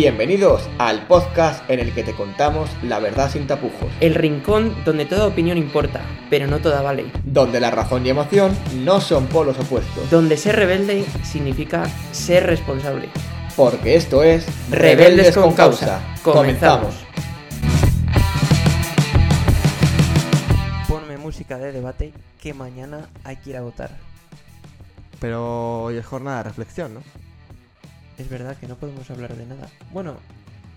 Bienvenidos 0.00 0.68
al 0.76 1.06
podcast 1.06 1.64
en 1.70 1.80
el 1.80 1.94
que 1.94 2.02
te 2.04 2.12
contamos 2.14 2.68
la 2.82 2.98
verdad 2.98 3.30
sin 3.30 3.46
tapujos, 3.46 3.90
El 4.00 4.14
rincón 4.14 4.76
donde 4.84 5.06
toda 5.06 5.26
opinión 5.26 5.56
importa, 5.56 6.02
pero 6.28 6.46
no 6.46 6.58
toda 6.58 6.82
vale. 6.82 7.06
donde 7.24 7.60
la 7.60 7.70
razón 7.70 8.04
y 8.04 8.10
emoción 8.10 8.54
no 8.84 9.00
son 9.00 9.26
polos 9.26 9.58
opuestos, 9.58 10.10
Donde 10.10 10.36
ser 10.36 10.56
rebelde 10.56 11.06
significa 11.24 11.86
ser 12.12 12.44
responsable. 12.44 13.08
porque 13.56 13.94
esto 13.96 14.22
es 14.22 14.46
Rebeldes 14.70 15.34
con 15.34 15.54
causa. 15.54 16.02
Comenzamos. 16.22 16.94
Ponme 20.86 21.16
música 21.16 21.56
de 21.56 21.72
debate 21.72 22.12
que 22.42 22.52
mañana 22.52 23.08
hay 23.24 23.36
que 23.36 23.48
ir 23.48 23.56
a 23.56 23.62
votar. 23.62 23.92
Pero 25.20 25.84
hoy 25.84 25.96
es 25.96 26.04
jornada 26.04 26.36
de 26.38 26.42
reflexión, 26.50 26.92
¿no? 26.92 27.00
Es 28.18 28.28
verdad 28.28 28.56
que 28.56 28.66
no 28.66 28.76
podemos 28.76 29.10
hablar 29.10 29.34
de 29.36 29.46
nada. 29.46 29.68
Bueno, 29.92 30.16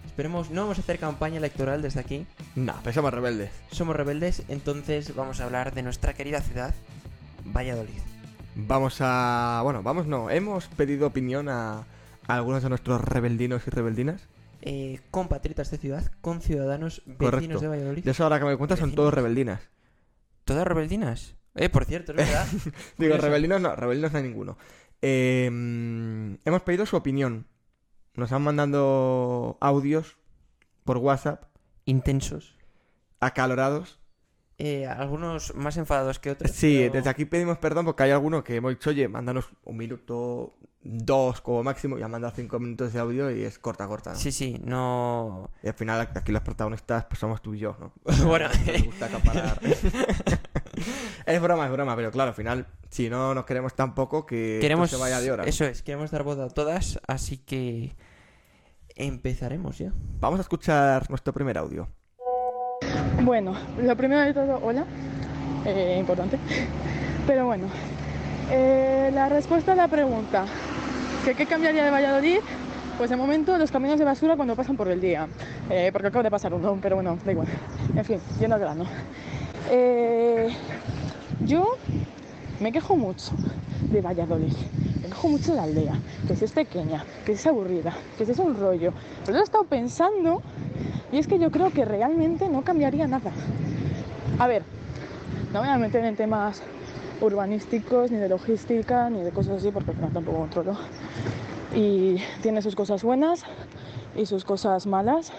esperemos, 0.05 0.49
no 0.49 0.61
vamos 0.61 0.77
a 0.77 0.81
hacer 0.81 0.99
campaña 0.99 1.38
electoral 1.38 1.81
desde 1.81 1.99
aquí. 1.99 2.25
No, 2.55 2.75
pero 2.84 2.93
somos 2.93 3.13
rebeldes. 3.13 3.52
Somos 3.71 3.95
rebeldes, 3.95 4.43
entonces 4.49 5.15
vamos 5.15 5.39
a 5.39 5.45
hablar 5.45 5.73
de 5.73 5.84
nuestra 5.84 6.13
querida 6.13 6.41
ciudad, 6.41 6.73
Valladolid. 7.45 7.99
Vamos 8.55 8.98
a... 8.99 9.62
Bueno, 9.63 9.81
vamos 9.84 10.05
no. 10.05 10.29
Hemos 10.29 10.67
pedido 10.67 11.07
opinión 11.07 11.48
a, 11.48 11.85
a 12.27 12.35
algunos 12.35 12.62
de 12.63 12.70
nuestros 12.70 13.02
rebeldinos 13.02 13.65
y 13.67 13.70
rebeldinas. 13.70 14.27
Eh, 14.62 14.99
compatriotas 15.09 15.71
de 15.71 15.77
ciudad, 15.77 16.12
con 16.20 16.41
ciudadanos 16.41 17.01
vecinos 17.05 17.31
Correcto. 17.31 17.59
de 17.62 17.67
Valladolid. 17.70 18.05
Y 18.05 18.09
eso 18.09 18.23
ahora 18.23 18.40
que 18.40 18.45
me 18.45 18.57
cuentas 18.57 18.79
son 18.79 18.93
todos 18.93 19.13
rebeldinas. 19.13 19.62
¿Todas 20.43 20.67
rebeldinas? 20.67 21.35
Eh, 21.55 21.70
por 21.70 21.85
cierto, 21.85 22.12
es 22.12 22.18
verdad. 22.18 22.46
Digo, 22.98 23.15
rebeldinos 23.18 23.62
no, 23.62 23.76
rebeldinos 23.76 24.12
no 24.12 24.18
hay 24.18 24.24
ninguno. 24.26 24.57
Eh, 25.02 25.46
hemos 25.48 26.62
pedido 26.64 26.86
su 26.86 26.96
opinión. 26.96 27.48
Nos 28.16 28.32
han 28.32 28.42
mandado 28.42 29.58
audios 29.62 30.18
por 30.84 30.98
WhatsApp, 30.98 31.44
Intensos. 31.86 32.58
acalorados. 33.20 34.00
Eh, 34.58 34.86
algunos 34.88 35.55
más 35.55 35.77
enfadados 35.77 36.20
que 36.20 36.32
otros. 36.32 36.52
Sí, 36.52 36.77
pero- 36.80 36.94
desde 36.94 37.10
aquí 37.10 37.24
pedimos 37.26 37.58
perdón 37.60 37.86
porque 37.86 38.04
hay 38.04 38.12
alguno 38.12 38.44
que 38.44 38.55
hemos 38.58 38.72
dicho, 38.72 38.90
oye, 38.90 39.08
mándanos 39.08 39.50
un 39.64 39.77
minuto, 39.77 40.54
dos 40.82 41.40
como 41.40 41.64
máximo, 41.64 41.98
y 41.98 42.02
han 42.02 42.12
mandado 42.12 42.34
cinco 42.36 42.60
minutos 42.60 42.92
de 42.92 43.00
audio 43.00 43.32
y 43.32 43.44
es 43.44 43.58
corta, 43.58 43.88
corta. 43.88 44.12
¿no? 44.12 44.16
Sí, 44.18 44.34
sí, 44.34 44.60
no. 44.64 45.50
Y 45.64 45.68
al 45.70 45.76
final 45.76 46.02
aquí 46.14 46.34
los 46.34 46.42
protagonistas 46.42 47.05
pues 47.05 47.20
somos 47.20 47.42
tú 47.42 47.54
y 47.54 47.60
yo, 47.60 47.77
¿no? 47.80 47.94
Bueno. 48.27 48.50
Nos 48.68 48.84
gusta 48.86 49.05
acaparar. 49.05 49.62
es 51.26 51.41
broma, 51.41 51.66
es 51.66 51.72
broma, 51.72 51.96
pero 51.96 52.12
claro, 52.12 52.30
al 52.30 52.35
final, 52.35 52.68
si 52.90 53.10
no 53.10 53.34
nos 53.34 53.46
queremos 53.46 53.74
tampoco 53.76 54.26
que 54.26 54.60
Queremos. 54.62 54.90
se 54.90 54.98
vaya 54.98 55.20
de 55.20 55.32
hora. 55.32 55.44
Eso 55.46 55.66
es, 55.66 55.82
queremos 55.84 56.12
dar 56.12 56.24
voz 56.24 56.40
a 56.40 56.49
todas, 56.49 56.99
así 57.08 57.38
que. 57.38 57.96
Empezaremos 58.96 59.77
ya. 59.77 59.94
Vamos 60.20 60.40
a 60.40 60.41
escuchar 60.41 61.10
nuestro 61.10 61.32
primer 61.32 61.58
audio. 61.58 61.88
Bueno, 63.21 63.55
lo 63.82 63.96
primero 63.96 64.22
de 64.22 64.34
todo, 64.34 64.59
hola, 64.62 64.86
eh, 65.66 65.97
importante. 66.00 66.38
Pero 67.25 67.46
bueno, 67.46 67.68
eh, 68.52 69.09
la 69.14 69.30
respuesta 69.30 69.72
a 69.72 69.75
la 69.75 69.88
pregunta, 69.88 70.46
¿que 71.24 71.34
¿qué 71.34 71.46
cambiaría 71.46 71.86
de 71.86 71.91
Valladolid? 71.91 72.40
Pues 72.97 73.09
de 73.09 73.16
momento 73.16 73.58
los 73.58 73.72
caminos 73.72 74.00
de 74.00 74.03
basura 74.06 74.36
cuando 74.36 74.56
pasan 74.58 74.75
por 74.75 74.90
el 74.90 75.00
día, 75.00 75.30
eh, 75.69 75.90
porque 75.94 76.08
acabo 76.09 76.24
de 76.24 76.31
pasar 76.31 76.53
uno, 76.53 76.78
pero 76.81 76.96
bueno, 76.96 77.18
da 77.24 77.31
igual. 77.31 77.47
En 77.96 78.03
fin, 78.03 78.19
yendo 78.40 78.56
al 78.56 78.62
grano. 78.62 78.86
Eh, 79.69 80.50
yo 81.46 81.75
me 82.59 82.72
quejo 82.72 82.96
mucho 82.96 83.31
de 83.91 84.02
Valladolid, 84.02 84.53
me 85.02 85.07
quejo 85.07 85.29
mucho 85.29 85.52
de 85.52 85.57
la 85.57 85.64
aldea, 85.64 85.94
que 86.28 86.36
si 86.36 86.46
es 86.46 86.52
pequeña, 86.52 87.06
que 87.25 87.34
si 87.34 87.40
es 87.40 87.47
aburrida, 87.47 87.94
que 88.18 88.25
si 88.25 88.31
es 88.31 88.40
un 88.40 88.58
rollo. 88.59 88.94
Pero 89.25 89.34
lo 89.34 89.42
he 89.42 89.44
estado 89.44 89.64
pensando 89.66 90.42
y 91.12 91.18
es 91.18 91.28
que 91.28 91.40
yo 91.40 91.52
creo 91.52 91.72
que 91.72 91.86
realmente 91.86 92.50
no 92.50 92.64
cambiaría 92.64 93.08
nada. 93.08 93.31
A 94.38 94.47
ver, 94.47 94.64
no 95.53 95.59
voy 95.59 95.70
a 95.70 95.78
meter 95.78 96.06
en 96.06 96.16
temas 96.16 96.62
urbanísticos, 97.22 98.12
ni 98.12 98.18
de 98.18 98.30
logística, 98.30 99.09
ni 99.09 99.22
de 99.22 99.31
cosas 99.31 99.58
así, 99.58 99.72
porque 99.72 99.91
final 99.94 100.12
tampoco 100.12 100.40
controlo. 100.40 100.78
Y 101.76 102.18
tiene 102.41 102.62
sus 102.62 102.76
cosas 102.76 103.03
buenas 103.03 103.44
y 104.16 104.26
sus 104.26 104.46
cosas 104.46 104.88
malas, 104.88 105.31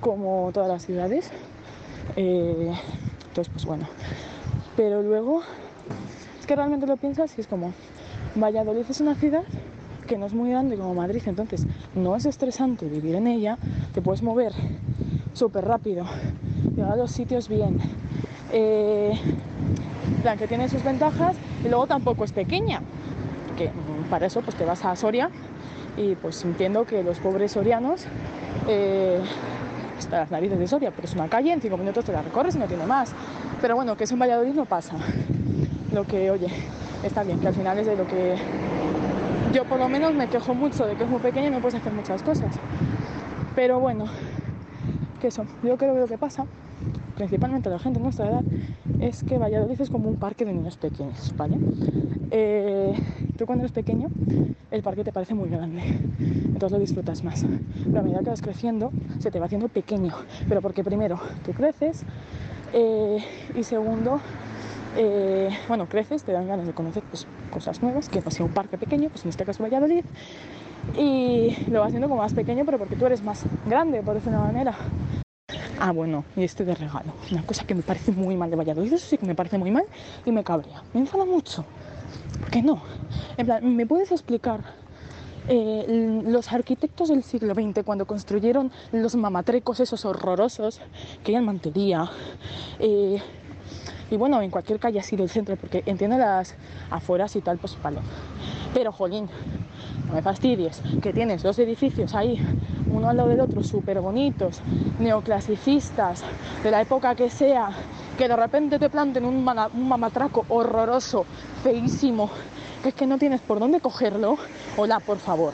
como 0.00 0.50
todas 0.52 0.68
las 0.68 0.84
ciudades. 0.84 1.30
Eh, 2.16 2.72
entonces, 3.32 3.50
pues 3.50 3.64
bueno. 3.64 3.88
Pero 4.76 5.02
luego, 5.02 5.40
es 6.38 6.46
que 6.46 6.54
realmente 6.54 6.86
lo 6.86 6.98
piensas 6.98 7.32
y 7.38 7.40
es 7.40 7.46
como, 7.46 7.72
Valladolid 8.34 8.84
es 8.90 9.00
una 9.00 9.14
ciudad 9.14 9.44
que 10.06 10.18
no 10.18 10.26
es 10.26 10.34
muy 10.34 10.50
grande 10.50 10.76
como 10.76 10.94
Madrid, 10.94 11.22
entonces 11.24 11.66
no 11.94 12.14
es 12.14 12.26
estresante 12.26 12.86
vivir 12.86 13.14
en 13.14 13.26
ella, 13.26 13.56
te 13.94 14.02
puedes 14.02 14.22
mover 14.22 14.52
súper 15.32 15.64
rápido, 15.64 16.04
llegar 16.76 16.92
a 16.92 16.96
los 16.96 17.10
sitios 17.10 17.48
bien. 17.48 17.78
Eh, 18.52 19.18
en 20.08 20.22
plan, 20.22 20.36
que 20.36 20.46
tiene 20.46 20.68
sus 20.68 20.84
ventajas 20.84 21.34
y 21.64 21.68
luego 21.68 21.86
tampoco 21.86 22.24
es 22.24 22.32
pequeña, 22.32 22.82
que 23.56 23.70
para 24.10 24.26
eso 24.26 24.42
pues 24.42 24.56
te 24.56 24.66
vas 24.66 24.84
a 24.84 24.94
Soria 24.94 25.30
y 25.96 26.16
pues 26.16 26.44
entiendo 26.44 26.84
que 26.84 27.02
los 27.02 27.18
pobres 27.18 27.52
sorianos 27.52 28.04
eh, 28.68 29.22
hasta 30.04 30.18
las 30.20 30.30
narices 30.30 30.58
de 30.58 30.66
Soria, 30.66 30.90
pero 30.90 31.06
es 31.06 31.14
una 31.14 31.28
calle, 31.28 31.52
en 31.52 31.60
cinco 31.60 31.76
minutos 31.76 32.04
te 32.04 32.12
la 32.12 32.22
recorres 32.22 32.54
y 32.54 32.58
no 32.58 32.66
tiene 32.66 32.86
más. 32.86 33.12
Pero 33.60 33.76
bueno, 33.76 33.96
que 33.96 34.04
eso 34.04 34.14
en 34.14 34.20
Valladolid 34.20 34.54
no 34.54 34.64
pasa. 34.64 34.96
Lo 35.92 36.04
que, 36.04 36.30
oye, 36.30 36.48
está 37.02 37.22
bien, 37.22 37.38
que 37.40 37.48
al 37.48 37.54
final 37.54 37.78
es 37.78 37.86
de 37.86 37.96
lo 37.96 38.06
que 38.06 38.36
yo 39.52 39.64
por 39.66 39.78
lo 39.78 39.88
menos 39.88 40.14
me 40.14 40.28
quejo 40.28 40.54
mucho 40.54 40.86
de 40.86 40.96
que 40.96 41.04
es 41.04 41.10
muy 41.10 41.20
pequeña 41.20 41.48
y 41.48 41.50
no 41.50 41.60
puedes 41.60 41.78
hacer 41.78 41.92
muchas 41.92 42.22
cosas. 42.22 42.54
Pero 43.54 43.80
bueno, 43.80 44.06
que 45.20 45.28
eso, 45.28 45.44
yo 45.62 45.76
creo 45.76 45.94
que 45.94 46.00
lo 46.00 46.08
que 46.08 46.18
pasa, 46.18 46.46
principalmente 47.22 47.70
la 47.70 47.78
gente 47.78 48.00
de 48.00 48.02
nuestra 48.02 48.28
edad, 48.28 48.42
es 48.98 49.22
que 49.22 49.38
Valladolid 49.38 49.80
es 49.80 49.90
como 49.90 50.08
un 50.08 50.16
parque 50.16 50.44
de 50.44 50.52
niños 50.52 50.76
pequeños, 50.76 51.32
¿vale? 51.36 51.56
Eh, 52.32 52.94
tú 53.38 53.46
cuando 53.46 53.62
eres 53.62 53.72
pequeño, 53.72 54.08
el 54.72 54.82
parque 54.82 55.04
te 55.04 55.12
parece 55.12 55.32
muy 55.32 55.48
grande, 55.48 55.82
entonces 56.18 56.72
lo 56.72 56.78
disfrutas 56.80 57.22
más. 57.22 57.44
Pero 57.84 58.00
a 58.00 58.02
medida 58.02 58.18
que 58.24 58.30
vas 58.30 58.42
creciendo, 58.42 58.90
se 59.20 59.30
te 59.30 59.38
va 59.38 59.46
haciendo 59.46 59.68
pequeño, 59.68 60.12
pero 60.48 60.60
porque 60.62 60.82
primero, 60.82 61.20
tú 61.46 61.52
creces 61.52 62.02
eh, 62.72 63.18
y 63.54 63.62
segundo, 63.62 64.18
eh, 64.96 65.50
bueno, 65.68 65.86
creces, 65.86 66.24
te 66.24 66.32
dan 66.32 66.48
ganas 66.48 66.66
de 66.66 66.72
conocer 66.72 67.04
pues, 67.04 67.28
cosas 67.52 67.80
nuevas, 67.82 68.08
que 68.08 68.20
no 68.20 68.32
sea 68.32 68.44
un 68.44 68.52
parque 68.52 68.78
pequeño, 68.78 69.10
pues 69.10 69.22
en 69.22 69.28
este 69.28 69.44
caso 69.44 69.62
Valladolid, 69.62 70.04
y 70.98 71.56
lo 71.70 71.78
vas 71.78 71.88
haciendo 71.88 72.08
como 72.08 72.20
más 72.20 72.34
pequeño, 72.34 72.64
pero 72.64 72.78
porque 72.78 72.96
tú 72.96 73.06
eres 73.06 73.22
más 73.22 73.44
grande, 73.68 74.02
por 74.02 74.14
decirlo 74.14 74.38
de 74.38 74.42
una 74.42 74.52
manera. 74.52 74.74
Ah, 75.84 75.90
bueno, 75.90 76.24
y 76.36 76.44
este 76.44 76.64
de 76.64 76.76
regalo, 76.76 77.12
una 77.32 77.44
cosa 77.44 77.64
que 77.64 77.74
me 77.74 77.82
parece 77.82 78.12
muy 78.12 78.36
mal 78.36 78.48
de 78.48 78.54
Valladolid, 78.54 78.92
eso 78.92 79.04
sí 79.04 79.18
que 79.18 79.26
me 79.26 79.34
parece 79.34 79.58
muy 79.58 79.72
mal 79.72 79.82
y 80.24 80.30
me 80.30 80.44
cabrea, 80.44 80.84
me 80.94 81.00
enfada 81.00 81.24
mucho. 81.24 81.64
¿Por 82.38 82.50
qué 82.50 82.62
no? 82.62 82.80
En 83.36 83.46
plan, 83.46 83.74
¿me 83.74 83.84
puedes 83.84 84.12
explicar 84.12 84.60
eh, 85.48 86.22
los 86.24 86.52
arquitectos 86.52 87.08
del 87.08 87.24
siglo 87.24 87.52
XX 87.52 87.82
cuando 87.84 88.06
construyeron 88.06 88.70
los 88.92 89.16
mamatrecos 89.16 89.80
esos 89.80 90.04
horrorosos 90.04 90.80
que 91.24 91.32
eran 91.32 91.46
mantería? 91.46 92.08
eh, 92.78 93.20
y 94.08 94.16
bueno, 94.16 94.40
en 94.40 94.50
cualquier 94.50 94.78
calle 94.78 95.00
así 95.00 95.16
del 95.16 95.30
centro, 95.30 95.56
porque 95.56 95.82
entiendo 95.86 96.16
las 96.16 96.54
afueras 96.90 97.34
y 97.34 97.40
tal, 97.40 97.58
pues 97.58 97.76
vale. 97.82 97.98
Pero, 98.72 98.92
jolín, 98.92 99.26
no 100.06 100.12
me 100.12 100.22
fastidies, 100.22 100.80
que 101.02 101.12
tienes 101.12 101.42
dos 101.42 101.58
edificios 101.58 102.14
ahí, 102.14 102.38
uno 103.02 103.10
al 103.10 103.16
lado 103.16 103.30
del 103.30 103.40
otro, 103.40 103.64
súper 103.64 104.00
bonitos, 104.00 104.60
neoclasicistas, 105.00 106.22
de 106.62 106.70
la 106.70 106.82
época 106.82 107.16
que 107.16 107.30
sea, 107.30 107.70
que 108.16 108.28
de 108.28 108.36
repente 108.36 108.78
te 108.78 108.88
planten 108.88 109.24
un, 109.24 109.42
mamatraco 109.44 110.44
horroroso, 110.48 111.26
feísimo, 111.64 112.30
que 112.80 112.90
es 112.90 112.94
que 112.94 113.08
no 113.08 113.18
tienes 113.18 113.40
por 113.40 113.58
dónde 113.58 113.80
cogerlo. 113.80 114.36
Hola, 114.76 115.00
por 115.00 115.18
favor. 115.18 115.52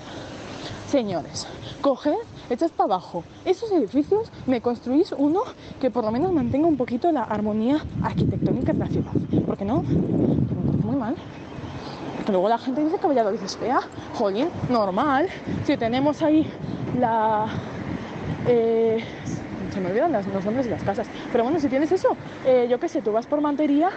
Señores, 0.91 1.47
coged, 1.81 2.13
echad 2.51 2.71
para 2.71 2.97
abajo 2.97 3.25
esos 3.47 3.73
edificios, 3.73 4.31
me 4.47 4.61
construís 4.61 5.13
uno 5.17 5.41
que 5.81 5.91
por 5.91 6.05
lo 6.05 6.11
menos 6.11 6.33
mantenga 6.33 6.67
un 6.67 6.77
poquito 6.77 7.11
la 7.13 7.23
armonía 7.23 7.83
arquitectónica 8.03 8.75
de 8.75 8.79
la 8.79 8.89
ciudad. 8.89 9.13
Porque 9.47 9.65
no, 9.65 9.83
me 9.83 10.85
muy 10.85 10.97
mal. 10.97 11.17
Luego 12.29 12.49
la 12.49 12.59
gente 12.59 12.85
dice 12.85 12.99
que 12.99 13.07
Valladolid 13.07 13.43
es 13.43 13.57
fea. 13.57 13.81
Jolín, 14.15 14.49
normal. 14.69 15.29
Si 15.65 15.77
tenemos 15.77 16.23
ahí 16.23 16.47
la. 16.99 17.47
eh, 18.47 19.03
se 19.73 19.81
me 19.81 19.91
olvidan 19.91 20.13
las- 20.13 20.27
los 20.27 20.45
nombres 20.45 20.67
de 20.67 20.73
las 20.73 20.83
casas. 20.83 21.07
Pero 21.33 21.45
bueno, 21.45 21.59
si 21.61 21.69
tienes 21.69 21.93
eso, 21.93 22.17
eh, 22.47 22.67
yo 22.71 22.79
qué 22.81 22.89
sé, 22.89 23.03
tú 23.03 23.13
vas 23.13 23.27
por 23.27 23.41
Mantería, 23.41 23.91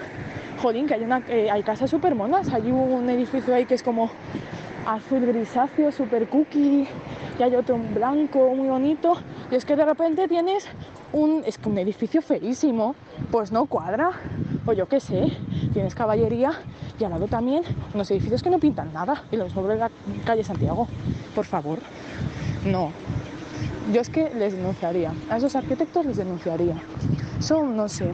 jolín, 0.62 0.86
que 0.88 0.94
hay, 0.96 1.04
una, 1.04 1.22
eh, 1.30 1.50
hay 1.50 1.64
casas 1.64 1.90
súper 1.90 2.16
monas. 2.16 2.52
Hay 2.54 2.72
un 2.72 3.10
edificio 3.10 3.54
ahí 3.56 3.66
que 3.66 3.76
es 3.76 3.84
como 3.84 4.10
azul 4.86 5.26
grisáceo, 5.26 5.92
súper 5.92 6.28
cookie, 6.28 6.88
y 7.40 7.44
hay 7.44 7.56
otro 7.56 7.76
en 7.76 7.94
blanco, 7.94 8.54
muy 8.56 8.68
bonito. 8.68 9.14
Y 9.52 9.56
es 9.56 9.66
que 9.66 9.76
de 9.76 9.86
repente 9.86 10.28
tienes 10.28 10.68
un, 11.14 11.44
es 11.46 11.60
un 11.66 11.78
edificio 11.78 12.22
feísimo, 12.22 12.96
pues 13.32 13.52
no 13.52 13.66
cuadra. 13.66 14.12
O 14.66 14.74
yo 14.74 14.88
qué 14.88 15.00
sé, 15.00 15.38
tienes 15.74 15.96
caballería 15.96 16.54
y 17.00 17.04
al 17.04 17.12
lado 17.12 17.28
también 17.28 17.64
unos 17.94 18.12
edificios 18.12 18.44
que 18.44 18.50
no 18.50 18.60
pintan 18.60 18.94
nada. 18.94 19.24
Y 19.32 19.38
lo 19.38 19.46
mismo 19.46 19.68
la 19.68 19.90
calle 20.26 20.44
Santiago. 20.44 20.88
Por 21.34 21.46
favor, 21.46 21.80
no. 22.66 22.92
Yo 23.92 24.02
es 24.02 24.10
que 24.10 24.30
les 24.36 24.56
denunciaría. 24.56 25.12
A 25.30 25.38
esos 25.38 25.56
arquitectos 25.56 26.06
les 26.06 26.18
denunciaría. 26.18 26.76
Son, 27.40 27.76
no 27.76 27.90
sé. 27.90 28.12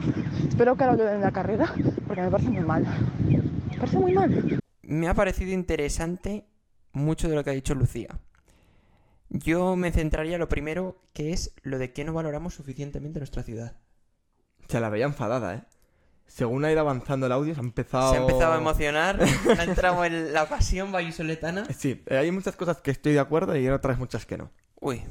Espero 0.48 0.76
que 0.76 0.84
ahora 0.84 0.96
lo 0.96 1.04
den 1.04 1.16
en 1.16 1.20
la 1.20 1.30
carrera, 1.30 1.72
porque 2.06 2.22
me 2.22 2.30
parece 2.30 2.50
muy 2.50 2.64
mal. 2.64 2.86
Me 3.70 3.76
parece 3.76 3.98
muy 3.98 4.12
mal. 4.12 4.60
Me 4.82 5.08
ha 5.08 5.14
parecido 5.14 5.52
interesante 5.52 6.46
mucho 6.92 7.28
de 7.28 7.34
lo 7.34 7.44
que 7.44 7.50
ha 7.50 7.52
dicho 7.52 7.74
Lucía. 7.74 8.08
Yo 9.30 9.76
me 9.76 9.92
centraría 9.92 10.38
lo 10.38 10.48
primero, 10.48 10.96
que 11.12 11.32
es 11.32 11.54
lo 11.62 11.78
de 11.78 11.92
que 11.92 12.04
no 12.04 12.12
valoramos 12.12 12.54
suficientemente 12.54 13.20
nuestra 13.20 13.42
ciudad. 13.42 13.76
Se 14.68 14.80
la 14.80 14.88
veía 14.88 15.04
enfadada, 15.06 15.54
¿eh? 15.54 15.62
Según 16.26 16.64
ha 16.64 16.70
ido 16.72 16.80
avanzando 16.80 17.26
el 17.26 17.32
audio, 17.32 17.54
se 17.54 17.60
ha 17.60 17.64
empezado... 17.64 18.10
Se 18.12 18.18
ha 18.18 18.20
empezado 18.20 18.52
a 18.52 18.58
emocionar, 18.58 19.18
ha 19.58 19.64
entrado 19.64 20.04
en 20.04 20.32
la 20.34 20.46
pasión 20.48 20.92
vallisoletana. 20.92 21.64
Sí, 21.74 22.02
eh, 22.06 22.18
hay 22.18 22.30
muchas 22.30 22.54
cosas 22.56 22.80
que 22.82 22.90
estoy 22.90 23.14
de 23.14 23.20
acuerdo 23.20 23.56
y 23.56 23.66
otras 23.68 23.98
muchas 23.98 24.26
que 24.26 24.36
no. 24.36 24.50
Uy, 24.80 25.02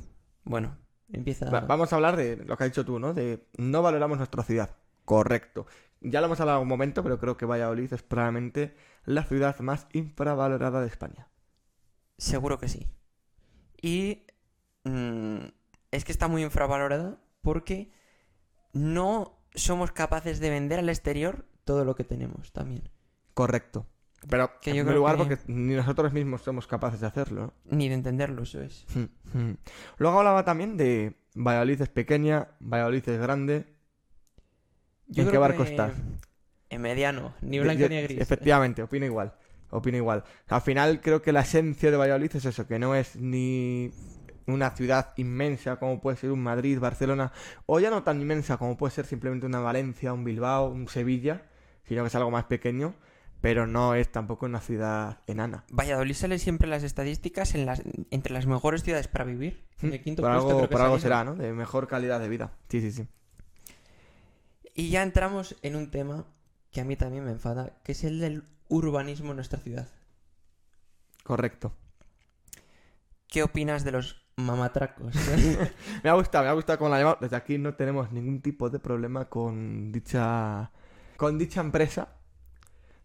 bueno, 0.43 0.77
empieza... 1.11 1.49
Va- 1.49 1.61
Vamos 1.61 1.91
a 1.91 1.95
hablar 1.95 2.15
de 2.17 2.37
lo 2.37 2.55
que 2.55 2.63
has 2.65 2.69
dicho 2.69 2.85
tú, 2.85 2.99
¿no? 2.99 3.13
De 3.15 3.47
no 3.57 3.81
valoramos 3.81 4.17
nuestra 4.19 4.43
ciudad. 4.43 4.75
Correcto. 5.05 5.65
Ya 6.01 6.21
lo 6.21 6.27
hemos 6.27 6.39
hablado 6.39 6.61
un 6.61 6.67
momento, 6.67 7.01
pero 7.01 7.17
creo 7.19 7.35
que 7.37 7.45
Valladolid 7.47 7.91
es 7.91 8.03
probablemente 8.03 8.75
la 9.05 9.23
ciudad 9.23 9.57
más 9.59 9.87
infravalorada 9.93 10.81
de 10.81 10.87
España. 10.87 11.29
Seguro 12.19 12.59
que 12.59 12.67
sí. 12.67 12.87
Y 13.81 14.25
mm, 14.83 15.37
es 15.91 16.05
que 16.05 16.11
está 16.11 16.27
muy 16.27 16.43
infravalorada 16.43 17.17
porque 17.41 17.91
no 18.73 19.39
somos 19.55 19.91
capaces 19.91 20.39
de 20.39 20.49
vender 20.49 20.79
al 20.79 20.89
exterior 20.89 21.45
todo 21.63 21.85
lo 21.85 21.95
que 21.95 22.03
tenemos 22.03 22.51
también. 22.51 22.89
Correcto. 23.33 23.85
Pero 24.29 24.59
Que 24.61 24.71
en 24.71 24.77
primer 24.77 24.95
lugar 24.95 25.15
que- 25.15 25.23
porque 25.37 25.37
ni 25.51 25.75
nosotros 25.75 26.11
mismos 26.11 26.41
somos 26.41 26.65
capaces 26.65 26.99
de 27.01 27.07
hacerlo, 27.07 27.53
Ni 27.65 27.87
de 27.87 27.95
entenderlo, 27.95 28.43
eso 28.43 28.61
es. 28.61 28.85
Mm, 28.95 29.37
mm. 29.37 29.57
Luego 29.97 30.17
hablaba 30.19 30.43
también 30.43 30.75
de 30.75 31.15
Valladolid 31.35 31.81
es 31.81 31.89
pequeña, 31.89 32.47
Valladolid 32.59 33.07
es 33.07 33.19
grande. 33.19 33.75
Yo 35.07 35.23
¿En 35.23 35.29
qué 35.29 35.37
barco 35.37 35.63
que 35.63 35.69
estás? 35.69 35.93
En 36.69 36.81
mediano, 36.81 37.33
ni 37.41 37.59
blanco 37.59 37.81
yo- 37.81 37.89
ni 37.89 38.01
gris. 38.01 38.19
Efectivamente, 38.19 38.81
opino 38.81 39.05
igual. 39.05 39.33
Opino 39.69 39.97
igual. 39.97 40.23
Al 40.47 40.61
final 40.61 41.01
creo 41.01 41.21
que 41.21 41.31
la 41.31 41.41
esencia 41.41 41.91
de 41.91 41.97
Valladolid 41.97 42.35
es 42.35 42.45
eso, 42.45 42.67
que 42.67 42.79
no 42.79 42.95
es 42.95 43.15
ni 43.15 43.91
una 44.45 44.71
ciudad 44.71 45.13
inmensa 45.17 45.75
como 45.75 45.99
puede 45.99 46.17
ser 46.17 46.31
un 46.31 46.41
Madrid, 46.41 46.79
Barcelona, 46.79 47.33
o 47.65 47.79
ya 47.79 47.89
no 47.89 48.03
tan 48.03 48.21
inmensa 48.21 48.57
como 48.57 48.77
puede 48.77 48.93
ser 48.93 49.05
simplemente 49.05 49.45
una 49.45 49.59
Valencia, 49.59 50.13
un 50.13 50.23
Bilbao, 50.23 50.69
un 50.69 50.87
Sevilla, 50.87 51.43
sino 51.83 52.03
que 52.03 52.07
es 52.07 52.15
algo 52.15 52.31
más 52.31 52.45
pequeño, 52.45 52.95
pero 53.41 53.67
no 53.67 53.93
es 53.93 54.09
tampoco 54.11 54.45
una 54.45 54.61
ciudad 54.61 55.19
enana. 55.27 55.65
Valladolid 55.69 56.15
sale 56.15 56.39
siempre 56.39 56.67
las 56.67 56.83
estadísticas 56.83 57.55
en 57.55 57.65
las, 57.65 57.83
entre 58.09 58.33
las 58.33 58.45
mejores 58.47 58.83
ciudades 58.83 59.07
para 59.07 59.25
vivir. 59.25 59.65
En 59.81 59.93
el 59.93 60.01
quinto 60.01 60.23
por 60.23 60.31
puesto 60.31 60.47
algo, 60.47 60.57
creo 60.57 60.69
que 60.69 60.73
por 60.73 60.81
algo 60.81 60.99
será, 60.99 61.23
¿no? 61.23 61.35
De 61.35 61.53
mejor 61.53 61.87
calidad 61.87 62.19
de 62.19 62.29
vida. 62.29 62.53
Sí, 62.69 62.81
sí, 62.81 62.91
sí. 62.91 63.07
Y 64.73 64.89
ya 64.89 65.03
entramos 65.03 65.55
en 65.61 65.75
un 65.75 65.91
tema 65.91 66.25
que 66.71 66.81
a 66.81 66.85
mí 66.85 66.95
también 66.95 67.25
me 67.25 67.31
enfada, 67.31 67.77
que 67.83 67.91
es 67.91 68.03
el 68.03 68.19
del 68.19 68.43
urbanismo 68.69 69.31
en 69.31 69.37
nuestra 69.37 69.59
ciudad. 69.59 69.89
Correcto. 71.23 71.73
¿Qué 73.27 73.43
opinas 73.43 73.83
de 73.83 73.91
los 73.91 74.25
mamatracos? 74.37 75.13
Me 76.03 76.09
ha 76.09 76.13
gustado, 76.13 76.45
me 76.45 76.49
ha 76.49 76.53
gustado 76.53 76.79
cómo 76.79 76.89
la 76.89 76.99
llamado. 76.99 77.17
Desde 77.19 77.35
aquí 77.35 77.57
no 77.57 77.73
tenemos 77.75 78.11
ningún 78.11 78.41
tipo 78.41 78.69
de 78.69 78.79
problema 78.79 79.25
con 79.25 79.91
dicha. 79.91 80.71
con 81.17 81.37
dicha 81.37 81.61
empresa. 81.61 82.13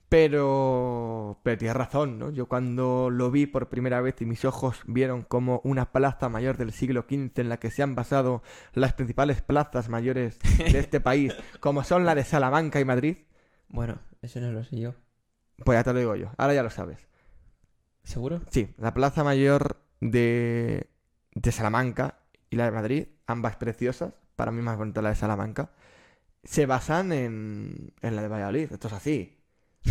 Pero. 0.08 1.40
Pero 1.42 1.58
tienes 1.58 1.76
razón, 1.76 2.18
¿no? 2.18 2.30
Yo 2.30 2.46
cuando 2.46 3.08
lo 3.10 3.30
vi 3.30 3.46
por 3.46 3.70
primera 3.70 4.00
vez 4.02 4.20
y 4.20 4.26
mis 4.26 4.44
ojos 4.44 4.82
vieron 4.86 5.22
como 5.22 5.60
una 5.64 5.90
plaza 5.90 6.28
mayor 6.28 6.58
del 6.58 6.72
siglo 6.72 7.06
XV 7.08 7.40
en 7.40 7.48
la 7.48 7.56
que 7.56 7.70
se 7.70 7.82
han 7.82 7.94
basado 7.94 8.42
las 8.74 8.92
principales 8.92 9.40
plazas 9.40 9.88
mayores 9.88 10.38
de 10.58 10.78
este 10.78 11.00
país, 11.00 11.34
como 11.60 11.82
son 11.82 12.04
la 12.04 12.14
de 12.14 12.24
Salamanca 12.24 12.78
y 12.78 12.84
Madrid, 12.84 13.16
bueno, 13.68 14.00
eso 14.20 14.38
no 14.40 14.52
lo 14.52 14.62
sé 14.64 14.78
yo. 14.78 14.94
Pues 15.64 15.78
ya 15.78 15.84
te 15.84 15.92
lo 15.92 15.98
digo 15.98 16.16
yo. 16.16 16.30
Ahora 16.38 16.54
ya 16.54 16.62
lo 16.62 16.70
sabes. 16.70 16.98
¿Seguro? 18.04 18.40
Sí, 18.50 18.74
la 18.78 18.94
plaza 18.94 19.22
mayor 19.24 19.80
de, 20.00 20.88
de 21.34 21.52
Salamanca 21.52 22.18
y 22.50 22.56
la 22.56 22.64
de 22.64 22.72
Madrid, 22.72 23.06
ambas 23.26 23.56
preciosas, 23.56 24.12
para 24.36 24.50
mí 24.50 24.60
más 24.62 24.76
bonita 24.76 25.02
la 25.02 25.10
de 25.10 25.14
Salamanca, 25.14 25.70
se 26.44 26.66
basan 26.66 27.12
en, 27.12 27.92
en 28.02 28.16
la 28.16 28.22
de 28.22 28.28
Valladolid. 28.28 28.72
Esto 28.72 28.88
es 28.88 28.92
así. 28.94 29.38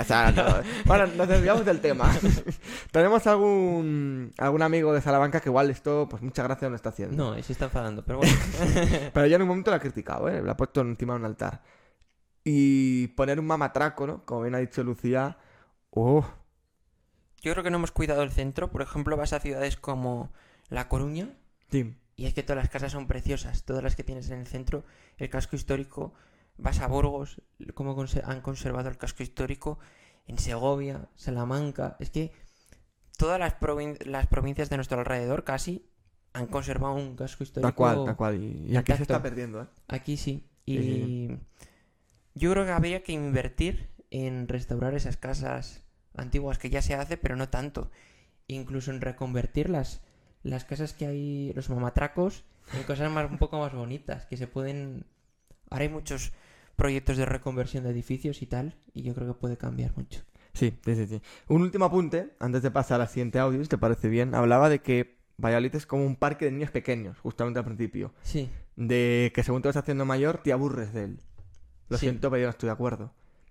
O 0.00 0.04
sea, 0.04 0.32
no- 0.32 0.44
Bueno, 0.86 1.06
nos 1.08 1.28
desviamos 1.28 1.64
del 1.64 1.80
tema. 1.80 2.10
Tenemos 2.90 3.26
algún 3.26 4.32
algún 4.38 4.62
amigo 4.62 4.92
de 4.94 5.00
Salamanca 5.02 5.40
que 5.40 5.48
igual 5.50 5.70
esto, 5.70 6.06
pues 6.08 6.22
muchas 6.22 6.44
gracias 6.46 6.70
no 6.70 6.76
está 6.76 6.88
haciendo. 6.90 7.16
No, 7.34 7.42
se 7.42 7.52
está 7.52 7.66
enfadando, 7.66 8.02
pero 8.04 8.18
bueno. 8.18 8.32
Pero 9.14 9.26
yo 9.26 9.36
en 9.36 9.42
un 9.42 9.48
momento 9.48 9.70
la 9.70 9.76
he 9.78 9.80
criticado, 9.80 10.28
¿eh? 10.28 10.42
La 10.42 10.52
he 10.52 10.54
puesto 10.54 10.80
encima 10.80 11.14
de 11.14 11.20
un 11.20 11.26
altar. 11.26 11.62
Y 12.48 13.08
poner 13.08 13.40
un 13.40 13.46
mamatraco, 13.46 14.06
¿no? 14.06 14.24
Como 14.24 14.42
bien 14.42 14.54
ha 14.54 14.58
dicho 14.58 14.84
Lucía. 14.84 15.36
¡Oh! 15.90 16.24
Yo 17.42 17.52
creo 17.52 17.64
que 17.64 17.70
no 17.70 17.78
hemos 17.78 17.90
cuidado 17.90 18.22
el 18.22 18.30
centro. 18.30 18.70
Por 18.70 18.82
ejemplo, 18.82 19.16
vas 19.16 19.32
a 19.32 19.40
ciudades 19.40 19.76
como 19.76 20.32
La 20.68 20.88
Coruña 20.88 21.34
Sí. 21.72 21.96
y 22.14 22.26
es 22.26 22.34
que 22.34 22.44
todas 22.44 22.62
las 22.62 22.70
casas 22.70 22.92
son 22.92 23.08
preciosas. 23.08 23.64
Todas 23.64 23.82
las 23.82 23.96
que 23.96 24.04
tienes 24.04 24.30
en 24.30 24.38
el 24.38 24.46
centro, 24.46 24.84
el 25.18 25.28
casco 25.28 25.56
histórico. 25.56 26.14
Vas 26.56 26.78
a 26.80 26.86
Burgos, 26.86 27.42
cómo 27.74 27.96
han 28.24 28.40
conservado 28.42 28.88
el 28.88 28.96
casco 28.96 29.24
histórico. 29.24 29.80
En 30.28 30.38
Segovia, 30.38 31.08
Salamanca. 31.16 31.96
Es 31.98 32.10
que 32.10 32.30
todas 33.18 33.40
las, 33.40 33.58
provin- 33.58 34.00
las 34.04 34.28
provincias 34.28 34.70
de 34.70 34.76
nuestro 34.76 35.00
alrededor 35.00 35.42
casi 35.42 35.90
han 36.32 36.46
conservado 36.46 36.94
un 36.94 37.16
casco 37.16 37.42
histórico. 37.42 37.66
Tal 37.68 37.74
cual, 37.74 38.04
tal 38.04 38.16
cual. 38.16 38.42
Y, 38.42 38.66
y 38.72 38.76
aquí 38.76 38.92
se 38.92 39.02
está 39.02 39.20
perdiendo, 39.20 39.62
¿eh? 39.62 39.66
Aquí 39.88 40.16
sí. 40.16 40.48
Y 40.64 40.78
Sí, 40.78 41.38
yo 42.36 42.52
creo 42.52 42.66
que 42.66 42.70
habría 42.70 43.02
que 43.02 43.12
invertir 43.12 43.88
en 44.10 44.46
restaurar 44.46 44.94
esas 44.94 45.16
casas 45.16 45.82
antiguas 46.14 46.58
que 46.58 46.70
ya 46.70 46.82
se 46.82 46.94
hace, 46.94 47.16
pero 47.16 47.34
no 47.34 47.48
tanto. 47.48 47.90
Incluso 48.46 48.90
en 48.90 49.00
reconvertir 49.00 49.70
las, 49.70 50.02
las 50.42 50.64
casas 50.64 50.92
que 50.92 51.06
hay, 51.06 51.52
los 51.54 51.70
mamatracos, 51.70 52.44
en 52.74 52.82
cosas 52.84 53.10
más, 53.10 53.30
un 53.30 53.38
poco 53.38 53.58
más 53.58 53.72
bonitas, 53.72 54.26
que 54.26 54.36
se 54.36 54.46
pueden... 54.46 55.06
Ahora 55.70 55.84
hay 55.84 55.88
muchos 55.88 56.32
proyectos 56.76 57.16
de 57.16 57.24
reconversión 57.24 57.84
de 57.84 57.90
edificios 57.90 58.42
y 58.42 58.46
tal, 58.46 58.76
y 58.92 59.02
yo 59.02 59.14
creo 59.14 59.26
que 59.28 59.40
puede 59.40 59.56
cambiar 59.56 59.96
mucho. 59.96 60.20
Sí, 60.52 60.78
sí, 60.84 60.94
sí, 60.94 61.06
sí. 61.06 61.22
Un 61.48 61.62
último 61.62 61.86
apunte, 61.86 62.34
antes 62.38 62.62
de 62.62 62.70
pasar 62.70 63.00
al 63.00 63.08
siguiente 63.08 63.38
audio, 63.38 63.62
si 63.62 63.68
te 63.68 63.78
parece 63.78 64.08
bien. 64.08 64.34
Hablaba 64.34 64.68
de 64.68 64.80
que 64.80 65.16
Valladolid 65.38 65.74
es 65.74 65.86
como 65.86 66.04
un 66.04 66.16
parque 66.16 66.44
de 66.44 66.52
niños 66.52 66.70
pequeños, 66.70 67.18
justamente 67.18 67.58
al 67.58 67.64
principio. 67.64 68.12
Sí, 68.22 68.50
De 68.76 69.32
que 69.34 69.42
según 69.42 69.62
te 69.62 69.68
vas 69.68 69.76
haciendo 69.76 70.04
mayor, 70.04 70.42
te 70.42 70.52
aburres 70.52 70.92
de 70.92 71.04
él. 71.04 71.20
Lo 71.88 71.98
Sí. 71.98 72.06
siento, 72.06 72.30
pero 72.30 72.40
yo 72.42 72.46
no 72.46 72.50
estoy 72.50 72.66
de 72.68 72.72
acuerdo. 72.72 73.12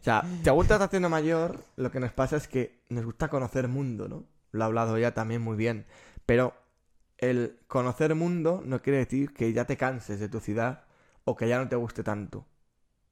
o 0.00 0.02
sea, 0.02 0.24
según 0.42 0.66
te 0.66 0.74
vas 0.74 0.82
haciendo 0.82 1.08
mayor, 1.08 1.64
lo 1.76 1.90
que 1.90 2.00
nos 2.00 2.12
pasa 2.12 2.36
es 2.36 2.48
que 2.48 2.82
nos 2.88 3.04
gusta 3.04 3.28
conocer 3.28 3.68
mundo, 3.68 4.08
¿no? 4.08 4.24
Lo 4.52 4.64
ha 4.64 4.66
hablado 4.66 4.96
ella 4.96 5.14
también 5.14 5.42
muy 5.42 5.56
bien. 5.56 5.86
Pero 6.26 6.54
el 7.18 7.58
conocer 7.66 8.14
mundo 8.14 8.62
no 8.64 8.80
quiere 8.82 8.98
decir 8.98 9.32
que 9.32 9.52
ya 9.52 9.64
te 9.66 9.76
canses 9.76 10.20
de 10.20 10.28
tu 10.28 10.40
ciudad 10.40 10.84
o 11.24 11.36
que 11.36 11.48
ya 11.48 11.58
no 11.58 11.68
te 11.68 11.76
guste 11.76 12.02
tanto. 12.02 12.46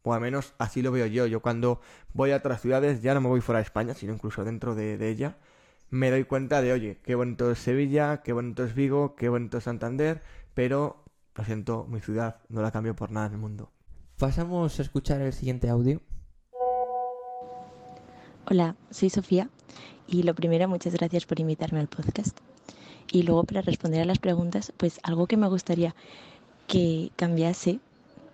O 0.02 0.14
al 0.14 0.21
menos 0.21 0.55
así 0.59 0.83
lo 0.83 0.93
veo 0.93 1.07
yo. 1.07 1.26
Yo 1.26 1.40
cuando 1.43 1.81
voy 2.12 2.31
a 2.31 2.37
otras 2.37 2.61
ciudades, 2.61 3.02
ya 3.02 3.14
no 3.14 3.21
me 3.21 3.28
voy 3.28 3.40
fuera 3.40 3.59
de 3.59 3.64
España, 3.64 3.95
sino 3.95 4.12
incluso 4.14 4.45
dentro 4.45 4.75
de, 4.75 4.97
de 4.99 5.09
ella, 5.11 5.37
me 5.90 6.11
doy 6.11 6.25
cuenta 6.25 6.62
de, 6.62 6.73
oye, 6.73 7.00
qué 7.02 7.14
bonito 7.16 7.50
es 7.50 7.59
Sevilla, 7.59 8.23
qué 8.23 8.33
bonito 8.33 8.64
es 8.64 8.75
Vigo, 8.75 9.16
qué 9.16 9.28
bonito 9.28 9.59
es 9.59 9.64
Santander, 9.64 10.23
pero 10.55 11.05
lo 11.35 11.45
siento, 11.45 11.87
mi 11.88 12.00
ciudad 12.00 12.40
no 12.49 12.62
la 12.62 12.71
cambio 12.73 12.95
por 12.97 13.11
nada 13.11 13.26
en 13.26 13.33
el 13.35 13.38
mundo. 13.38 13.73
Pasamos 14.18 14.78
a 14.78 14.82
escuchar 14.82 15.20
el 15.20 15.32
siguiente 15.32 15.68
audio. 15.68 16.00
Hola, 18.49 18.76
soy 18.90 19.11
Sofía 19.11 19.50
y 20.06 20.23
lo 20.23 20.35
primero, 20.35 20.68
muchas 20.68 20.94
gracias 20.94 21.26
por 21.26 21.40
invitarme 21.40 21.80
al 21.80 21.88
podcast. 21.88 22.38
Y 23.12 23.23
luego 23.23 23.44
para 23.44 23.61
responder 23.61 24.00
a 24.00 24.04
las 24.04 24.18
preguntas, 24.18 24.73
pues 24.76 25.00
algo 25.02 25.26
que 25.26 25.37
me 25.37 25.49
gustaría 25.49 25.94
que 26.66 27.11
cambiase 27.16 27.80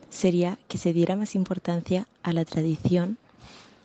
sería 0.08 0.58
que 0.68 0.78
se 0.78 0.92
diera 0.92 1.16
más 1.16 1.34
importancia 1.34 2.06
a 2.22 2.32
la 2.32 2.44
tradición 2.44 3.18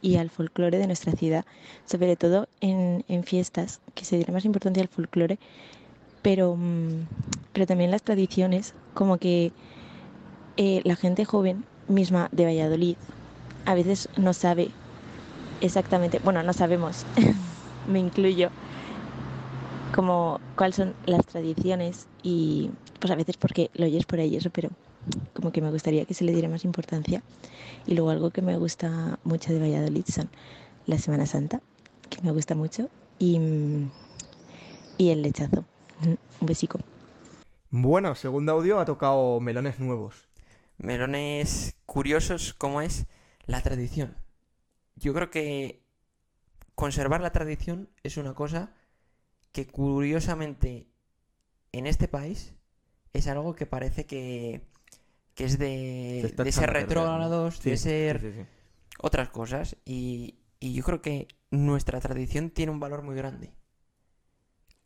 y 0.02 0.18
al 0.18 0.30
folclore 0.30 0.78
de 0.78 0.88
nuestra 0.88 1.14
ciudad, 1.14 1.46
sobre 1.86 2.16
todo 2.16 2.48
en, 2.62 3.04
fiestas, 3.24 3.82
que 3.96 4.06
se 4.06 4.18
diera 4.18 4.34
más 4.34 4.46
importancia 4.46 4.84
al 4.84 4.90
folclore, 4.90 5.40
pero, 6.22 6.56
mm, 6.56 7.08
pero 7.54 7.66
también 7.66 7.90
las 7.90 8.04
tradiciones, 8.04 8.76
como 8.94 9.18
que 9.18 9.52
eh, 10.58 10.82
la 10.84 10.96
gente 10.96 11.26
joven 11.26 11.66
misma 11.88 12.30
de 12.32 12.46
Valladolid 12.46 12.96
a 13.66 13.74
veces 13.76 14.10
no 14.18 14.34
sabe 14.34 14.72
exactamente, 15.62 16.20
bueno, 16.24 16.44
no 16.44 16.54
sabemos, 16.54 17.06
me 17.88 18.00
incluyo, 18.00 18.50
como 19.96 20.40
cuáles 20.56 20.76
son 20.76 20.94
las 21.06 21.26
tradiciones 21.26 22.08
y 22.24 22.70
pues 23.00 23.12
a 23.12 23.16
veces 23.16 23.38
porque 23.38 23.70
lo 23.74 23.86
oyes 23.86 24.06
por 24.06 24.20
ahí 24.20 24.36
eso, 24.36 24.50
pero 24.50 24.70
como 25.34 25.52
que 25.52 25.62
me 25.62 25.72
gustaría 25.72 26.06
que 26.06 26.14
se 26.14 26.24
le 26.24 26.34
diera 26.34 26.50
más 26.50 26.66
importancia. 26.66 27.22
Y 27.86 27.96
luego 27.96 28.10
algo 28.12 28.30
que 28.32 28.42
me 28.42 28.58
gusta 28.58 29.20
mucho 29.24 29.54
de 29.54 29.60
Valladolid 29.60 30.06
son 30.08 30.30
la 30.86 30.98
Semana 30.98 31.26
Santa, 31.26 31.62
que 32.10 32.22
me 32.22 32.32
gusta 32.32 32.56
mucho, 32.56 32.90
y, 33.20 33.40
y 34.98 35.10
el 35.10 35.22
lechazo. 35.22 35.64
Un 36.06 36.18
besico. 36.42 36.80
Bueno, 37.70 38.14
segundo 38.16 38.52
audio 38.54 38.80
ha 38.80 38.86
tocado 38.86 39.40
melones 39.40 39.80
nuevos. 39.80 40.27
Melones 40.78 41.76
curiosos 41.86 42.54
como 42.54 42.82
es 42.82 43.08
la 43.46 43.62
tradición. 43.62 44.16
Yo 44.96 45.14
creo 45.14 45.30
que 45.30 45.84
conservar 46.76 47.22
la 47.22 47.32
tradición 47.32 47.90
es 48.04 48.18
una 48.18 48.34
cosa 48.34 48.72
que 49.52 49.68
curiosamente 49.68 50.88
en 51.72 51.88
este 51.88 52.08
país 52.08 52.54
es 53.14 53.28
algo 53.28 53.56
que 53.56 53.66
parece 53.66 54.06
que, 54.06 54.68
que 55.34 55.46
es 55.46 55.58
de, 55.58 56.34
ser 56.52 56.70
retrógrados, 56.72 57.58
Sí, 57.58 57.72
de 57.72 57.78
ser 57.78 58.22
sí, 58.22 58.32
sí. 58.34 58.46
otras 59.00 59.30
cosas. 59.30 59.78
Y, 59.86 60.40
y 60.60 60.74
yo 60.74 60.84
creo 60.84 61.02
que 61.02 61.28
nuestra 61.50 62.00
tradición 62.00 62.52
tiene 62.52 62.72
un 62.72 62.80
valor 62.80 63.02
muy 63.02 63.16
grande. 63.16 63.52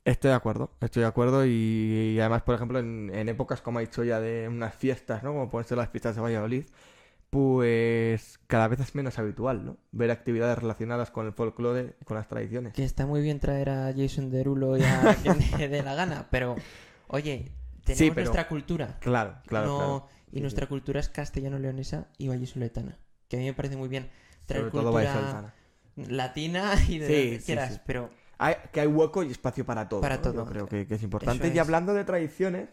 Estoy 0.04 0.30
de 0.30 0.36
acuerdo, 0.36 0.72
estoy 0.82 1.02
de 1.02 1.08
acuerdo 1.08 1.46
y, 1.46 2.14
y 2.16 2.20
además, 2.20 2.42
por 2.42 2.56
ejemplo, 2.56 2.80
en, 2.80 3.12
en 3.14 3.30
épocas, 3.30 3.62
como 3.62 3.78
ha 3.78 3.82
dicho 3.82 4.04
ya, 4.04 4.20
de 4.20 4.48
unas 4.48 4.74
fiestas, 4.74 5.22
¿no? 5.22 5.32
Como 5.32 5.50
pueden 5.52 5.68
ser 5.68 5.78
las 5.78 5.90
fiestas 5.90 6.16
de 6.16 6.22
Valladolid, 6.22 6.66
pues 7.30 8.40
cada 8.48 8.68
vez 8.68 8.80
es 8.80 8.96
menos 8.96 9.18
habitual, 9.20 9.64
¿no? 9.66 9.78
Ver 9.92 10.12
actividades 10.12 10.58
relacionadas 10.58 11.12
con 11.12 11.28
el 11.28 11.34
folclore, 11.34 11.96
con 12.04 12.18
las 12.18 12.28
tradiciones. 12.28 12.74
Que 12.74 12.84
está 12.84 13.06
muy 13.06 13.22
bien 13.22 13.40
traer 13.40 13.70
a 13.70 13.94
Jason 13.96 14.30
Derulo 14.32 14.76
y 14.78 14.84
a 14.84 15.16
quien 15.24 15.38
dé 15.72 15.84
la 15.84 15.94
gana, 15.96 16.28
pero 16.32 16.56
oye, 17.08 17.52
tenemos 17.86 17.98
Sí, 18.00 18.10
pero- 18.10 18.26
nuestra 18.26 18.48
cultura. 18.48 18.98
Claro, 19.00 19.36
claro, 19.46 19.68
no- 19.68 19.78
claro. 19.78 20.08
Y 20.32 20.36
Sí, 20.38 20.42
nuestra 20.42 20.66
sí. 20.66 20.70
cultura 20.70 21.00
es 21.00 21.10
castellano-leonesa 21.10 22.08
y 22.18 22.28
vallisoletana. 22.30 22.98
Que 23.28 23.36
a 23.36 23.40
mí 23.40 23.46
me 23.46 23.54
parece 23.54 23.76
muy 23.78 23.90
bien 23.90 24.10
traer 24.46 24.64
Sobre 24.72 24.84
cultura 24.84 25.54
latina 25.96 26.74
y 26.88 26.98
de 27.00 27.06
donde 27.08 27.40
sí, 27.40 27.46
quieras, 27.46 27.82
pero 27.86 28.10
Hay, 28.44 28.56
que 28.72 28.82
hay 28.82 28.88
hueco 28.88 29.24
y 29.24 29.32
espacio 29.32 29.66
para 29.66 29.88
todo. 29.88 30.02
Para 30.02 30.16
¿no? 30.18 30.22
todo. 30.22 30.34
Yo 30.34 30.46
creo 30.46 30.68
que, 30.68 30.88
que 30.88 30.96
es 30.96 31.04
importante. 31.04 31.44
Eso 31.46 31.54
Y 31.54 31.58
es. 31.58 31.62
hablando 31.62 31.94
de 31.94 32.04
tradiciones, 32.04 32.70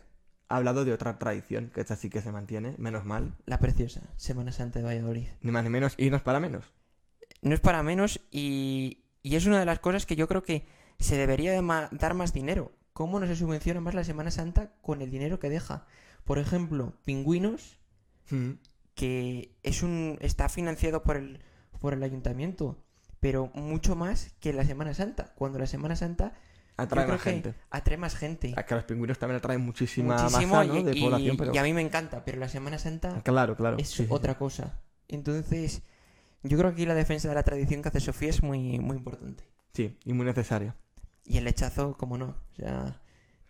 ha 0.49 0.57
hablado 0.57 0.85
de 0.85 0.93
otra 0.93 1.19
tradición, 1.19 1.71
que 1.75 1.81
esta 1.83 1.95
sí 1.95 2.09
que 2.09 2.23
se 2.23 2.33
mantiene, 2.33 2.75
menos 2.79 3.05
mal. 3.05 3.35
la 3.47 3.59
preciosa 3.59 4.01
Semana 4.17 4.51
Santa 4.53 4.79
de 4.79 4.85
Valladolid. 4.87 5.29
Ni 5.43 5.51
más 5.53 5.63
ni 5.65 5.71
menos, 5.71 5.95
y 5.99 6.09
no 6.11 6.17
es 6.17 6.23
para 6.23 6.41
menos. 6.41 6.65
No 7.43 7.55
es 7.55 7.61
para 7.61 7.83
menos 7.83 8.21
y, 8.31 9.05
y 9.23 9.37
es 9.37 9.45
una 9.47 9.59
de 9.61 9.67
las 9.67 9.79
cosas 9.79 10.07
que 10.07 10.17
yo 10.17 10.27
creo 10.27 10.43
que 10.43 10.67
se 10.99 11.17
debería 11.17 11.53
de 11.53 11.61
ma- 11.63 11.89
dar 11.93 12.15
más 12.15 12.33
dinero. 12.33 12.73
¿Cómo 12.95 13.21
no 13.21 13.27
se 13.27 13.37
subvenciona 13.37 13.81
más 13.81 13.95
la 13.95 14.03
Semana 14.05 14.31
Santa 14.31 14.73
con 14.83 15.03
el 15.03 15.11
dinero 15.11 15.39
que 15.39 15.51
deja? 15.51 15.87
Por 16.25 16.39
ejemplo, 16.39 16.95
Pingüinos 17.05 17.79
Mm. 18.31 18.53
que 18.95 19.55
es 19.63 19.83
un 19.83 20.19
está 20.21 20.49
financiado 20.49 21.03
por 21.03 21.17
el 21.17 21.41
por 21.81 21.93
el 21.95 22.03
ayuntamiento, 22.03 22.85
pero 23.21 23.51
mucho 23.55 23.97
más 23.97 24.31
que 24.41 24.53
la 24.53 24.65
Semana 24.65 24.95
Santa. 24.95 25.33
Cuando 25.35 25.59
la 25.59 25.67
Semana 25.67 25.97
Santa 25.97 26.33
Atrae 26.77 27.07
más 27.09 27.21
gente. 27.21 27.55
atrae 27.71 27.97
más 27.97 28.15
gente. 28.15 28.55
A 28.57 28.63
que 28.65 28.75
los 28.77 28.85
pingüinos 28.85 29.19
también 29.19 29.39
atraen 29.39 29.61
muchísima 29.61 30.15
Muchísimo 30.23 30.55
masa 30.55 30.65
¿no? 30.73 30.77
y, 30.79 30.83
de 30.85 30.97
y- 30.97 31.01
población, 31.03 31.37
pero... 31.37 31.53
y 31.55 31.59
a 31.59 31.63
mí 31.65 31.73
me 31.73 31.81
encanta, 31.83 32.25
pero 32.25 32.39
la 32.39 32.49
Semana 32.49 32.79
Santa 32.79 33.21
Claro, 33.25 33.57
claro. 33.57 33.77
es 33.79 33.89
sí, 33.89 33.97
sí, 33.97 34.03
sí. 34.05 34.09
otra 34.11 34.39
cosa. 34.39 34.79
Entonces, 35.09 35.83
yo 36.45 36.57
creo 36.57 36.71
que 36.71 36.75
aquí 36.75 36.87
la 36.87 36.95
defensa 36.95 37.29
de 37.29 37.35
la 37.35 37.43
tradición 37.43 37.83
que 37.83 37.89
hace 37.89 37.99
Sofía 38.01 38.29
es 38.31 38.43
muy 38.45 38.79
muy 38.79 38.97
importante. 38.97 39.43
Sí, 39.75 39.99
y 40.05 40.13
muy 40.13 40.25
necesario. 40.27 40.75
Y 41.25 41.39
el 41.39 41.45
lechazo, 41.45 41.97
como 41.97 42.17
no. 42.17 42.37
O 42.53 42.55
sea, 42.55 43.01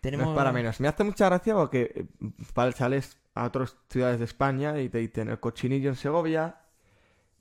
tenemos 0.01 0.27
No 0.27 0.33
es 0.33 0.37
para 0.39 0.53
menos. 0.53 0.81
Me 0.81 0.89
hace 0.89 1.05
mucha 1.05 1.27
gracia 1.27 1.55
porque 1.55 1.93
eh, 1.95 2.07
pa- 2.55 2.73
sales 2.73 3.19
a 3.35 3.45
otras 3.45 3.77
ciudades 3.91 4.19
de 4.21 4.25
España 4.25 4.79
y 4.81 4.89
te 4.89 4.99
dicen 4.99 5.29
el 5.29 5.39
cochinillo 5.39 5.91
en 5.91 5.97
Segovia, 5.97 6.57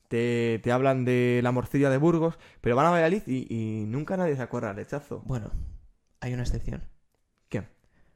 te, 0.08 0.60
te 0.64 0.72
hablan 0.72 1.06
de 1.06 1.42
la 1.44 1.52
morcilla 1.52 1.90
de 1.90 1.98
Burgos, 1.98 2.38
pero 2.62 2.76
van 2.76 2.86
a 2.86 2.92
Valladolid 2.92 3.24
y, 3.26 3.48
y 3.54 3.86
nunca 3.86 4.18
nadie 4.18 4.36
se 4.36 4.42
acuerda 4.42 4.70
del 4.70 4.78
lechazo. 4.78 5.22
Bueno, 5.26 5.52
hay 6.20 6.34
una 6.34 6.44
excepción. 6.44 6.84
¿Quién? 7.50 7.68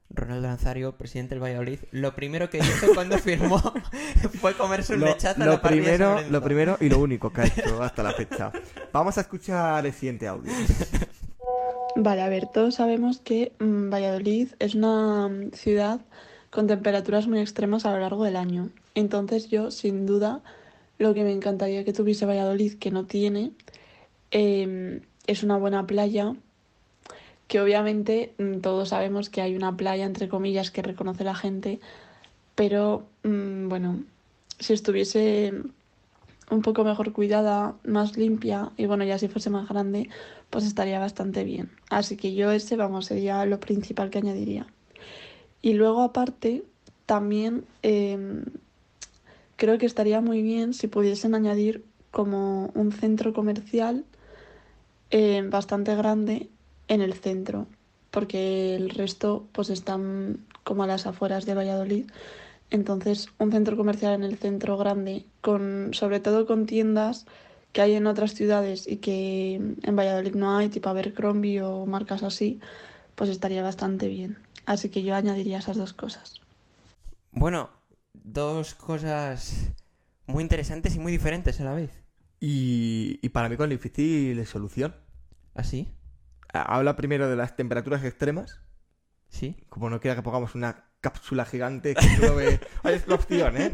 Ronaldo 0.09 0.47
Lanzario, 0.47 0.97
presidente 0.97 1.35
del 1.35 1.43
Valladolid, 1.43 1.79
lo 1.91 2.13
primero 2.15 2.49
que 2.49 2.59
hizo 2.59 2.93
cuando 2.93 3.17
firmó 3.19 3.59
fue 4.39 4.53
comerse 4.53 4.93
un 4.95 5.01
Lo, 5.01 5.05
lechazo 5.07 5.41
en 5.41 5.45
lo 5.45 5.53
la 5.53 5.57
de 5.57 5.67
primero, 5.69 6.21
lo 6.29 6.41
primero 6.41 6.77
y 6.79 6.89
lo 6.89 6.99
único 6.99 7.31
que 7.31 7.41
ha 7.41 7.45
hecho 7.45 7.81
hasta 7.81 8.03
la 8.03 8.11
fecha. 8.13 8.51
Vamos 8.91 9.17
a 9.17 9.21
escuchar 9.21 9.85
el 9.85 9.93
siguiente 9.93 10.27
audio. 10.27 10.51
Vale, 11.95 12.21
a 12.21 12.29
ver, 12.29 12.47
todos 12.47 12.75
sabemos 12.75 13.19
que 13.19 13.53
mm, 13.59 13.89
Valladolid 13.89 14.49
es 14.59 14.75
una 14.75 15.27
mm, 15.27 15.51
ciudad 15.51 16.01
con 16.49 16.67
temperaturas 16.67 17.27
muy 17.27 17.39
extremas 17.39 17.85
a 17.85 17.91
lo 17.91 17.99
largo 17.99 18.23
del 18.23 18.35
año. 18.35 18.69
Entonces 18.95 19.49
yo, 19.49 19.71
sin 19.71 20.05
duda, 20.05 20.41
lo 21.01 21.13
que 21.13 21.23
me 21.23 21.31
encantaría 21.31 21.83
que 21.83 21.93
tuviese 21.93 22.25
Valladolid, 22.25 22.77
que 22.77 22.91
no 22.91 23.05
tiene, 23.05 23.51
em, 24.29 25.01
es 25.27 25.43
una 25.43 25.57
buena 25.57 25.87
playa, 25.87 26.35
que 27.47 27.59
obviamente 27.59 28.33
mm, 28.37 28.59
todos 28.59 28.89
sabemos 28.89 29.29
que 29.29 29.41
hay 29.41 29.55
una 29.55 29.75
playa, 29.75 30.05
entre 30.05 30.29
comillas, 30.29 30.71
que 30.71 30.83
reconoce 30.83 31.23
la 31.23 31.35
gente, 31.35 31.79
pero 32.55 33.07
mm, 33.23 33.67
bueno, 33.67 34.03
si 34.59 34.73
estuviese 34.73 35.53
un 36.51 36.61
poco 36.61 36.83
mejor 36.83 37.13
cuidada, 37.13 37.75
más 37.83 38.17
limpia 38.17 38.71
y 38.77 38.85
bueno, 38.85 39.03
ya 39.03 39.17
si 39.17 39.27
fuese 39.27 39.49
más 39.49 39.67
grande, 39.67 40.09
pues 40.49 40.65
estaría 40.65 40.99
bastante 40.99 41.43
bien. 41.43 41.71
Así 41.89 42.15
que 42.17 42.35
yo 42.35 42.51
ese, 42.51 42.75
vamos, 42.75 43.07
sería 43.07 43.45
lo 43.45 43.59
principal 43.59 44.09
que 44.11 44.19
añadiría. 44.19 44.67
Y 45.61 45.73
luego 45.73 46.01
aparte, 46.01 46.63
también 47.05 47.65
em, 47.81 48.45
creo 49.61 49.77
que 49.77 49.85
estaría 49.85 50.21
muy 50.21 50.41
bien 50.41 50.73
si 50.73 50.87
pudiesen 50.87 51.35
añadir 51.35 51.85
como 52.09 52.71
un 52.73 52.91
centro 52.91 53.31
comercial 53.31 54.05
em, 55.11 55.51
bastante 55.51 55.95
grande 55.95 56.49
en 56.87 56.99
el 57.01 57.13
centro, 57.13 57.67
porque 58.09 58.75
el 58.75 58.89
resto 58.89 59.45
pues 59.51 59.69
están 59.69 60.39
como 60.63 60.81
a 60.81 60.87
las 60.87 61.05
afueras 61.05 61.45
de 61.45 61.53
Valladolid. 61.53 62.05
Entonces, 62.71 63.29
un 63.37 63.51
centro 63.51 63.77
comercial 63.77 64.15
en 64.15 64.23
el 64.23 64.39
centro 64.39 64.77
grande, 64.77 65.25
con, 65.41 65.93
sobre 65.93 66.19
todo 66.19 66.47
con 66.47 66.65
tiendas 66.65 67.27
que 67.71 67.83
hay 67.83 67.93
en 67.93 68.07
otras 68.07 68.33
ciudades 68.33 68.87
y 68.87 68.97
que 68.97 69.61
en 69.83 69.95
Valladolid 69.95 70.33
no 70.33 70.57
hay, 70.57 70.69
tipo 70.69 70.89
Abercrombie 70.89 71.61
o 71.61 71.85
marcas 71.85 72.23
así, 72.23 72.59
pues 73.13 73.29
estaría 73.29 73.61
bastante 73.61 74.07
bien. 74.07 74.39
Así 74.65 74.89
que 74.89 75.03
yo 75.03 75.13
añadiría 75.13 75.59
esas 75.59 75.77
dos 75.77 75.93
cosas. 75.93 76.41
Bueno, 77.31 77.69
dos 78.13 78.75
cosas 78.75 79.71
muy 80.27 80.43
interesantes 80.43 80.95
y 80.95 80.99
muy 80.99 81.11
diferentes 81.11 81.59
a 81.59 81.63
la 81.63 81.73
vez. 81.73 81.91
Y, 82.39 83.19
y 83.21 83.29
para 83.29 83.49
mí 83.49 83.57
con 83.57 83.69
difícil 83.69 84.45
solución. 84.45 84.95
¿Así? 85.53 85.91
Ha- 86.53 86.75
Habla 86.75 86.95
primero 86.95 87.29
de 87.29 87.35
las 87.35 87.55
temperaturas 87.55 88.03
extremas. 88.03 88.61
¿Sí? 89.29 89.57
Como 89.69 89.89
no 89.89 89.99
quiera 90.01 90.15
que 90.15 90.23
pongamos 90.23 90.55
una 90.55 90.85
cápsula 90.99 91.45
gigante 91.45 91.95
que 91.95 92.07
pruebe... 92.17 92.59
Oye, 92.83 92.95
es 92.95 93.07
la 93.07 93.15
opción, 93.15 93.57
¿eh? 93.57 93.71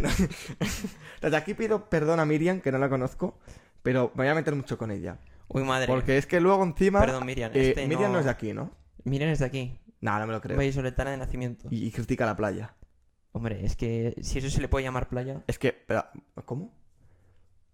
Desde 1.21 1.37
aquí 1.37 1.53
pido 1.53 1.89
perdón 1.89 2.19
a 2.19 2.25
Miriam, 2.25 2.61
que 2.61 2.71
no 2.71 2.77
la 2.77 2.89
conozco, 2.89 3.39
pero 3.81 4.11
me 4.15 4.23
voy 4.23 4.27
a 4.31 4.35
meter 4.35 4.55
mucho 4.55 4.77
con 4.77 4.91
ella. 4.91 5.19
Uy, 5.47 5.63
madre. 5.63 5.87
Porque 5.87 6.17
es 6.17 6.25
que 6.27 6.39
luego 6.41 6.63
encima... 6.63 6.99
Perdón, 6.99 7.25
Miriam. 7.25 7.51
eh, 7.53 7.69
este 7.69 7.87
Miriam 7.87 8.11
no... 8.11 8.13
no 8.13 8.19
es 8.19 8.25
de 8.25 8.31
aquí, 8.31 8.53
¿no? 8.53 8.71
Miriam 9.03 9.29
es 9.31 9.39
de 9.39 9.45
aquí. 9.45 9.79
No, 10.01 10.19
no 10.19 10.27
me 10.27 10.33
lo 10.33 10.41
creo. 10.41 10.57
Vallisoletana 10.57 11.11
de 11.11 11.17
nacimiento. 11.17 11.67
Y, 11.71 11.85
y 11.87 11.91
critica 11.91 12.25
la 12.25 12.35
playa. 12.35 12.75
Hombre, 13.31 13.65
es 13.65 13.75
que 13.75 14.15
si 14.21 14.39
eso 14.39 14.49
se 14.49 14.61
le 14.61 14.67
puede 14.67 14.85
llamar 14.85 15.09
playa. 15.09 15.43
Es 15.47 15.59
que... 15.59 15.71
pero, 15.73 16.05
¿Cómo? 16.45 16.73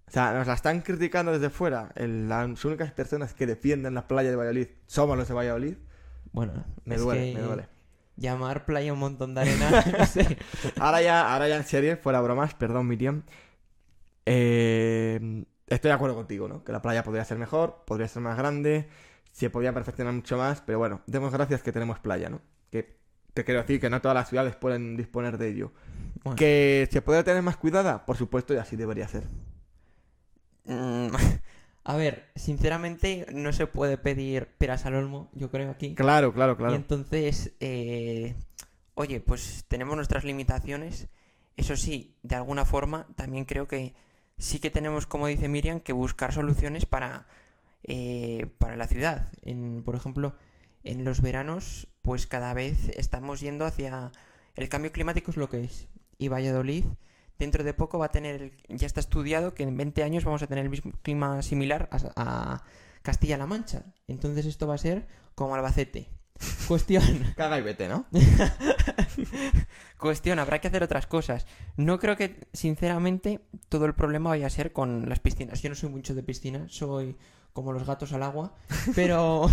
O 0.07 0.12
sea, 0.12 0.33
nos 0.33 0.45
la 0.48 0.53
están 0.53 0.81
criticando 0.81 1.31
desde 1.31 1.50
fuera. 1.50 1.91
El- 1.95 2.27
las 2.29 2.63
únicas 2.65 2.91
personas 2.91 3.33
que 3.33 3.48
defienden 3.48 3.93
la 3.93 4.07
playa 4.07 4.29
de 4.29 4.36
Valladolid 4.36 4.67
somos 4.86 5.17
los 5.17 5.27
de 5.27 5.33
Valladolid. 5.33 5.75
Bueno, 6.33 6.65
Me 6.86 6.95
es 6.95 7.01
duele, 7.01 7.31
que 7.33 7.39
me 7.39 7.41
duele. 7.45 7.67
Llamar 8.15 8.65
playa 8.65 8.93
un 8.93 9.00
montón 9.00 9.33
de 9.36 9.41
arena, 9.41 9.72
no 9.98 10.05
sé. 10.05 10.38
Ahora 10.79 11.01
ya, 11.01 11.33
ahora 11.33 11.48
ya 11.48 11.55
en 11.57 11.63
serio, 11.63 11.98
fuera 11.98 12.22
bromas, 12.22 12.53
perdón 12.53 12.88
Miriam. 12.88 13.24
Eh, 14.25 15.45
estoy 15.67 15.89
de 15.89 15.95
acuerdo 15.95 16.15
contigo, 16.15 16.48
¿no? 16.48 16.63
Que 16.63 16.72
la 16.72 16.81
playa 16.81 17.03
podría 17.03 17.25
ser 17.25 17.38
mejor, 17.38 17.83
podría 17.86 18.07
ser 18.07 18.22
más 18.22 18.38
grande, 18.38 18.88
se 19.31 19.50
podría 19.50 19.74
perfeccionar 19.74 20.13
mucho 20.13 20.38
más, 20.38 20.62
pero 20.62 20.77
bueno, 20.79 21.01
demos 21.07 21.31
gracias 21.33 21.63
que 21.63 21.72
tenemos 21.72 22.00
playa, 22.00 22.29
¿no? 22.29 22.41
Que 22.72 22.98
te 23.33 23.43
quiero 23.43 23.61
decir 23.61 23.79
que 23.79 23.89
no 23.89 24.01
todas 24.01 24.15
las 24.15 24.29
ciudades 24.29 24.55
pueden 24.55 24.95
disponer 24.97 25.37
de 25.37 25.49
ello. 25.49 25.71
Bueno. 26.23 26.35
Que 26.35 26.87
se 26.91 27.01
puede 27.01 27.23
tener 27.23 27.41
más 27.41 27.57
cuidada, 27.57 28.05
por 28.05 28.17
supuesto, 28.17 28.53
y 28.53 28.57
así 28.57 28.75
debería 28.75 29.07
ser. 29.07 29.23
Mm, 30.65 31.07
A 31.85 31.97
ver, 31.97 32.29
sinceramente 32.35 33.25
no 33.33 33.51
se 33.51 33.67
puede 33.67 33.97
pedir 33.97 34.47
peras 34.57 34.85
al 34.85 34.95
olmo, 34.95 35.29
yo 35.33 35.51
creo 35.51 35.69
aquí. 35.69 35.95
Claro, 35.95 36.33
claro, 36.33 36.53
Y 36.53 36.55
claro. 36.55 36.75
entonces, 36.75 37.51
eh, 37.59 38.35
oye, 38.93 39.19
pues 39.19 39.65
tenemos 39.67 39.95
nuestras 39.97 40.23
limitaciones. 40.23 41.09
Eso 41.57 41.75
sí, 41.75 42.15
de 42.23 42.35
alguna 42.35 42.63
forma 42.63 43.07
también 43.15 43.43
creo 43.43 43.67
que 43.67 43.93
sí 44.37 44.59
que 44.59 44.71
tenemos, 44.71 45.05
como 45.07 45.27
dice 45.27 45.49
Miriam, 45.49 45.81
que 45.81 45.91
buscar 45.91 46.31
soluciones 46.33 46.85
para, 46.85 47.27
eh, 47.83 48.47
para 48.59 48.77
la 48.77 48.87
ciudad. 48.87 49.29
En, 49.41 49.83
por 49.83 49.95
ejemplo, 49.95 50.35
en 50.83 51.03
los 51.03 51.21
veranos, 51.21 51.87
pues 52.01 52.27
cada 52.27 52.53
vez 52.53 52.89
estamos 52.97 53.39
yendo 53.39 53.65
hacia... 53.65 54.11
El 54.55 54.69
cambio 54.69 54.91
climático 54.91 55.31
es 55.31 55.37
lo 55.37 55.49
que 55.49 55.63
es. 55.63 55.87
Y 56.17 56.27
Valladolid, 56.27 56.85
dentro 57.39 57.63
de 57.63 57.73
poco 57.73 57.97
va 57.97 58.07
a 58.07 58.11
tener, 58.11 58.57
ya 58.69 58.85
está 58.85 58.99
estudiado 58.99 59.53
que 59.53 59.63
en 59.63 59.75
20 59.75 60.03
años 60.03 60.23
vamos 60.23 60.43
a 60.43 60.47
tener 60.47 60.63
el 60.63 60.69
mismo 60.69 60.91
clima 61.01 61.41
similar 61.41 61.89
a, 61.91 61.97
a 62.15 62.63
Castilla-La 63.01 63.47
Mancha. 63.47 63.83
Entonces 64.07 64.45
esto 64.45 64.67
va 64.67 64.75
a 64.75 64.79
ser 64.79 65.07
como 65.35 65.55
Albacete. 65.55 66.09
Cuestión. 66.67 67.33
Caga 67.37 67.59
y 67.59 67.61
vete, 67.61 67.87
¿no? 67.87 68.05
Cuestión, 69.97 70.39
habrá 70.39 70.59
que 70.59 70.67
hacer 70.67 70.83
otras 70.83 71.07
cosas. 71.07 71.45
No 71.77 71.99
creo 71.99 72.17
que, 72.17 72.47
sinceramente, 72.53 73.41
todo 73.69 73.85
el 73.85 73.93
problema 73.93 74.31
vaya 74.31 74.47
a 74.47 74.51
ser 74.51 74.73
con 74.73 75.07
las 75.09 75.19
piscinas. 75.19 75.61
Yo 75.61 75.69
no 75.69 75.75
soy 75.75 75.89
mucho 75.89 76.15
de 76.15 76.23
piscinas, 76.23 76.71
soy 76.71 77.15
como 77.53 77.72
los 77.72 77.86
gatos 77.86 78.12
al 78.13 78.24
agua. 78.24 78.53
Pero, 78.95 79.50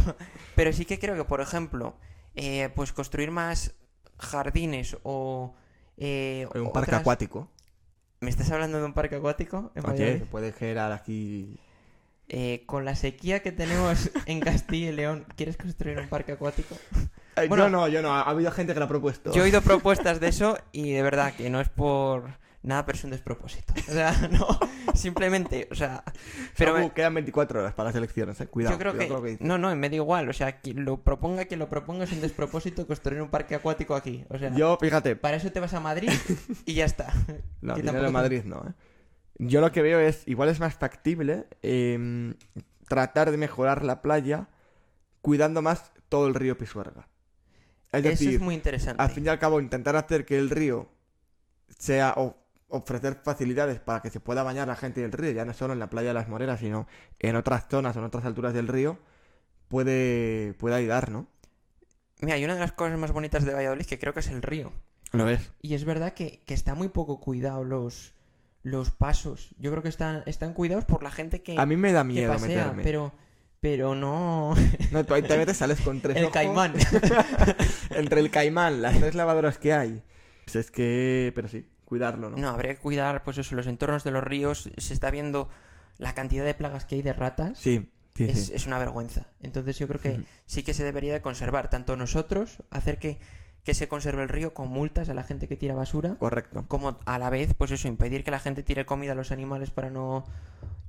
pero 0.56 0.72
sí 0.72 0.84
que 0.84 0.98
creo 0.98 1.14
que, 1.16 1.24
por 1.24 1.40
ejemplo, 1.40 1.96
eh, 2.34 2.68
pues 2.74 2.92
construir 2.92 3.30
más 3.30 3.74
jardines 4.18 4.96
o... 5.02 5.54
eh, 5.96 6.46
Un 6.54 6.72
parque 6.72 6.94
acuático. 6.94 7.48
¿Me 8.20 8.28
estás 8.30 8.50
hablando 8.50 8.78
de 8.78 8.84
un 8.84 8.92
parque 8.92 9.16
acuático? 9.16 9.70
en 9.74 9.88
Oye, 9.88 10.18
se 10.18 10.24
puede 10.26 10.52
generar 10.52 10.92
aquí. 10.92 11.58
Eh, 12.28 12.62
con 12.66 12.84
la 12.84 12.94
sequía 12.94 13.42
que 13.42 13.50
tenemos 13.50 14.10
en 14.26 14.40
Castilla 14.40 14.90
y 14.90 14.92
León, 14.92 15.26
¿quieres 15.36 15.56
construir 15.56 15.98
un 15.98 16.08
parque 16.08 16.32
acuático? 16.32 16.76
Eh, 17.36 17.48
Bueno, 17.48 17.64
yo 17.64 17.70
no, 17.70 17.88
yo 17.88 18.02
no. 18.02 18.12
Ha 18.14 18.22
habido 18.22 18.50
gente 18.52 18.72
que 18.72 18.78
lo 18.78 18.84
ha 18.84 18.88
propuesto. 18.88 19.32
Yo 19.32 19.40
he 19.42 19.44
oído 19.44 19.62
propuestas 19.62 20.20
de 20.20 20.28
eso 20.28 20.58
y 20.72 20.92
de 20.92 21.02
verdad 21.02 21.32
que 21.34 21.48
no 21.50 21.60
es 21.60 21.68
por 21.70 22.38
nada, 22.62 22.84
pero 22.86 22.98
es 22.98 23.04
un 23.04 23.10
despropósito. 23.10 23.72
O 23.88 23.92
sea, 23.92 24.12
no, 24.32 24.46
simplemente, 24.94 25.68
o 25.70 25.74
sea, 25.74 26.04
pero 26.56 26.72
Samu, 26.74 26.86
me- 26.88 26.92
quedan 26.92 27.14
24 27.14 27.60
horas 27.60 27.74
para 27.74 27.88
las 27.90 27.96
elecciones, 27.96 28.40
eh. 28.40 28.46
Cuidado. 28.46 28.74
yo 28.74 28.78
creo 28.78 28.92
cuidado 28.96 29.22
que, 29.22 29.30
dices. 29.30 29.46
no, 29.46 29.58
no, 29.58 29.74
me 29.76 29.88
da 29.88 29.96
igual, 29.96 30.28
o 30.28 30.32
sea, 30.32 30.60
quien 30.60 30.84
lo 30.84 31.02
proponga, 31.02 31.44
quien 31.46 31.60
lo 31.60 31.68
proponga 31.68 32.04
es 32.04 32.12
un 32.12 32.20
despropósito 32.20 32.86
construir 32.86 33.22
un 33.22 33.30
parque 33.30 33.54
acuático 33.54 33.94
aquí, 33.94 34.24
o 34.28 34.38
sea, 34.38 34.54
Yo, 34.54 34.76
fíjate, 34.80 35.16
para 35.16 35.36
eso 35.36 35.50
te 35.52 35.60
vas 35.60 35.74
a 35.74 35.80
Madrid 35.80 36.10
y 36.66 36.74
ya 36.74 36.84
está. 36.84 37.12
No, 37.62 37.74
Que 37.76 37.82
tampoco 37.82 38.06
en 38.06 38.12
Madrid 38.12 38.42
no, 38.44 38.56
¿eh? 38.68 38.72
Yo 39.42 39.62
lo 39.62 39.72
que 39.72 39.80
veo 39.80 39.98
es, 40.00 40.28
igual 40.28 40.50
es 40.50 40.60
más 40.60 40.74
factible 40.74 41.46
em, 41.62 42.34
tratar 42.88 43.30
de 43.30 43.38
mejorar 43.38 43.84
la 43.84 44.02
playa 44.02 44.48
cuidando 45.22 45.62
más 45.62 45.92
todo 46.10 46.26
el 46.26 46.34
río 46.34 46.58
Pisuerga. 46.58 47.08
Es 47.92 48.00
Eso 48.00 48.08
decir, 48.10 48.34
es 48.34 48.40
muy 48.40 48.54
interesante. 48.54 49.02
al 49.02 49.08
fin 49.10 49.24
y 49.24 49.28
al 49.30 49.38
cabo 49.38 49.60
intentar 49.60 49.96
hacer 49.96 50.26
que 50.26 50.38
el 50.38 50.50
río 50.50 50.90
sea 51.78 52.12
o 52.18 52.36
ofrecer 52.70 53.20
facilidades 53.22 53.80
para 53.80 54.00
que 54.00 54.10
se 54.10 54.20
pueda 54.20 54.42
bañar 54.42 54.68
la 54.68 54.76
gente 54.76 55.00
del 55.00 55.12
río, 55.12 55.32
ya 55.32 55.44
no 55.44 55.52
solo 55.52 55.72
en 55.72 55.78
la 55.78 55.90
playa 55.90 56.08
de 56.08 56.14
las 56.14 56.28
Moreras, 56.28 56.60
sino 56.60 56.86
en 57.18 57.36
otras 57.36 57.66
zonas 57.68 57.96
o 57.96 57.98
en 57.98 58.04
otras 58.06 58.24
alturas 58.24 58.54
del 58.54 58.68
río, 58.68 58.98
puede, 59.68 60.54
puede 60.54 60.74
ayudar, 60.76 61.10
¿no? 61.10 61.26
Mira, 62.20 62.34
hay 62.36 62.44
una 62.44 62.54
de 62.54 62.60
las 62.60 62.72
cosas 62.72 62.98
más 62.98 63.12
bonitas 63.12 63.44
de 63.44 63.54
Valladolid 63.54 63.86
que 63.86 63.98
creo 63.98 64.12
que 64.12 64.20
es 64.20 64.28
el 64.28 64.42
río. 64.42 64.72
Lo 65.12 65.28
es. 65.28 65.50
Y 65.62 65.74
es 65.74 65.84
verdad 65.84 66.12
que, 66.12 66.40
que 66.46 66.54
está 66.54 66.74
muy 66.74 66.88
poco 66.88 67.18
cuidado 67.20 67.64
los, 67.64 68.14
los 68.62 68.90
pasos. 68.90 69.54
Yo 69.58 69.70
creo 69.70 69.82
que 69.82 69.88
están, 69.88 70.22
están 70.26 70.52
cuidados 70.52 70.84
por 70.84 71.02
la 71.02 71.10
gente 71.10 71.42
que, 71.42 71.56
A 71.58 71.66
mí 71.66 71.76
me 71.76 71.92
da 71.92 72.04
miedo 72.04 72.32
pasea, 72.32 72.48
meterme. 72.66 72.82
pero, 72.82 73.12
pero 73.60 73.94
no 73.94 74.54
No, 74.92 75.04
tú 75.04 75.14
ahí 75.14 75.22
te 75.22 75.36
metes, 75.36 75.56
sales 75.56 75.80
con 75.80 76.00
tres 76.00 76.16
el 76.16 76.24
ojos. 76.24 76.34
caimán. 76.34 76.74
Entre 77.90 78.20
el 78.20 78.30
caimán, 78.30 78.82
las 78.82 78.98
tres 78.98 79.14
lavadoras 79.14 79.58
que 79.58 79.72
hay. 79.72 80.02
Pues 80.44 80.56
es 80.56 80.70
que, 80.70 81.32
pero 81.34 81.48
sí, 81.48 81.66
cuidarlo, 81.90 82.30
¿no? 82.30 82.36
No, 82.36 82.48
habría 82.48 82.74
que 82.74 82.80
cuidar, 82.80 83.24
pues 83.24 83.36
eso, 83.36 83.56
los 83.56 83.66
entornos 83.66 84.04
de 84.04 84.12
los 84.12 84.22
ríos. 84.22 84.70
Se 84.78 84.94
está 84.94 85.10
viendo 85.10 85.48
la 85.98 86.14
cantidad 86.14 86.44
de 86.44 86.54
plagas 86.54 86.84
que 86.84 86.94
hay 86.94 87.02
de 87.02 87.12
ratas. 87.12 87.58
Sí, 87.58 87.90
sí, 88.14 88.24
es, 88.24 88.46
sí. 88.46 88.52
es 88.54 88.66
una 88.68 88.78
vergüenza. 88.78 89.26
Entonces 89.40 89.76
yo 89.76 89.88
creo 89.88 90.00
que 90.00 90.24
sí 90.46 90.62
que 90.62 90.72
se 90.72 90.84
debería 90.84 91.12
de 91.12 91.20
conservar, 91.20 91.68
tanto 91.68 91.96
nosotros, 91.96 92.62
hacer 92.70 93.00
que, 93.00 93.18
que 93.64 93.74
se 93.74 93.88
conserve 93.88 94.22
el 94.22 94.28
río 94.28 94.54
con 94.54 94.68
multas 94.68 95.08
a 95.08 95.14
la 95.14 95.24
gente 95.24 95.48
que 95.48 95.56
tira 95.56 95.74
basura, 95.74 96.14
Correcto. 96.14 96.64
como 96.68 96.96
a 97.04 97.18
la 97.18 97.28
vez, 97.28 97.54
pues 97.54 97.72
eso, 97.72 97.88
impedir 97.88 98.22
que 98.22 98.30
la 98.30 98.38
gente 98.38 98.62
tire 98.62 98.86
comida 98.86 99.12
a 99.12 99.16
los 99.16 99.32
animales 99.32 99.72
para 99.72 99.90
no 99.90 100.24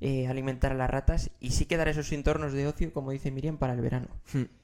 eh, 0.00 0.28
alimentar 0.28 0.70
a 0.70 0.76
las 0.76 0.88
ratas 0.88 1.32
y 1.40 1.50
sí 1.50 1.66
que 1.66 1.76
dar 1.76 1.88
esos 1.88 2.12
entornos 2.12 2.52
de 2.52 2.68
ocio, 2.68 2.92
como 2.92 3.10
dice 3.10 3.32
Miriam, 3.32 3.58
para 3.58 3.72
el 3.72 3.80
verano. 3.80 4.06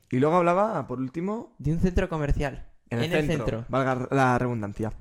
Y 0.09 0.21
luego 0.21 0.37
hablaba, 0.37 0.87
por 0.87 1.01
último, 1.01 1.53
De 1.59 1.73
un 1.73 1.81
centro 1.81 2.09
comercial. 2.09 2.65
en 2.91 3.13
el, 3.13 3.27
centro, 3.27 3.65
Valga 3.69 4.07
la 4.13 4.39
redundancia. 4.39 4.93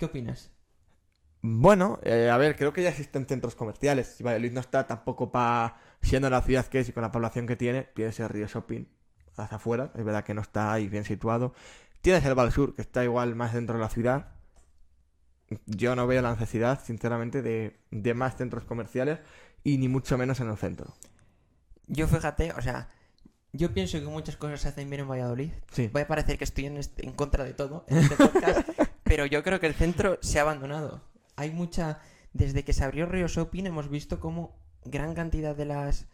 ¿Qué 0.00 0.06
opinas? 0.06 0.50
Bueno, 1.42 1.98
eh, 2.04 2.30
a 2.30 2.38
ver, 2.38 2.56
creo 2.56 2.72
que 2.72 2.82
ya 2.82 2.88
existen 2.88 3.26
centros 3.26 3.54
comerciales. 3.54 4.18
Y 4.18 4.24
Valladolid 4.24 4.52
no 4.52 4.60
está 4.60 4.86
tampoco 4.86 5.30
para. 5.30 5.76
Siendo 6.00 6.30
la 6.30 6.40
ciudad 6.40 6.64
que 6.66 6.80
es 6.80 6.88
y 6.88 6.92
con 6.92 7.02
la 7.02 7.12
población 7.12 7.46
que 7.46 7.54
tiene, 7.56 7.82
tienes 7.94 8.18
el 8.18 8.30
Río 8.30 8.46
Shopping 8.46 8.86
hacia 9.36 9.58
afuera. 9.58 9.92
Es 9.94 10.02
verdad 10.02 10.24
que 10.24 10.32
no 10.32 10.40
está 10.40 10.72
ahí 10.72 10.88
bien 10.88 11.04
situado. 11.04 11.52
Tienes 12.00 12.24
el 12.24 12.34
Val 12.34 12.50
Sur, 12.50 12.74
que 12.74 12.80
está 12.80 13.04
igual 13.04 13.34
más 13.34 13.52
dentro 13.52 13.74
de 13.76 13.82
la 13.82 13.90
ciudad. 13.90 14.28
Yo 15.66 15.94
no 15.96 16.06
veo 16.06 16.22
la 16.22 16.30
necesidad, 16.32 16.82
sinceramente, 16.82 17.42
de, 17.42 17.78
de 17.90 18.14
más 18.14 18.36
centros 18.38 18.64
comerciales 18.64 19.18
y 19.64 19.76
ni 19.76 19.88
mucho 19.88 20.16
menos 20.16 20.40
en 20.40 20.48
el 20.48 20.56
centro. 20.56 20.94
Yo 21.88 22.08
fíjate, 22.08 22.52
o 22.52 22.62
sea, 22.62 22.88
yo 23.52 23.74
pienso 23.74 23.98
que 24.00 24.06
muchas 24.06 24.38
cosas 24.38 24.62
se 24.62 24.68
hacen 24.68 24.88
bien 24.88 25.02
en 25.02 25.08
Valladolid. 25.08 25.50
Sí. 25.72 25.88
Voy 25.92 26.00
a 26.02 26.06
parecer 26.08 26.38
que 26.38 26.44
estoy 26.44 26.64
en, 26.66 26.78
este- 26.78 27.04
en 27.04 27.12
contra 27.12 27.44
de 27.44 27.52
todo 27.52 27.84
en 27.88 27.98
este 27.98 28.16
podcast, 28.16 28.68
pero 29.10 29.26
yo 29.26 29.42
creo 29.42 29.60
que 29.60 29.66
el 29.66 29.74
centro 29.74 30.18
se 30.22 30.38
ha 30.38 30.42
abandonado. 30.42 31.02
Hay 31.36 31.50
mucha... 31.50 31.98
Desde 32.32 32.64
que 32.64 32.72
se 32.72 32.84
abrió 32.84 33.06
Río 33.06 33.26
Shopping 33.28 33.64
hemos 33.66 33.88
visto 33.90 34.20
como 34.20 34.56
gran 34.84 35.14
cantidad 35.14 35.54
de 35.56 35.64
las... 35.64 36.06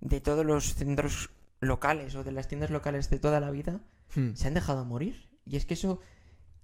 de 0.00 0.20
todos 0.20 0.46
los 0.46 0.74
centros 0.74 1.30
locales 1.60 2.14
o 2.14 2.22
de 2.22 2.30
las 2.32 2.46
tiendas 2.48 2.70
locales 2.70 3.10
de 3.10 3.18
toda 3.18 3.40
la 3.40 3.50
vida 3.50 3.80
Hmm. 4.14 4.32
se 4.34 4.48
han 4.48 4.54
dejado 4.54 4.84
morir. 4.86 5.28
Y 5.44 5.56
es 5.56 5.66
que 5.66 5.74
eso... 5.74 6.00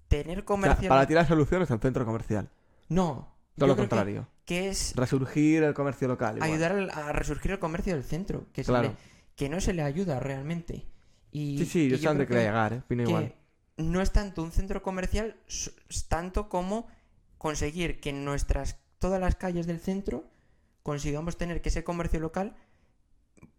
Tener 0.09 0.39
O 0.39 0.41
sea, 0.41 0.47
comercio... 0.47 0.89
para 0.89 1.07
ti 1.07 1.13
la 1.15 1.27
solución 1.27 1.61
es 1.63 1.71
el 1.71 1.79
centro 1.81 2.05
comercial. 2.07 2.49
No. 2.89 3.35
Todo 3.59 3.67
lo 3.69 3.75
que- 3.77 3.83
contrario. 3.83 4.29
Que, 4.47 4.69
es 4.69 4.95
Resurgir 4.97 5.63
el 5.63 5.75
comercio 5.75 6.07
local. 6.09 6.37
igual. 6.37 6.51
ayudar 6.51 6.73
al- 6.73 6.91
a 6.91 7.13
resurgir 7.13 7.51
el 7.53 7.59
comercio 7.59 7.95
del 7.95 8.05
centro. 8.05 8.47
Que, 8.53 8.63
se 8.65 8.71
Claro. 8.71 8.89
le- 8.89 8.97
que 9.37 9.49
no 9.49 9.61
se 9.61 9.73
le 9.75 9.83
ayuda 9.83 10.21
realmente. 10.21 10.87
Y, 11.33 11.59
Sí, 11.59 11.67
sí, 11.67 11.81
y 11.87 11.89
yo 11.91 11.99
sé 11.99 12.07
dónde 12.07 12.27
quería 12.27 12.45
llegar, 12.45 12.73
¿eh? 12.75 12.83
Que 12.89 12.95
igual. 12.95 13.35
No 13.77 14.01
es 14.01 14.13
tanto 14.13 14.43
un 14.43 14.53
centro 14.53 14.83
comercial, 14.83 15.37
es 15.49 16.09
tanto 16.09 16.49
como 16.49 16.87
conseguir 17.39 18.01
que 18.01 18.11
en 18.11 18.25
nuestras 18.25 18.79
todas 18.99 19.21
las 19.21 19.37
calles 19.37 19.67
del 19.67 19.81
centro 19.81 20.31
consigamos 20.83 21.37
tener 21.37 21.61
que 21.61 21.69
ese 21.69 21.85
comercio 21.85 22.21
local 22.21 22.57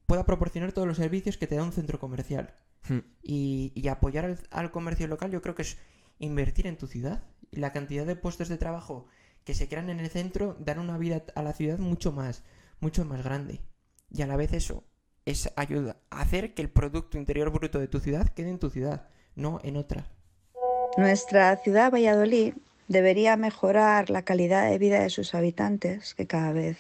pueda 0.06 0.26
proporcionar 0.26 0.72
todos 0.72 0.88
los 0.88 0.98
servicios 0.98 1.38
que 1.38 1.48
te 1.48 1.56
da 1.56 1.64
un 1.64 1.74
centro 1.74 2.00
comercial. 2.00 2.54
Hmm. 2.88 3.00
Y, 3.22 3.72
y 3.76 3.88
apoyar 3.88 4.26
al, 4.26 4.40
al 4.52 4.72
comercio 4.72 5.08
local 5.08 5.32
yo 5.32 5.42
creo 5.42 5.56
que 5.56 5.64
es 5.64 5.78
invertir 6.20 6.68
en 6.68 6.78
tu 6.78 6.88
ciudad. 6.88 7.24
Y 7.52 7.58
la 7.58 7.72
cantidad 7.72 8.06
de 8.06 8.16
puestos 8.16 8.50
de 8.50 8.58
trabajo 8.58 9.08
que 9.44 9.54
se 9.54 9.68
crean 9.68 9.90
en 9.90 10.00
el 10.00 10.10
centro 10.10 10.56
dan 10.60 10.80
una 10.80 10.98
vida 10.98 11.24
a 11.36 11.44
la 11.44 11.54
ciudad 11.54 11.78
mucho 11.78 12.12
más, 12.12 12.44
mucho 12.80 13.06
más 13.06 13.24
grande. 13.24 13.62
Y 14.12 14.22
a 14.22 14.28
la 14.28 14.36
vez 14.36 14.54
eso 14.54 14.84
es 15.26 15.52
ayuda 15.56 15.98
a 16.10 16.22
hacer 16.22 16.54
que 16.54 16.62
el 16.62 16.70
Producto 16.70 17.18
Interior 17.18 17.52
Bruto 17.52 17.80
de 17.80 17.88
tu 17.88 18.00
ciudad 18.00 18.30
quede 18.30 18.50
en 18.50 18.60
tu 18.60 18.70
ciudad, 18.70 19.10
no 19.36 19.60
en 19.64 19.78
otra. 19.78 20.06
Nuestra 20.98 21.56
ciudad, 21.58 21.92
Valladolid, 21.92 22.54
debería 22.88 23.36
mejorar 23.36 24.10
la 24.10 24.24
calidad 24.24 24.70
de 24.70 24.78
vida 24.78 25.02
de 25.02 25.10
sus 25.10 25.36
habitantes, 25.36 26.14
que 26.16 26.28
cada 26.28 26.54
vez 26.54 26.78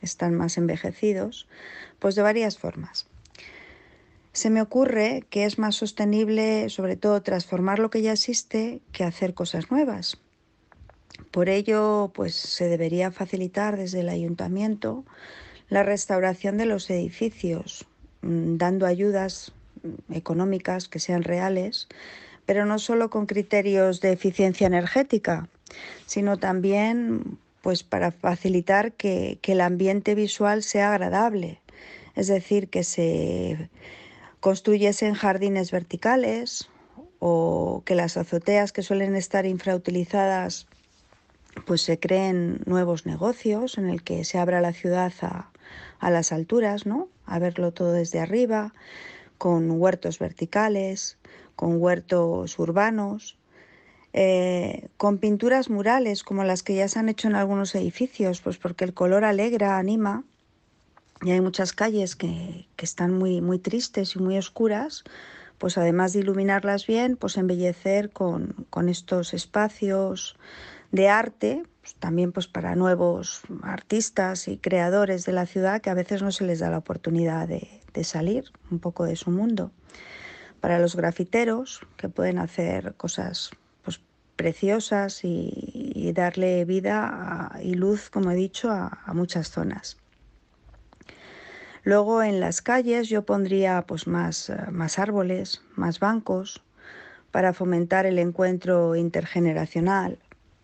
están 0.00 0.34
más 0.34 0.58
envejecidos, 0.58 1.46
pues 1.98 2.14
de 2.14 2.22
varias 2.22 2.58
formas. 2.58 3.06
Se 4.32 4.50
me 4.50 4.62
ocurre 4.62 5.24
que 5.28 5.44
es 5.44 5.58
más 5.58 5.76
sostenible, 5.76 6.70
sobre 6.70 6.96
todo, 6.96 7.22
transformar 7.22 7.78
lo 7.78 7.90
que 7.90 8.02
ya 8.02 8.12
existe 8.12 8.80
que 8.90 9.04
hacer 9.04 9.34
cosas 9.34 9.70
nuevas. 9.70 10.18
Por 11.30 11.48
ello, 11.48 12.10
pues 12.14 12.34
se 12.34 12.66
debería 12.66 13.10
facilitar 13.10 13.76
desde 13.76 14.00
el 14.00 14.08
ayuntamiento 14.08 15.04
la 15.68 15.82
restauración 15.82 16.56
de 16.56 16.66
los 16.66 16.88
edificios, 16.90 17.86
mm, 18.22 18.56
dando 18.56 18.86
ayudas 18.86 19.52
económicas 20.10 20.88
que 20.88 20.98
sean 20.98 21.22
reales 21.22 21.88
pero 22.46 22.66
no 22.66 22.78
solo 22.78 23.10
con 23.10 23.26
criterios 23.26 24.00
de 24.00 24.12
eficiencia 24.12 24.66
energética, 24.66 25.48
sino 26.06 26.38
también 26.38 27.38
pues 27.62 27.84
para 27.84 28.10
facilitar 28.10 28.92
que, 28.92 29.38
el 29.42 29.60
ambiente 29.60 30.14
visual 30.14 30.62
sea 30.62 30.90
agradable, 30.92 31.60
es 32.16 32.26
decir, 32.26 32.68
que 32.68 32.82
se 32.82 33.70
construyesen 34.40 35.14
jardines 35.14 35.70
verticales 35.70 36.68
o 37.20 37.82
que 37.84 37.94
las 37.94 38.16
azoteas 38.16 38.72
que 38.72 38.82
suelen 38.82 39.14
estar 39.14 39.46
infrautilizadas 39.46 40.66
pues 41.66 41.82
se 41.82 42.00
creen 42.00 42.60
nuevos 42.64 43.06
negocios 43.06 43.78
en 43.78 43.88
el 43.88 44.02
que 44.02 44.24
se 44.24 44.38
abra 44.38 44.60
la 44.60 44.72
ciudad 44.72 45.12
a, 45.20 45.50
a 46.00 46.10
las 46.10 46.32
alturas, 46.32 46.86
¿no? 46.86 47.08
A 47.26 47.38
verlo 47.38 47.72
todo 47.72 47.92
desde 47.92 48.18
arriba, 48.18 48.72
con 49.42 49.72
huertos 49.72 50.20
verticales, 50.20 51.18
con 51.56 51.82
huertos 51.82 52.56
urbanos, 52.60 53.36
eh, 54.12 54.86
con 54.96 55.18
pinturas 55.18 55.68
murales 55.68 56.22
como 56.22 56.44
las 56.44 56.62
que 56.62 56.76
ya 56.76 56.86
se 56.86 57.00
han 57.00 57.08
hecho 57.08 57.26
en 57.26 57.34
algunos 57.34 57.74
edificios, 57.74 58.40
pues 58.40 58.58
porque 58.58 58.84
el 58.84 58.94
color 58.94 59.24
alegra, 59.24 59.78
anima, 59.78 60.22
y 61.22 61.32
hay 61.32 61.40
muchas 61.40 61.72
calles 61.72 62.14
que, 62.14 62.68
que 62.76 62.84
están 62.84 63.18
muy, 63.18 63.40
muy 63.40 63.58
tristes 63.58 64.14
y 64.14 64.20
muy 64.20 64.38
oscuras, 64.38 65.02
pues 65.58 65.76
además 65.76 66.12
de 66.12 66.20
iluminarlas 66.20 66.86
bien, 66.86 67.16
pues 67.16 67.36
embellecer 67.36 68.10
con, 68.10 68.66
con 68.70 68.88
estos 68.88 69.34
espacios 69.34 70.36
de 70.92 71.08
arte, 71.08 71.64
pues 71.80 71.96
también 71.96 72.30
pues 72.30 72.46
para 72.46 72.76
nuevos 72.76 73.40
artistas 73.64 74.46
y 74.46 74.56
creadores 74.56 75.24
de 75.24 75.32
la 75.32 75.46
ciudad 75.46 75.80
que 75.80 75.90
a 75.90 75.94
veces 75.94 76.22
no 76.22 76.30
se 76.30 76.44
les 76.44 76.60
da 76.60 76.70
la 76.70 76.78
oportunidad 76.78 77.48
de, 77.48 77.81
de 77.92 78.04
salir 78.04 78.44
un 78.70 78.78
poco 78.78 79.04
de 79.04 79.16
su 79.16 79.30
mundo 79.30 79.70
para 80.60 80.78
los 80.78 80.96
grafiteros 80.96 81.80
que 81.96 82.08
pueden 82.08 82.38
hacer 82.38 82.94
cosas 82.94 83.50
preciosas 84.36 85.20
y, 85.24 86.12
darle 86.14 86.64
vida 86.64 87.52
y 87.62 87.74
luz, 87.74 88.10
como 88.10 88.30
he 88.30 88.34
dicho, 88.34 88.70
a, 88.70 88.98
a 89.06 89.14
muchas 89.14 89.50
zonas. 89.50 89.96
Luego 91.84 92.22
en 92.22 92.38
las 92.38 92.60
calles 92.60 93.08
yo 93.08 93.24
pondría 93.24 93.82
pues 93.86 94.06
más, 94.06 94.52
más 94.70 94.98
árboles, 94.98 95.62
más 95.74 96.00
bancos 96.00 96.62
para 97.30 97.52
fomentar 97.52 98.06
el 98.06 98.18
encuentro 98.18 98.94
intergeneracional, 98.94 100.18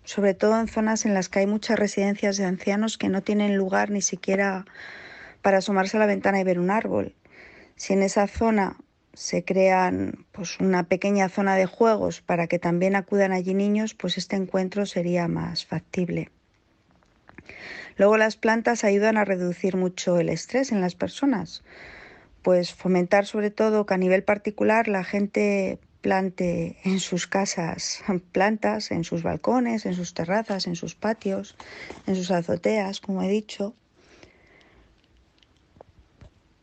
sobre 0.05 0.35
todo 0.35 0.61
en 0.61 0.69
zonas 0.69 1.07
en 1.07 1.15
las 1.15 1.29
que 1.29 1.41
hay 1.41 1.47
muchas 1.47 1.79
residencias 1.79 2.37
de 2.37 2.45
ancianos 2.45 2.99
que 2.99 3.09
no 3.09 3.23
tienen 3.23 3.57
lugar 3.57 3.91
ni 3.91 4.03
siquiera 4.03 4.65
para 5.43 5.59
asomarse 5.59 5.97
a 5.97 6.01
la 6.01 6.07
ventana 6.07 6.41
y 6.41 6.45
ver 6.45 6.59
un 6.61 6.71
árbol. 6.71 7.15
Si 7.79 7.95
en 7.95 8.03
esa 8.03 8.27
zona 8.27 8.77
se 9.15 9.45
crean 9.45 10.27
pues 10.33 10.61
una 10.61 10.85
pequeña 10.85 11.29
zona 11.29 11.57
de 11.57 11.67
juegos 11.67 12.21
para 12.21 12.47
que 12.49 12.59
también 12.59 12.97
acudan 12.97 13.33
allí 13.33 13.55
niños, 13.55 13.95
pues 13.95 14.19
este 14.19 14.37
encuentro 14.37 14.85
sería 14.85 15.27
más 15.29 15.65
factible. 15.65 16.31
Luego 17.97 18.17
las 18.17 18.37
plantas 18.37 18.85
ayudan 18.85 19.17
a 19.17 19.25
reducir 19.25 19.77
mucho 19.77 20.19
el 20.19 20.29
estrés 20.29 20.71
en 20.71 20.81
las 20.81 20.95
personas, 20.95 21.65
pues 22.43 22.75
fomentar 22.75 23.27
sobre 23.27 23.51
todo 23.51 23.87
que 23.87 23.95
a 23.95 23.99
nivel 23.99 24.23
particular 24.23 24.87
la 24.89 25.05
gente 25.05 25.79
plante 26.01 26.79
en 26.85 27.01
sus 27.01 27.27
casas 27.27 28.03
plantas, 28.33 28.91
en 28.91 29.05
sus 29.05 29.23
balcones, 29.23 29.87
en 29.87 29.95
sus 29.95 30.15
terrazas, 30.15 30.67
en 30.67 30.77
sus 30.77 30.95
patios, 30.95 31.57
en 32.07 32.17
sus 32.17 32.31
azoteas, 32.31 33.01
como 33.01 33.23
he 33.23 33.29
dicho. 33.29 33.75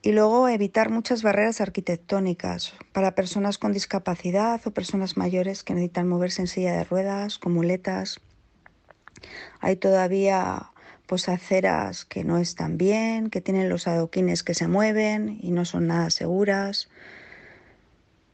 Y 0.05 0.11
luego 0.11 0.47
evitar 0.47 0.91
muchas 0.91 1.23
barreras 1.23 1.61
arquitectónicas 1.61 2.75
para 2.93 3.15
personas 3.15 3.57
con 3.57 3.73
discapacidad 3.73 4.61
o 4.63 4.69
personas 4.69 5.17
mayores 5.17 5.63
que 5.63 5.73
necesitan 5.73 6.07
moverse 6.07 6.43
en 6.43 6.47
silla 6.47 6.73
de 6.73 6.83
ruedas, 6.83 7.39
con 7.39 7.55
muletas. 7.55 8.19
Hay 9.61 9.77
todavía 9.77 10.69
pues 11.07 11.27
aceras 11.27 12.05
que 12.05 12.23
no 12.23 12.37
están 12.37 12.77
bien, 12.77 13.31
que 13.31 13.41
tienen 13.41 13.67
los 13.67 13.87
adoquines 13.87 14.43
que 14.43 14.53
se 14.53 14.67
mueven 14.67 15.39
y 15.41 15.49
no 15.49 15.65
son 15.65 15.87
nada 15.87 16.11
seguras. 16.11 16.87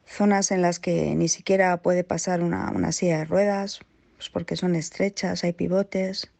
Zonas 0.04 0.50
en 0.50 0.60
las 0.60 0.78
que 0.78 1.14
ni 1.14 1.28
siquiera 1.28 1.78
puede 1.78 2.04
pasar 2.04 2.42
una, 2.42 2.92
silla 2.92 3.20
de 3.20 3.24
ruedas, 3.24 3.80
pues 4.16 4.28
porque 4.28 4.56
son 4.56 4.74
estrechas, 4.74 5.42
hay 5.42 5.54
pivotes. 5.54 6.30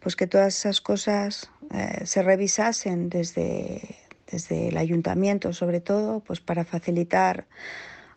Pues 0.00 0.16
que 0.16 0.26
todas 0.26 0.54
esas 0.54 0.82
cosas 0.82 1.50
eh, 1.72 2.02
se 2.04 2.22
revisasen 2.22 3.08
desde, 3.08 3.96
desde 4.30 4.68
el 4.68 4.76
ayuntamiento, 4.76 5.52
sobre 5.52 5.80
todo, 5.80 6.20
pues 6.20 6.40
para 6.40 6.64
facilitar 6.64 7.46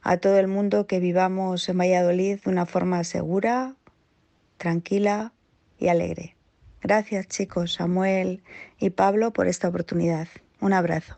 a 0.02 0.18
todo 0.18 0.40
el 0.40 0.48
mundo 0.48 0.88
que 0.88 1.00
vivamos 1.00 1.68
en 1.70 1.78
Valladolid 1.78 2.40
de 2.44 2.50
una 2.50 2.66
forma 2.66 3.04
segura, 3.04 3.76
tranquila 4.58 5.34
y 5.78 5.90
alegre. 5.90 6.36
Gracias 6.82 7.28
chicos, 7.28 7.74
Samuel 7.74 8.42
y 8.80 8.92
Pablo, 8.92 9.32
por 9.34 9.48
esta 9.48 9.68
oportunidad. 9.68 10.28
Un 10.62 10.74
abrazo. 10.74 11.16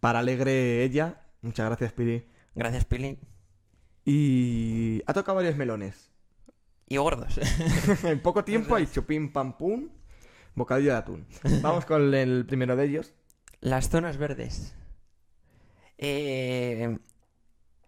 Para 0.00 0.20
alegre 0.20 0.82
ella, 0.82 1.20
muchas 1.42 1.66
gracias, 1.66 1.92
Pili. 1.92 2.26
Gracias, 2.54 2.84
Pili. 2.84 3.18
Y 4.04 5.02
ha 5.06 5.12
tocado 5.12 5.36
varios 5.36 5.56
melones. 5.56 6.10
Y 6.88 6.96
gordos. 6.96 7.38
en 8.04 8.20
poco 8.20 8.44
tiempo 8.44 8.74
ha 8.74 8.78
dicho 8.78 9.06
pim 9.06 9.32
pam 9.32 9.56
pum, 9.56 9.88
bocadillo 10.54 10.92
de 10.92 10.98
atún. 10.98 11.26
Vamos 11.62 11.84
con 11.84 12.14
el 12.14 12.44
primero 12.46 12.74
de 12.76 12.84
ellos. 12.84 13.14
Las 13.62 13.88
zonas 13.88 14.16
verdes. 14.16 14.74
Eh, 15.96 16.98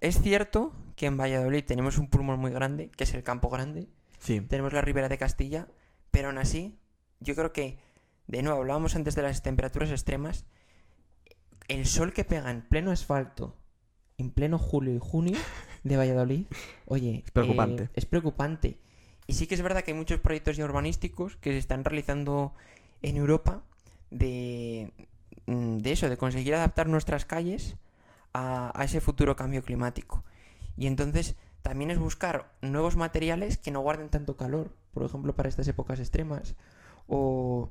es 0.00 0.22
cierto 0.22 0.72
que 0.94 1.06
en 1.06 1.16
Valladolid 1.18 1.64
tenemos 1.64 1.98
un 1.98 2.08
pulmón 2.08 2.38
muy 2.38 2.52
grande, 2.52 2.90
que 2.96 3.02
es 3.02 3.12
el 3.12 3.24
Campo 3.24 3.50
Grande. 3.50 3.88
Sí. 4.20 4.40
Tenemos 4.40 4.72
la 4.72 4.82
Ribera 4.82 5.08
de 5.08 5.18
Castilla, 5.18 5.66
pero 6.12 6.28
aún 6.28 6.38
así, 6.38 6.78
yo 7.18 7.34
creo 7.34 7.52
que, 7.52 7.78
de 8.28 8.42
nuevo, 8.42 8.60
hablábamos 8.60 8.94
antes 8.94 9.16
de 9.16 9.22
las 9.22 9.42
temperaturas 9.42 9.90
extremas. 9.90 10.46
El 11.66 11.86
sol 11.86 12.12
que 12.12 12.24
pega 12.24 12.52
en 12.52 12.62
pleno 12.62 12.92
asfalto, 12.92 13.56
en 14.16 14.30
pleno 14.30 14.58
julio 14.58 14.94
y 14.94 15.00
junio 15.00 15.36
de 15.82 15.96
Valladolid, 15.96 16.46
oye, 16.86 17.24
Es 17.26 17.32
preocupante. 17.32 17.82
eh, 17.82 17.88
es 17.94 18.06
preocupante. 18.06 18.78
Y 19.26 19.32
sí 19.32 19.48
que 19.48 19.56
es 19.56 19.62
verdad 19.62 19.82
que 19.82 19.90
hay 19.90 19.96
muchos 19.96 20.20
proyectos 20.20 20.56
ya 20.56 20.66
urbanísticos 20.66 21.36
que 21.38 21.50
se 21.50 21.58
están 21.58 21.82
realizando 21.82 22.54
en 23.02 23.16
Europa 23.16 23.64
de, 24.10 24.92
de 25.46 25.92
eso, 25.92 26.08
de 26.08 26.16
conseguir 26.16 26.54
adaptar 26.54 26.88
nuestras 26.88 27.24
calles 27.24 27.76
a, 28.32 28.72
a 28.78 28.84
ese 28.84 29.00
futuro 29.00 29.36
cambio 29.36 29.62
climático. 29.62 30.24
Y 30.76 30.86
entonces 30.86 31.36
también 31.62 31.90
es 31.90 31.98
buscar 31.98 32.52
nuevos 32.60 32.96
materiales 32.96 33.58
que 33.58 33.70
no 33.70 33.80
guarden 33.80 34.08
tanto 34.08 34.36
calor, 34.36 34.74
por 34.92 35.04
ejemplo, 35.04 35.34
para 35.34 35.48
estas 35.48 35.68
épocas 35.68 36.00
extremas. 36.00 36.56
O, 37.06 37.70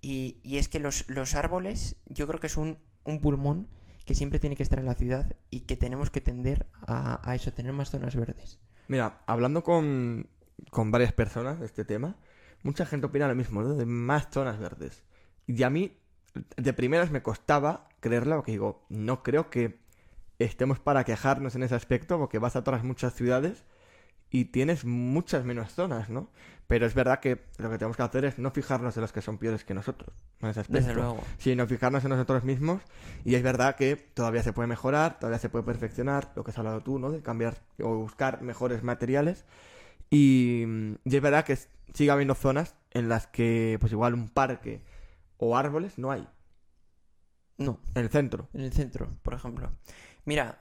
y, 0.00 0.38
y 0.42 0.58
es 0.58 0.68
que 0.68 0.80
los, 0.80 1.08
los 1.08 1.34
árboles, 1.34 1.96
yo 2.06 2.26
creo 2.26 2.40
que 2.40 2.48
es 2.48 2.56
un, 2.56 2.78
un 3.04 3.20
pulmón 3.20 3.68
que 4.04 4.14
siempre 4.14 4.38
tiene 4.38 4.56
que 4.56 4.62
estar 4.62 4.78
en 4.78 4.86
la 4.86 4.94
ciudad 4.94 5.34
y 5.50 5.60
que 5.60 5.76
tenemos 5.76 6.10
que 6.10 6.20
tender 6.20 6.66
a, 6.86 7.28
a 7.28 7.34
eso, 7.34 7.52
tener 7.52 7.72
más 7.72 7.90
zonas 7.90 8.14
verdes. 8.14 8.58
Mira, 8.86 9.22
hablando 9.26 9.64
con, 9.64 10.28
con 10.70 10.90
varias 10.90 11.12
personas 11.12 11.58
de 11.58 11.66
este 11.66 11.84
tema, 11.84 12.16
mucha 12.62 12.84
gente 12.84 13.06
opina 13.06 13.28
lo 13.28 13.34
mismo, 13.34 13.62
¿no? 13.62 13.74
De 13.74 13.86
más 13.86 14.28
zonas 14.30 14.58
verdes. 14.58 15.04
Y 15.46 15.62
a 15.62 15.70
mí, 15.70 15.96
de 16.56 16.72
primeras 16.72 17.10
me 17.10 17.22
costaba 17.22 17.88
creerlo, 18.00 18.36
porque 18.36 18.52
digo, 18.52 18.84
no 18.88 19.22
creo 19.22 19.50
que 19.50 19.78
estemos 20.38 20.78
para 20.80 21.04
quejarnos 21.04 21.54
en 21.54 21.62
ese 21.62 21.74
aspecto, 21.74 22.18
porque 22.18 22.38
vas 22.38 22.56
a 22.56 22.60
otras 22.60 22.84
muchas 22.84 23.14
ciudades 23.14 23.64
y 24.30 24.46
tienes 24.46 24.84
muchas 24.84 25.44
menos 25.44 25.72
zonas, 25.72 26.10
¿no? 26.10 26.28
Pero 26.66 26.86
es 26.86 26.94
verdad 26.94 27.20
que 27.20 27.42
lo 27.58 27.70
que 27.70 27.78
tenemos 27.78 27.96
que 27.96 28.02
hacer 28.02 28.24
es 28.24 28.38
no 28.38 28.50
fijarnos 28.50 28.96
en 28.96 29.02
los 29.02 29.12
que 29.12 29.20
son 29.20 29.38
peores 29.38 29.64
que 29.64 29.74
nosotros, 29.74 30.14
en 30.40 30.48
ese 30.48 30.60
aspecto. 30.60 30.80
Desde 30.80 30.94
luego. 30.94 31.22
sino 31.38 31.66
fijarnos 31.66 32.02
en 32.04 32.10
nosotros 32.10 32.42
mismos. 32.42 32.82
Y 33.24 33.36
es 33.36 33.42
verdad 33.42 33.76
que 33.76 33.96
todavía 33.96 34.42
se 34.42 34.52
puede 34.52 34.66
mejorar, 34.66 35.18
todavía 35.18 35.38
se 35.38 35.50
puede 35.50 35.64
perfeccionar, 35.64 36.32
lo 36.34 36.42
que 36.42 36.50
has 36.50 36.58
hablado 36.58 36.80
tú, 36.80 36.98
¿no? 36.98 37.10
De 37.10 37.22
cambiar 37.22 37.58
o 37.80 37.96
buscar 37.96 38.42
mejores 38.42 38.82
materiales. 38.82 39.44
Y, 40.10 40.64
y 41.04 41.16
es 41.16 41.22
verdad 41.22 41.44
que 41.44 41.56
sigue 41.92 42.10
habiendo 42.10 42.34
zonas 42.34 42.74
en 42.90 43.08
las 43.08 43.26
que, 43.26 43.76
pues 43.78 43.92
igual 43.92 44.14
un 44.14 44.28
parque 44.28 44.82
o 45.38 45.56
árboles 45.56 45.98
no 45.98 46.10
hay. 46.10 46.26
No, 47.56 47.80
En 47.94 48.02
el 48.04 48.10
centro. 48.10 48.48
en 48.52 48.62
el 48.62 48.72
centro, 48.72 49.08
por 49.22 49.34
ejemplo. 49.34 49.70
Mira, 50.24 50.60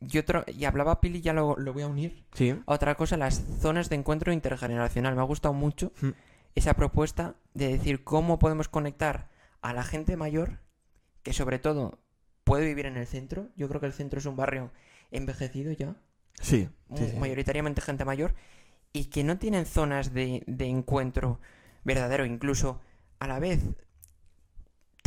yo 0.00 0.20
otro, 0.22 0.44
y 0.48 0.64
hablaba 0.64 1.00
Pili, 1.00 1.20
ya 1.20 1.32
lo, 1.32 1.56
lo 1.56 1.72
voy 1.72 1.82
a 1.84 1.86
unir. 1.86 2.26
Sí. 2.34 2.50
A 2.50 2.72
Otra 2.74 2.96
cosa, 2.96 3.16
las 3.16 3.42
zonas 3.60 3.88
de 3.88 3.96
encuentro 3.96 4.32
intergeneracional. 4.32 5.14
Me 5.14 5.20
ha 5.20 5.24
gustado 5.24 5.54
mucho 5.54 5.92
Mm. 6.02 6.10
esa 6.56 6.74
propuesta 6.74 7.36
de 7.54 7.68
decir 7.68 8.02
cómo 8.02 8.38
podemos 8.38 8.68
conectar 8.68 9.30
a 9.62 9.72
la 9.72 9.84
gente 9.84 10.16
mayor, 10.16 10.58
que 11.22 11.32
sobre 11.32 11.58
todo 11.58 11.98
puede 12.44 12.66
vivir 12.66 12.86
en 12.86 12.96
el 12.96 13.06
centro. 13.06 13.48
Yo 13.56 13.68
creo 13.68 13.80
que 13.80 13.86
el 13.86 13.92
centro 13.92 14.18
es 14.18 14.26
un 14.26 14.36
barrio 14.36 14.72
envejecido 15.12 15.72
ya, 15.72 15.96
sí, 16.40 16.68
sí. 16.96 17.12
mayoritariamente 17.18 17.80
gente 17.80 18.04
mayor, 18.04 18.34
y 18.92 19.06
que 19.06 19.22
no 19.24 19.38
tienen 19.38 19.64
zonas 19.66 20.12
de, 20.12 20.42
de 20.46 20.66
encuentro 20.66 21.40
verdadero. 21.84 22.24
Incluso, 22.26 22.80
a 23.20 23.26
la 23.28 23.38
vez, 23.38 23.60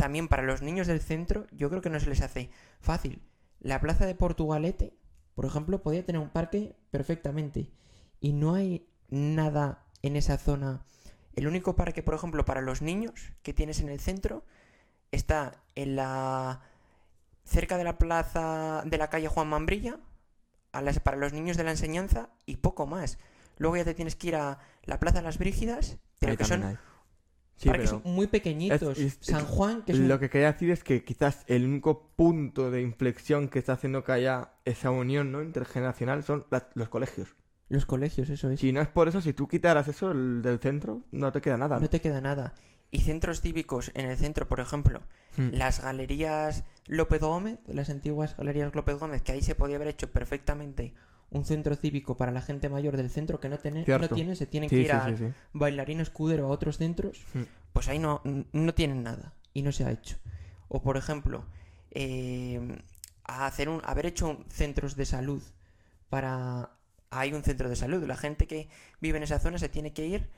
también 0.00 0.28
para 0.28 0.42
los 0.42 0.62
niños 0.62 0.86
del 0.86 1.02
centro, 1.02 1.46
yo 1.50 1.68
creo 1.68 1.82
que 1.82 1.90
no 1.90 2.00
se 2.00 2.08
les 2.08 2.22
hace 2.22 2.50
fácil. 2.80 3.20
La 3.60 3.82
plaza 3.82 4.06
de 4.06 4.14
Portugalete, 4.14 4.94
por 5.34 5.44
ejemplo, 5.44 5.82
podía 5.82 6.06
tener 6.06 6.22
un 6.22 6.30
parque 6.30 6.74
perfectamente. 6.90 7.70
Y 8.18 8.32
no 8.32 8.54
hay 8.54 8.88
nada 9.10 9.84
en 10.00 10.16
esa 10.16 10.38
zona. 10.38 10.86
El 11.34 11.46
único 11.46 11.76
parque, 11.76 12.02
por 12.02 12.14
ejemplo, 12.14 12.46
para 12.46 12.62
los 12.62 12.80
niños 12.80 13.34
que 13.42 13.52
tienes 13.52 13.80
en 13.80 13.90
el 13.90 14.00
centro 14.00 14.42
está 15.12 15.62
en 15.74 15.96
la 15.96 16.62
cerca 17.44 17.76
de 17.76 17.84
la 17.84 17.98
plaza 17.98 18.82
de 18.86 18.96
la 18.96 19.10
calle 19.10 19.28
Juan 19.28 19.48
Mambrilla 19.48 19.98
a 20.72 20.80
las, 20.80 20.98
para 21.00 21.18
los 21.18 21.34
niños 21.34 21.58
de 21.58 21.64
la 21.64 21.72
enseñanza 21.72 22.30
y 22.46 22.56
poco 22.56 22.86
más. 22.86 23.18
Luego 23.58 23.76
ya 23.76 23.84
te 23.84 23.92
tienes 23.92 24.16
que 24.16 24.28
ir 24.28 24.36
a 24.36 24.60
la 24.84 24.98
plaza 24.98 25.18
de 25.18 25.24
las 25.24 25.36
Brígidas, 25.36 25.98
pero 26.18 26.30
Ahí 26.30 26.36
que 26.38 26.44
son 26.46 26.64
hay. 26.64 26.78
Sí, 27.60 27.68
parques 27.68 27.92
muy 28.04 28.26
pequeñitos. 28.26 28.98
es- 28.98 28.98
es- 28.98 29.18
San 29.20 29.44
Juan, 29.44 29.82
que 29.82 29.92
es 29.92 29.98
un- 29.98 30.08
lo 30.08 30.18
que 30.18 30.30
quería 30.30 30.50
decir 30.52 30.70
es 30.70 30.82
que 30.82 31.04
quizás 31.04 31.44
el 31.46 31.66
único 31.66 32.08
punto 32.16 32.70
de 32.70 32.80
inflexión 32.80 33.48
que 33.48 33.58
está 33.58 33.74
haciendo 33.74 34.02
que 34.02 34.12
haya 34.12 34.52
esa 34.64 34.90
unión 34.90 35.30
¿no? 35.30 35.42
intergeneracional 35.42 36.24
son 36.24 36.46
los 36.74 36.88
colegios. 36.88 37.36
los 37.68 37.86
colegios, 37.86 38.28
eso 38.30 38.50
es. 38.50 38.58
Si 38.58 38.72
no 38.72 38.80
es 38.80 38.88
por 38.88 39.06
eso, 39.08 39.20
si 39.20 39.32
tú 39.32 39.46
quitaras 39.46 39.86
eso 39.88 40.10
el 40.10 40.42
del 40.42 40.58
centro, 40.58 41.02
no 41.12 41.30
te 41.32 41.40
queda 41.40 41.56
nada. 41.56 41.76
¿no? 41.76 41.82
No 41.82 41.88
te 41.90 42.00
queda 42.00 42.20
nada. 42.20 42.52
Y 42.90 43.00
centros 43.02 43.42
cívicos 43.42 43.92
en 43.94 44.06
el 44.10 44.16
centro, 44.16 44.48
por 44.48 44.58
ejemplo, 44.58 45.02
Hmm. 45.36 45.50
las 45.52 45.80
galerías 45.80 46.64
López 46.88 47.20
Gómez, 47.20 47.60
las 47.68 47.88
antiguas 47.90 48.36
galerías 48.36 48.74
López 48.74 48.96
Gómez, 48.98 49.22
que 49.22 49.30
ahí 49.32 49.42
se 49.42 49.54
podía 49.54 49.76
haber 49.76 49.86
hecho 49.88 50.10
perfectamente 50.10 50.94
un 51.30 51.44
centro 51.44 51.76
cívico 51.76 52.16
para 52.16 52.32
la 52.32 52.42
gente 52.42 52.68
mayor 52.68 52.96
del 52.96 53.08
centro 53.10 53.38
que 53.40 53.48
no, 53.48 53.58
tiene, 53.58 53.80
no 53.80 53.84
Cierto. 53.84 54.14
tiene, 54.14 54.34
se 54.36 54.46
tienen 54.46 54.68
Sí, 54.68 54.76
que 54.76 54.80
ir 54.82 54.86
sí, 54.88 54.92
a 54.92 55.16
sí, 55.16 55.32
bailarín 55.52 56.00
escudero 56.00 56.46
a 56.46 56.48
otros 56.48 56.76
centros, 56.78 57.24
Hmm. 57.34 57.42
pues 57.72 57.88
ahí 57.88 57.98
no, 57.98 58.20
no 58.52 58.74
tienen 58.74 59.02
nada 59.04 59.32
y 59.54 59.62
no 59.62 59.70
se 59.72 59.84
ha 59.84 59.90
hecho. 59.92 60.16
O 60.68 60.82
por 60.82 60.96
ejemplo, 60.96 61.44
eh, 61.92 62.60
hacer 63.24 63.68
un, 63.68 63.80
haber 63.84 64.06
hecho 64.06 64.44
centros 64.48 64.96
de 64.96 65.04
salud 65.06 65.42
para 66.08 66.70
hay 67.10 67.32
un 67.32 67.42
centro 67.42 67.68
de 67.68 67.76
salud. 67.76 68.04
La 68.06 68.16
gente 68.16 68.46
que 68.46 68.68
vive 69.00 69.16
en 69.18 69.24
esa 69.24 69.38
zona 69.40 69.58
se 69.58 69.68
tiene 69.68 69.92
que 69.92 70.06
ir 70.06 70.28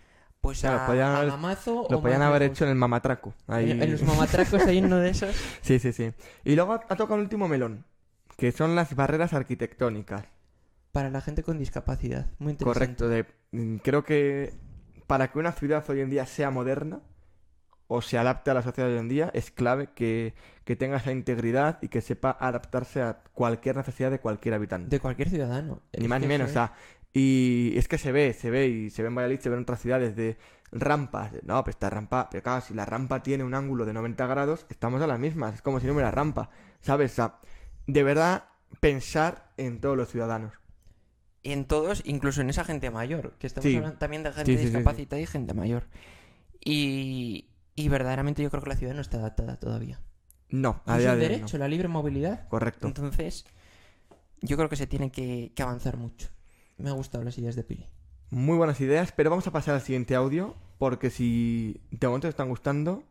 pues 0.41 0.61
Claro, 0.61 0.81
a, 0.83 0.87
podían 0.87 1.09
a 1.13 1.17
haber- 1.19 1.29
Mamazo 1.31 1.87
Lo 1.89 1.99
o 1.99 2.03
podían 2.03 2.23
haber 2.23 2.43
hecho 2.43 2.65
en 2.65 2.71
el 2.71 2.77
mamatraco. 2.77 3.33
Ahí... 3.47 3.71
En, 3.71 3.83
en 3.83 3.93
los 3.93 4.03
mamatracos 4.03 4.63
hay 4.63 4.79
uno 4.79 4.97
de 4.97 5.11
esos. 5.11 5.35
Sí, 5.63 5.79
sí, 5.79 5.93
sí. 5.93 6.13
Y 6.45 6.57
luego 6.57 6.73
ha 6.75 6.81
tocado 6.97 7.15
el 7.15 7.21
último 7.21 7.47
melón, 7.47 7.85
que 8.37 8.51
son 8.53 8.75
las 8.75 8.95
barreras 8.97 9.33
arquitectónicas. 9.35 10.25
Para 10.93 11.11
la 11.11 11.21
gente 11.21 11.43
con 11.43 11.59
discapacidad. 11.59 12.31
Muy 12.39 12.53
interesante. 12.53 12.97
Correcto. 12.97 13.09
De, 13.09 13.27
mm, 13.53 13.77
creo 13.79 14.05
que 14.05 14.55
para 15.07 15.31
que 15.31 15.39
una 15.39 15.53
ciudad 15.53 15.85
hoy 15.89 16.01
en 16.01 16.11
día 16.11 16.27
sea 16.27 16.51
moderna 16.51 17.01
o 17.87 18.01
se 18.01 18.17
adapte 18.17 18.51
a 18.51 18.55
la 18.55 18.63
sociedad 18.63 18.89
de 18.89 18.95
hoy 18.95 19.01
en 19.01 19.09
día, 19.09 19.31
es 19.35 19.51
clave 19.51 19.91
que, 19.95 20.35
que 20.65 20.77
tenga 20.77 20.97
esa 20.97 21.13
integridad 21.13 21.79
y 21.83 21.89
que 21.89 22.01
sepa 22.01 22.37
adaptarse 22.41 23.03
a 23.03 23.23
cualquier 23.35 23.77
necesidad 23.77 24.11
de 24.11 24.19
cualquier 24.19 24.55
habitante. 24.55 24.89
De 24.89 25.01
cualquier 25.01 25.29
ciudadano. 25.29 25.83
Ni 25.99 26.09
más 26.09 26.21
ni 26.21 26.27
menos, 26.27 26.51
o 26.51 26.53
sea, 26.53 26.73
y 27.13 27.75
es 27.77 27.89
que 27.89 27.99
se 27.99 28.11
ve, 28.11 28.33
se 28.33 28.51
ve, 28.51 28.69
y 28.69 28.91
se 28.91 29.03
ve 29.03 29.09
en 29.09 29.15
Valladolid, 29.15 29.41
se 29.41 29.51
ve 29.51 29.57
en 29.57 29.63
otras 29.63 29.81
ciudades 29.81 30.17
de 30.17 30.39
rampas. 30.71 31.33
No, 31.43 31.63
pues 31.63 31.77
esta 31.77 31.91
rampa, 31.91 32.29
pero 32.31 32.43
claro, 32.43 32.63
si 32.63 32.73
la 32.73 32.87
rampa 32.87 33.23
tiene 33.23 33.45
un 33.45 33.55
ángulo 33.55 33.85
de 33.85 33.93
90 33.93 34.27
grados, 34.27 34.67
estamos 34.71 35.03
a 35.03 35.07
las 35.07 35.19
mismas, 35.19 35.57
es 35.57 35.63
como 35.63 35.79
si 35.79 35.87
no 35.87 35.93
hubiera 35.93 36.11
rampa, 36.11 36.49
¿sabes? 36.81 37.13
O 37.13 37.15
sea, 37.15 37.41
de 37.87 38.03
verdad, 38.03 38.45
pensar 38.81 39.53
en 39.59 39.81
todos 39.81 39.97
los 39.97 40.09
ciudadanos. 40.09 40.62
En 41.45 41.65
todos, 41.65 42.03
incluso 42.05 42.41
en 42.41 42.51
esa 42.51 42.65
gente 42.65 42.91
mayor, 42.91 43.33
que 43.39 43.47
estamos 43.49 43.69
Sí. 43.69 43.77
hablando 43.77 43.99
también 43.99 44.23
de 44.23 44.33
gente 44.33 44.53
Sí, 44.53 44.59
sí, 44.59 44.65
discapacitada 44.67 45.21
y 45.21 45.27
gente 45.27 45.55
mayor. 45.55 45.85
Y, 46.65 47.49
y 47.75 47.89
verdaderamente 47.89 48.43
yo 48.43 48.51
creo 48.51 48.63
que 48.63 48.69
la 48.71 48.77
ciudad 48.77 48.95
no 48.95 49.01
está 49.01 49.19
adaptada 49.19 49.57
todavía. 49.59 50.01
No, 50.51 50.83
a 50.87 50.97
es 50.97 51.03
día 51.03 51.13
no. 51.15 51.19
derecho, 51.19 51.59
la 51.59 51.69
libre 51.69 51.89
movilidad. 51.89 52.47
Correcto. 52.49 52.87
Entonces, 52.87 53.45
yo 54.41 54.57
creo 54.57 54.69
que 54.69 54.77
se 54.77 54.87
tiene 54.87 55.11
que, 55.11 55.53
que 55.55 55.63
avanzar 55.63 55.97
mucho. 55.97 56.29
Me 56.77 56.91
han 56.91 56.97
gustado 56.97 57.25
las 57.25 57.37
ideas 57.39 57.57
de 57.57 57.65
Pili. 57.65 57.89
Muy 58.31 58.57
buenas 58.57 58.81
ideas, 58.81 59.13
pero 59.13 59.31
vamos 59.31 59.47
a 59.47 59.51
pasar 59.53 59.75
al 59.75 59.81
siguiente 59.83 60.15
audio, 60.15 60.57
porque 60.79 61.11
si 61.11 61.81
de 61.91 62.07
momento 62.07 62.27
te 62.27 62.31
están 62.31 62.49
gustando, 62.49 63.03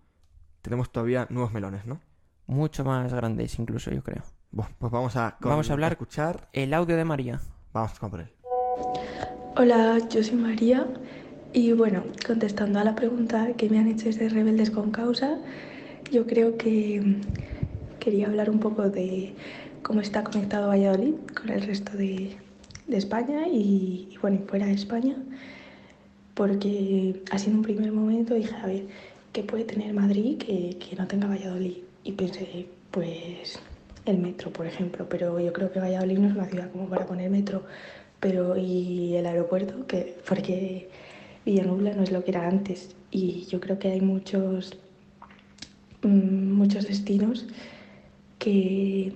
tenemos 0.62 0.92
todavía 0.92 1.28
nuevos 1.30 1.52
melones, 1.52 1.86
¿no? 1.86 2.00
Mucho 2.48 2.84
más 2.84 3.14
grandes 3.14 3.58
incluso, 3.60 3.92
yo 3.92 4.04
creo. 4.04 4.24
Bueno, 4.52 4.74
pues 4.80 4.92
vamos 4.92 5.16
a, 5.16 5.38
con- 5.40 5.50
Vamos 5.52 5.70
a 5.70 5.74
hablar- 5.74 5.92
escuchar. 5.94 6.50
El 6.54 6.74
audio 6.74 6.96
de 6.98 7.06
María. 7.06 7.40
Vamos 7.74 7.98
con 8.00 8.12
por 8.12 8.20
él. 8.22 8.28
Hola, 9.56 10.00
yo 10.10 10.24
soy 10.24 10.36
María 10.36 10.88
y 11.54 11.72
bueno, 11.74 12.04
contestando 12.26 12.80
a 12.80 12.84
la 12.84 12.96
pregunta 12.96 13.54
que 13.58 13.70
me 13.70 13.80
han 13.80 13.88
hecho 13.88 14.06
desde 14.06 14.30
Rebeldes 14.30 14.72
con 14.72 14.92
Causa, 14.92 15.38
yo 16.12 16.26
creo 16.26 16.58
que 16.58 17.18
quería 18.00 18.28
hablar 18.28 18.50
un 18.50 18.60
poco 18.60 18.90
de 18.90 19.34
cómo 19.84 20.02
está 20.02 20.24
conectado 20.24 20.70
Valladolid 20.70 21.16
con 21.40 21.50
el 21.50 21.62
resto 21.62 21.96
de, 21.98 22.38
España 22.90 23.48
y, 23.48 24.18
bueno, 24.22 24.40
fuera 24.48 24.66
de 24.66 24.74
España, 24.74 25.16
porque 26.34 27.24
así 27.32 27.50
en 27.50 27.56
un 27.58 27.62
primer 27.62 27.94
momento 27.94 28.34
dije, 28.34 28.54
a 28.54 28.66
ver, 28.66 28.84
¿qué 29.32 29.44
puede 29.44 29.64
tener 29.64 29.94
Madrid 29.94 30.38
que, 30.38 30.78
que 30.78 30.98
no 30.98 31.08
tenga 31.08 31.28
Valladolid? 31.28 31.78
Y 32.04 32.12
pensé, 32.12 32.68
pues 32.92 33.62
el 34.06 34.18
metro, 34.18 34.52
por 34.52 34.66
ejemplo, 34.66 35.08
pero 35.10 35.40
yo 35.40 35.54
creo 35.54 35.72
que 35.72 35.80
Valladolid 35.80 36.18
no 36.18 36.28
es 36.30 36.36
una 36.36 36.46
ciudad 36.46 36.72
como 36.72 36.88
para 36.88 37.06
poner 37.06 37.30
metro 37.30 37.64
pero 38.22 38.56
y 38.56 39.16
el 39.16 39.26
aeropuerto, 39.26 39.86
que 39.88 40.16
porque 40.28 40.90
Villanubla 41.46 41.94
no 41.96 42.04
es 42.04 42.12
lo 42.12 42.24
que 42.24 42.32
era 42.32 42.48
antes 42.48 42.96
y 43.10 43.46
yo 43.48 43.60
creo 43.60 43.80
que 43.80 43.90
hay 43.90 44.02
muchos 44.02 44.78
mm, 46.04 46.52
muchos 46.54 46.88
destinos 46.88 47.48
que 48.40 49.12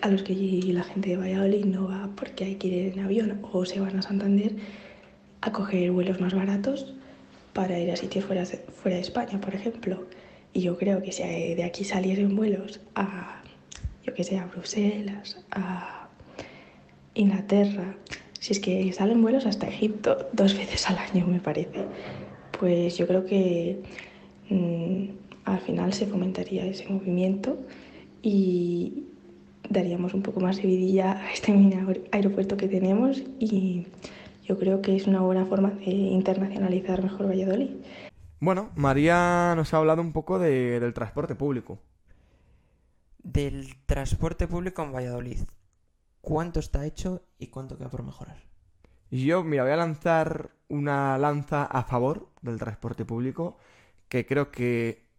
a 0.00 0.08
los 0.08 0.22
que 0.22 0.34
la 0.72 0.84
gente 0.84 1.10
de 1.10 1.16
Valladolid 1.16 1.64
no 1.66 1.88
va 1.88 2.08
porque 2.16 2.44
hay 2.44 2.54
que 2.54 2.68
ir 2.68 2.92
en 2.94 3.00
avión 3.00 3.40
o 3.52 3.64
se 3.64 3.80
van 3.80 3.98
a 3.98 4.02
Santander 4.02 4.54
a 5.40 5.52
coger 5.52 5.90
vuelos 5.90 6.20
más 6.20 6.34
baratos 6.34 6.94
para 7.52 7.78
ir 7.80 7.90
a 7.90 7.96
sitios 7.96 8.24
fuera, 8.24 8.44
fuera 8.46 8.96
de 8.96 9.02
España, 9.02 9.40
por 9.40 9.54
ejemplo. 9.54 10.06
Y 10.52 10.62
yo 10.62 10.78
creo 10.78 11.02
que 11.02 11.12
si 11.12 11.22
de 11.22 11.64
aquí 11.64 11.84
saliesen 11.84 12.36
vuelos 12.36 12.80
a, 12.94 13.37
yo 14.08 14.14
que 14.14 14.24
sé, 14.24 14.38
a 14.38 14.46
Bruselas, 14.46 15.44
a 15.50 16.08
Inglaterra, 17.14 17.94
si 18.40 18.52
es 18.52 18.60
que 18.60 18.92
salen 18.92 19.20
vuelos 19.22 19.46
hasta 19.46 19.66
Egipto 19.68 20.28
dos 20.32 20.56
veces 20.56 20.88
al 20.88 20.98
año, 20.98 21.26
me 21.26 21.40
parece, 21.40 21.84
pues 22.58 22.96
yo 22.96 23.06
creo 23.06 23.24
que 23.26 23.82
mm, 24.48 25.04
al 25.44 25.60
final 25.60 25.92
se 25.92 26.06
fomentaría 26.06 26.64
ese 26.66 26.88
movimiento 26.88 27.58
y 28.22 29.04
daríamos 29.68 30.14
un 30.14 30.22
poco 30.22 30.40
más 30.40 30.56
de 30.56 30.62
vidilla 30.62 31.12
a 31.20 31.32
este 31.32 31.52
mini 31.52 31.74
aer- 31.74 32.08
aeropuerto 32.12 32.56
que 32.56 32.68
tenemos 32.68 33.22
y 33.38 33.86
yo 34.46 34.58
creo 34.58 34.80
que 34.80 34.96
es 34.96 35.06
una 35.06 35.20
buena 35.20 35.44
forma 35.44 35.70
de 35.70 35.90
internacionalizar 35.90 37.02
mejor 37.02 37.28
Valladolid. 37.28 37.70
Bueno, 38.40 38.70
María 38.76 39.52
nos 39.56 39.74
ha 39.74 39.78
hablado 39.78 40.00
un 40.00 40.12
poco 40.12 40.38
de- 40.38 40.80
del 40.80 40.94
transporte 40.94 41.34
público. 41.34 41.78
Del 43.28 43.76
transporte 43.84 44.48
público 44.48 44.82
en 44.82 44.90
Valladolid. 44.90 45.40
¿Cuánto 46.22 46.60
está 46.60 46.86
hecho 46.86 47.22
y 47.38 47.48
cuánto 47.48 47.76
queda 47.76 47.90
por 47.90 48.02
mejorar? 48.02 48.42
Yo, 49.10 49.44
mira, 49.44 49.64
voy 49.64 49.72
a 49.72 49.76
lanzar 49.76 50.50
una 50.68 51.18
lanza 51.18 51.64
a 51.64 51.84
favor 51.84 52.30
del 52.40 52.58
transporte 52.58 53.04
público, 53.04 53.58
que 54.08 54.24
creo 54.24 54.50
que 54.50 55.10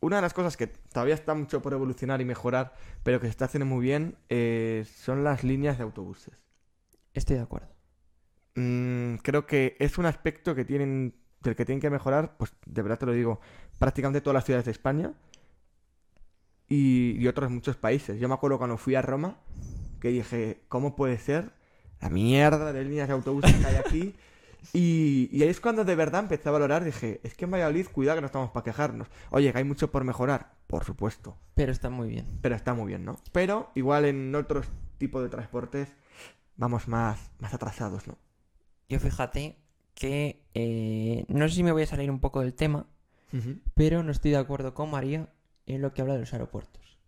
una 0.00 0.16
de 0.16 0.22
las 0.22 0.34
cosas 0.34 0.56
que 0.56 0.66
todavía 0.66 1.14
está 1.14 1.34
mucho 1.34 1.62
por 1.62 1.72
evolucionar 1.72 2.20
y 2.20 2.24
mejorar, 2.24 2.74
pero 3.04 3.20
que 3.20 3.28
se 3.28 3.30
está 3.30 3.44
haciendo 3.44 3.66
muy 3.66 3.80
bien, 3.80 4.16
eh, 4.28 4.84
son 4.92 5.22
las 5.22 5.44
líneas 5.44 5.78
de 5.78 5.84
autobuses. 5.84 6.34
Estoy 7.14 7.36
de 7.36 7.42
acuerdo. 7.42 7.68
Mm, 8.56 9.18
creo 9.22 9.46
que 9.46 9.76
es 9.78 9.98
un 9.98 10.06
aspecto 10.06 10.56
que 10.56 10.64
tienen, 10.64 11.14
del 11.42 11.54
que 11.54 11.64
tienen 11.64 11.80
que 11.80 11.90
mejorar, 11.90 12.36
pues 12.36 12.56
de 12.66 12.82
verdad 12.82 12.98
te 12.98 13.06
lo 13.06 13.12
digo, 13.12 13.40
prácticamente 13.78 14.20
todas 14.20 14.34
las 14.34 14.44
ciudades 14.44 14.64
de 14.64 14.72
España 14.72 15.14
y, 16.70 17.16
y 17.18 17.28
otros 17.28 17.50
muchos 17.50 17.76
países. 17.76 18.18
Yo 18.18 18.28
me 18.28 18.34
acuerdo 18.34 18.56
cuando 18.56 18.78
fui 18.78 18.94
a 18.94 19.02
Roma, 19.02 19.36
que 20.00 20.08
dije, 20.08 20.62
¿cómo 20.68 20.96
puede 20.96 21.18
ser 21.18 21.52
la 22.00 22.08
mierda 22.08 22.72
de 22.72 22.84
líneas 22.84 23.08
de 23.08 23.14
autobuses 23.14 23.54
que 23.54 23.66
hay 23.66 23.76
aquí? 23.76 24.14
Y, 24.74 25.30
y 25.32 25.42
ahí 25.42 25.48
es 25.48 25.58
cuando 25.58 25.86
de 25.86 25.94
verdad 25.94 26.20
empecé 26.20 26.50
a 26.50 26.52
valorar, 26.52 26.84
dije, 26.84 27.18
es 27.22 27.34
que 27.34 27.46
en 27.46 27.50
Valladolid, 27.52 27.86
cuidado 27.86 28.18
que 28.18 28.20
no 28.20 28.26
estamos 28.26 28.50
para 28.50 28.62
quejarnos. 28.62 29.08
Oye, 29.30 29.50
que 29.52 29.56
hay 29.56 29.64
mucho 29.64 29.90
por 29.90 30.04
mejorar, 30.04 30.52
por 30.66 30.84
supuesto, 30.84 31.38
Pero 31.54 31.72
está 31.72 31.88
muy 31.88 32.10
bien. 32.10 32.26
pero 32.42 32.54
está 32.56 32.74
muy 32.74 32.88
bien, 32.88 33.06
¿no? 33.06 33.16
Pero 33.32 33.70
igual 33.74 34.04
en 34.04 34.34
otros 34.34 34.66
tipos 34.98 35.22
de 35.22 35.30
transportes 35.30 35.88
vamos 36.58 36.88
más, 36.88 37.30
más 37.38 37.54
atrasados, 37.54 38.06
¿no? 38.06 38.18
Yo 38.90 39.00
fíjate 39.00 39.56
que 39.94 40.42
eh, 40.52 41.24
no 41.28 41.48
sé 41.48 41.54
si 41.54 41.62
me 41.62 41.72
voy 41.72 41.84
a 41.84 41.86
salir 41.86 42.10
un 42.10 42.20
poco 42.20 42.40
del 42.42 42.52
tema, 42.52 42.84
pero 43.74 44.02
no 44.02 44.12
estoy 44.12 44.32
de 44.32 44.36
acuerdo 44.36 44.74
con 44.74 44.90
María 44.90 45.30
en 45.74 45.82
lo 45.82 45.92
que 45.94 46.02
habla 46.02 46.14
de 46.14 46.20
los 46.20 46.32
aeropuertos. 46.32 46.98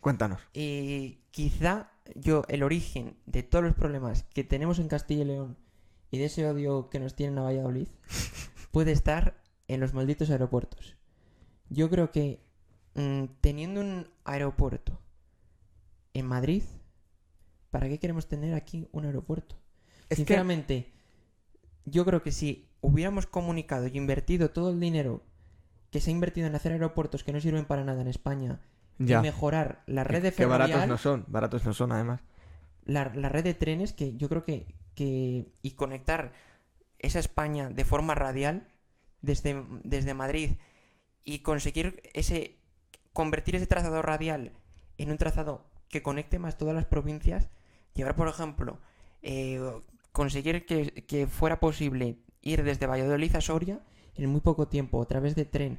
Cuéntanos. 0.00 0.40
Y 0.52 1.20
quizá 1.30 1.90
yo, 2.14 2.44
el 2.48 2.62
origen 2.62 3.16
de 3.26 3.42
todos 3.42 3.64
los 3.64 3.74
problemas 3.74 4.22
que 4.34 4.44
tenemos 4.44 4.78
en 4.78 4.88
Castilla 4.88 5.22
y 5.22 5.26
León 5.26 5.56
y 6.10 6.18
de 6.18 6.26
ese 6.26 6.46
odio 6.46 6.88
que 6.88 7.00
nos 7.00 7.14
tienen 7.14 7.38
a 7.38 7.42
Valladolid 7.42 7.88
puede 8.72 8.92
estar 8.92 9.42
en 9.66 9.80
los 9.80 9.92
malditos 9.94 10.30
aeropuertos. 10.30 10.96
Yo 11.68 11.90
creo 11.90 12.10
que 12.10 12.40
mm, 12.94 13.24
teniendo 13.40 13.80
un 13.80 14.08
aeropuerto 14.24 14.98
en 16.14 16.26
Madrid, 16.26 16.62
¿para 17.70 17.88
qué 17.88 17.98
queremos 17.98 18.28
tener 18.28 18.54
aquí 18.54 18.88
un 18.92 19.04
aeropuerto? 19.04 19.56
Es 20.08 20.08
que- 20.08 20.16
Sinceramente, 20.16 20.92
yo 21.84 22.04
creo 22.04 22.22
que 22.22 22.32
si 22.32 22.68
hubiéramos 22.80 23.26
comunicado 23.26 23.86
y 23.86 23.96
invertido 23.98 24.50
todo 24.50 24.70
el 24.70 24.80
dinero 24.80 25.22
que 25.90 26.00
se 26.00 26.10
ha 26.10 26.12
invertido 26.12 26.46
en 26.46 26.54
hacer 26.54 26.72
aeropuertos 26.72 27.24
que 27.24 27.32
no 27.32 27.40
sirven 27.40 27.64
para 27.64 27.84
nada 27.84 28.00
en 28.02 28.08
España 28.08 28.60
Ya. 28.98 29.18
y 29.20 29.22
mejorar 29.22 29.82
la 29.86 30.04
red 30.04 30.22
de 30.22 30.32
que 30.32 30.44
baratos 30.44 30.70
ferrovial, 30.72 30.88
no 30.88 30.98
son, 30.98 31.24
baratos 31.28 31.64
no 31.64 31.72
son 31.72 31.92
además. 31.92 32.20
la, 32.84 33.12
la 33.14 33.28
red 33.28 33.44
de 33.44 33.54
trenes 33.54 33.92
que 33.92 34.16
yo 34.16 34.28
creo 34.28 34.44
que, 34.44 34.74
que 34.94 35.46
y 35.62 35.70
conectar 35.72 36.32
esa 36.98 37.20
España 37.20 37.68
de 37.70 37.84
forma 37.84 38.14
radial 38.16 38.66
desde, 39.22 39.64
desde 39.84 40.14
Madrid 40.14 40.52
y 41.24 41.40
conseguir 41.40 42.02
ese 42.14 42.56
convertir 43.12 43.54
ese 43.56 43.66
trazado 43.66 44.02
radial 44.02 44.52
en 44.96 45.10
un 45.10 45.18
trazado 45.18 45.64
que 45.88 46.02
conecte 46.02 46.38
más 46.38 46.56
todas 46.58 46.74
las 46.74 46.84
provincias 46.86 47.48
llevar 47.94 48.14
por 48.16 48.28
ejemplo 48.28 48.78
eh, 49.22 49.60
conseguir 50.12 50.66
que, 50.66 51.04
que 51.06 51.26
fuera 51.26 51.60
posible 51.60 52.18
ir 52.42 52.62
desde 52.64 52.86
Valladolid 52.86 53.34
a 53.36 53.40
Soria 53.40 53.80
en 54.18 54.30
muy 54.30 54.40
poco 54.40 54.68
tiempo 54.68 55.00
a 55.02 55.06
través 55.06 55.34
de 55.34 55.44
tren 55.44 55.78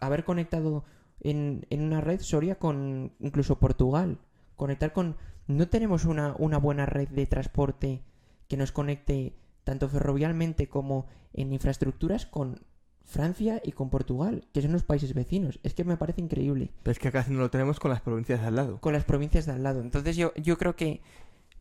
haber 0.00 0.24
conectado 0.24 0.84
en, 1.20 1.66
en 1.70 1.82
una 1.82 2.00
red 2.00 2.20
Soria 2.20 2.56
con 2.56 3.12
incluso 3.20 3.58
Portugal 3.58 4.18
conectar 4.56 4.92
con 4.92 5.16
no 5.46 5.68
tenemos 5.68 6.04
una, 6.04 6.34
una 6.38 6.58
buena 6.58 6.86
red 6.86 7.08
de 7.08 7.26
transporte 7.26 8.02
que 8.48 8.56
nos 8.56 8.72
conecte 8.72 9.34
tanto 9.64 9.88
ferrovialmente 9.88 10.68
como 10.68 11.06
en 11.32 11.52
infraestructuras 11.52 12.26
con 12.26 12.60
Francia 13.04 13.60
y 13.64 13.72
con 13.72 13.90
Portugal, 13.90 14.46
que 14.52 14.62
son 14.62 14.72
los 14.72 14.84
países 14.84 15.14
vecinos. 15.14 15.58
Es 15.62 15.74
que 15.74 15.84
me 15.84 15.96
parece 15.96 16.20
increíble. 16.20 16.70
Pero 16.82 16.92
es 16.92 16.98
que 16.98 17.10
casi 17.10 17.32
no 17.32 17.40
lo 17.40 17.50
tenemos 17.50 17.80
con 17.80 17.90
las 17.90 18.00
provincias 18.00 18.40
de 18.40 18.46
al 18.46 18.56
lado. 18.56 18.80
Con 18.80 18.92
las 18.92 19.04
provincias 19.04 19.46
de 19.46 19.52
al 19.52 19.62
lado. 19.62 19.80
Entonces 19.80 20.16
yo, 20.16 20.32
yo 20.34 20.56
creo 20.56 20.76
que 20.76 21.00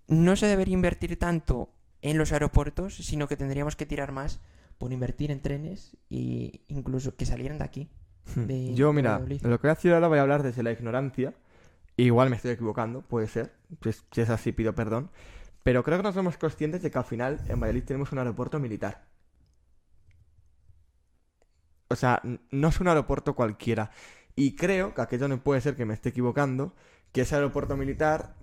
no 0.07 0.35
se 0.35 0.47
debería 0.47 0.73
invertir 0.73 1.17
tanto 1.17 1.69
en 2.01 2.17
los 2.17 2.31
aeropuertos, 2.31 2.95
sino 2.95 3.27
que 3.27 3.37
tendríamos 3.37 3.75
que 3.75 3.85
tirar 3.85 4.11
más 4.11 4.41
por 4.81 4.91
invertir 4.91 5.29
en 5.29 5.43
trenes 5.43 5.95
e 6.09 6.65
incluso 6.67 7.15
que 7.15 7.27
salieran 7.27 7.59
de 7.59 7.63
aquí. 7.63 7.91
de 8.35 8.73
Yo, 8.73 8.91
mira, 8.93 9.11
Valladolid. 9.11 9.43
lo 9.43 9.59
que 9.59 9.67
voy 9.67 9.71
a 9.71 9.75
decir 9.75 9.93
ahora 9.93 10.07
voy 10.07 10.17
a 10.17 10.23
hablar 10.23 10.41
desde 10.41 10.63
la 10.63 10.71
ignorancia. 10.71 11.35
Igual 11.97 12.31
me 12.31 12.35
estoy 12.35 12.49
equivocando, 12.49 13.03
puede 13.03 13.27
ser. 13.27 13.53
Pues, 13.79 14.03
si 14.11 14.21
es 14.21 14.29
así, 14.31 14.51
pido 14.51 14.73
perdón. 14.73 15.11
Pero 15.61 15.83
creo 15.83 15.97
que 15.97 16.03
no 16.03 16.11
somos 16.13 16.35
conscientes 16.37 16.81
de 16.81 16.89
que 16.89 16.97
al 16.97 17.03
final 17.03 17.39
en 17.47 17.59
Valladolid 17.59 17.83
tenemos 17.83 18.11
un 18.11 18.17
aeropuerto 18.17 18.59
militar. 18.59 19.05
O 21.89 21.95
sea, 21.95 22.19
no 22.49 22.67
es 22.67 22.79
un 22.79 22.87
aeropuerto 22.87 23.35
cualquiera. 23.35 23.91
Y 24.35 24.55
creo 24.55 24.95
que 24.95 25.01
aquello 25.01 25.27
no 25.27 25.43
puede 25.43 25.61
ser 25.61 25.75
que 25.75 25.85
me 25.85 25.93
esté 25.93 26.09
equivocando, 26.09 26.73
que 27.11 27.21
ese 27.21 27.35
aeropuerto 27.35 27.77
militar 27.77 28.35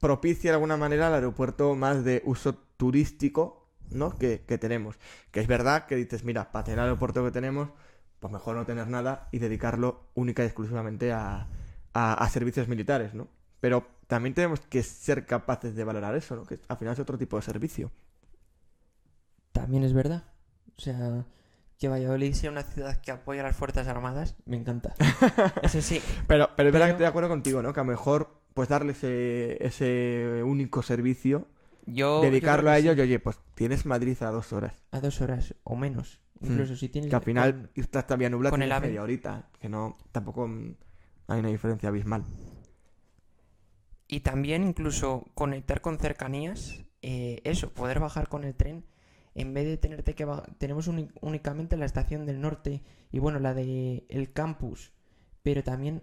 propicia 0.00 0.50
de 0.50 0.54
alguna 0.54 0.78
manera 0.78 1.08
el 1.08 1.14
aeropuerto 1.14 1.74
más 1.74 2.04
de 2.04 2.22
uso 2.24 2.54
turístico, 2.54 3.67
¿no? 3.90 4.16
Que, 4.16 4.42
que 4.46 4.58
tenemos. 4.58 4.96
Que 5.30 5.40
es 5.40 5.46
verdad 5.46 5.86
que 5.86 5.96
dices, 5.96 6.24
mira, 6.24 6.50
para 6.52 6.64
tener 6.64 6.78
el 6.80 6.84
aeropuerto 6.86 7.24
que 7.24 7.30
tenemos, 7.30 7.70
pues 8.20 8.32
mejor 8.32 8.56
no 8.56 8.66
tener 8.66 8.88
nada 8.88 9.28
y 9.32 9.38
dedicarlo 9.38 10.08
única 10.14 10.42
y 10.42 10.46
exclusivamente 10.46 11.12
a, 11.12 11.46
a- 11.94 12.14
a 12.14 12.28
servicios 12.28 12.68
militares, 12.68 13.14
¿no? 13.14 13.28
Pero 13.60 13.86
también 14.06 14.34
tenemos 14.34 14.60
que 14.60 14.82
ser 14.82 15.26
capaces 15.26 15.74
de 15.74 15.84
valorar 15.84 16.14
eso, 16.16 16.36
¿no? 16.36 16.44
Que 16.44 16.58
al 16.68 16.76
final 16.78 16.94
es 16.94 17.00
otro 17.00 17.18
tipo 17.18 17.36
de 17.36 17.42
servicio. 17.42 17.90
También 19.52 19.84
es 19.84 19.92
verdad. 19.92 20.24
O 20.76 20.80
sea, 20.80 21.24
que 21.78 21.88
Valladolid 21.88 22.34
sea 22.34 22.50
una 22.50 22.62
ciudad 22.62 23.00
que 23.00 23.10
apoya 23.10 23.40
a 23.40 23.44
las 23.44 23.56
Fuerzas 23.56 23.88
Armadas, 23.88 24.36
me 24.46 24.56
encanta. 24.56 24.94
Eso 25.62 25.82
sí. 25.82 26.00
Pero, 26.26 26.50
pero 26.56 26.68
es 26.68 26.72
verdad 26.72 26.86
que 26.86 26.90
estoy 26.92 27.04
de 27.04 27.08
acuerdo 27.08 27.28
contigo, 27.28 27.62
¿no? 27.62 27.72
Que 27.72 27.80
a 27.80 27.84
lo 27.84 27.90
mejor, 27.90 28.30
pues 28.54 28.68
darle 28.68 28.92
ese, 28.92 29.64
ese 29.64 30.42
único 30.44 30.82
servicio, 30.82 31.46
Yo, 31.92 32.20
dedicarlo 32.20 32.70
yo 32.70 32.72
a 32.74 32.78
ello, 32.78 32.92
sí. 32.92 32.98
y 32.98 33.02
oye, 33.02 33.18
pues 33.18 33.38
tienes 33.54 33.86
Madrid 33.86 34.16
a 34.22 34.30
dos 34.30 34.52
horas. 34.52 34.74
A 34.90 35.00
dos 35.00 35.20
horas 35.20 35.54
o 35.64 35.76
menos. 35.76 36.20
Incluso 36.40 36.76
si 36.76 36.88
tienes... 36.88 37.10
Que 37.10 37.16
al 37.16 37.22
final, 37.22 37.52
con- 37.52 37.70
irte 37.74 37.98
hasta 37.98 38.16
Villanubla 38.16 38.50
con 38.50 38.62
el 38.62 38.70
AVE. 38.70 38.88
media 38.88 39.02
horita. 39.02 39.48
Que 39.60 39.68
no, 39.68 39.96
tampoco 40.12 40.46
mm, 40.46 40.76
hay 41.28 41.40
una 41.40 41.48
diferencia 41.48 41.88
abismal. 41.88 42.24
Y 44.06 44.20
también 44.20 44.62
incluso 44.64 45.26
conectar 45.34 45.80
con 45.80 45.98
cercanías, 45.98 46.84
eh, 47.02 47.40
eso, 47.44 47.72
poder 47.74 48.00
bajar 48.00 48.28
con 48.28 48.44
el 48.44 48.54
tren, 48.54 48.86
en 49.34 49.52
vez 49.54 49.66
de 49.66 49.76
tenerte 49.76 50.14
que 50.14 50.24
bajar, 50.24 50.54
tenemos 50.58 50.88
únicamente 50.88 51.76
la 51.76 51.84
estación 51.84 52.24
del 52.26 52.40
norte 52.40 52.82
y 53.12 53.18
bueno, 53.18 53.38
la 53.38 53.54
de 53.54 54.06
el 54.08 54.32
campus, 54.32 54.92
pero 55.42 55.62
también 55.62 56.02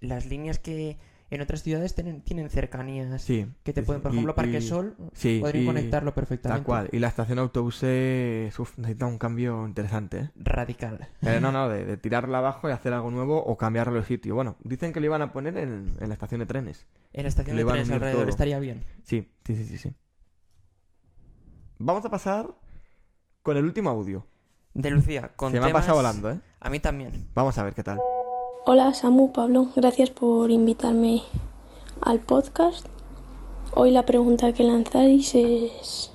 las 0.00 0.26
líneas 0.26 0.58
que 0.58 0.98
en 1.30 1.40
otras 1.40 1.62
ciudades 1.62 1.94
tienen, 1.94 2.20
tienen 2.22 2.48
cercanías 2.50 3.20
Sí. 3.22 3.46
que 3.64 3.72
te 3.72 3.82
pueden, 3.82 4.00
por 4.02 4.12
Y- 4.12 4.14
ejemplo, 4.14 4.34
Parque 4.34 4.58
y- 4.58 4.62
Sol, 4.62 4.96
Sí, 5.12 5.38
podrían 5.40 5.64
y- 5.64 5.66
conectarlo 5.66 6.14
perfectamente. 6.14 6.58
Tal 6.60 6.64
cual. 6.64 6.88
Y 6.92 6.98
la 7.00 7.08
estación 7.08 7.36
de 7.36 7.42
autobuses 7.42 8.58
uf, 8.58 8.78
necesita 8.78 9.06
un 9.06 9.18
cambio 9.18 9.66
interesante, 9.66 10.18
¿eh? 10.18 10.30
Radical. 10.36 11.08
Eh, 11.22 11.38
no, 11.40 11.50
no, 11.50 11.68
de, 11.68 11.84
de 11.84 11.96
tirarla 11.96 12.38
abajo 12.38 12.68
y 12.68 12.72
hacer 12.72 12.92
algo 12.92 13.10
nuevo 13.10 13.42
o 13.42 13.56
cambiarlo 13.56 13.94
de 13.94 14.04
sitio. 14.04 14.34
Bueno, 14.36 14.56
dicen 14.62 14.92
que 14.92 15.00
lo 15.00 15.06
iban 15.06 15.22
a 15.22 15.32
poner 15.32 15.56
en, 15.58 15.92
en 15.98 16.08
la 16.08 16.14
estación 16.14 16.38
de 16.40 16.46
trenes. 16.46 16.86
En 17.12 17.22
la 17.24 17.28
estación 17.28 17.56
de 17.56 17.64
trenes 17.64 17.90
alrededor 17.90 18.20
todo. 18.22 18.30
estaría 18.30 18.58
bien. 18.60 18.84
Sí, 19.02 19.28
sí, 19.44 19.56
sí, 19.56 19.64
sí, 19.64 19.78
sí. 19.78 19.94
Vamos 21.78 22.04
a 22.04 22.10
pasar 22.10 22.54
con 23.42 23.56
el 23.56 23.64
último 23.64 23.90
audio. 23.90 24.26
De 24.74 24.90
Lucía, 24.90 25.32
con 25.36 25.52
Se 25.52 25.58
me 25.58 25.64
ha 25.64 25.68
temas- 25.68 25.82
pasado 25.82 25.96
volando, 25.96 26.30
¿eh? 26.30 26.40
A 26.60 26.70
mí 26.70 26.80
también. 26.80 27.28
Vamos 27.34 27.56
a 27.58 27.62
ver 27.64 27.74
qué 27.74 27.82
tal. 27.82 27.98
Hola 28.68 28.92
Samu, 28.94 29.30
Pablo, 29.30 29.68
gracias 29.76 30.10
por 30.10 30.50
invitarme 30.50 31.22
al 32.00 32.18
podcast. 32.18 32.84
Hoy 33.76 33.92
la 33.92 34.04
pregunta 34.04 34.52
que 34.54 34.64
lanzáis 34.64 35.36
es 35.36 36.10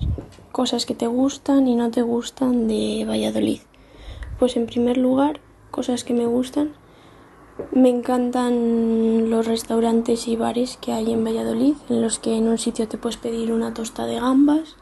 cosas 0.52 0.86
que 0.86 0.94
te 0.94 1.08
gustan 1.08 1.70
y 1.70 1.76
no 1.76 1.92
te 1.92 2.02
gustan 2.02 2.68
de 2.68 3.06
Valladolid. 3.08 3.62
Pues 4.38 4.58
en 4.58 4.66
primer 4.66 4.98
lugar, 4.98 5.40
cosas 5.72 6.04
que 6.04 6.14
me 6.14 6.26
gustan. 6.26 6.74
Me 7.72 7.88
encantan 7.88 9.30
los 9.30 9.48
restaurantes 9.48 10.28
y 10.28 10.36
bares 10.36 10.76
que 10.76 10.92
hay 10.92 11.14
en 11.14 11.24
Valladolid, 11.24 11.76
en 11.88 12.02
los 12.02 12.20
que 12.20 12.36
en 12.36 12.50
un 12.50 12.58
sitio 12.58 12.86
te 12.90 12.98
puedes 12.98 13.16
pedir 13.16 13.54
una 13.54 13.74
tosta 13.74 14.06
de 14.06 14.20
gambas, 14.20 14.76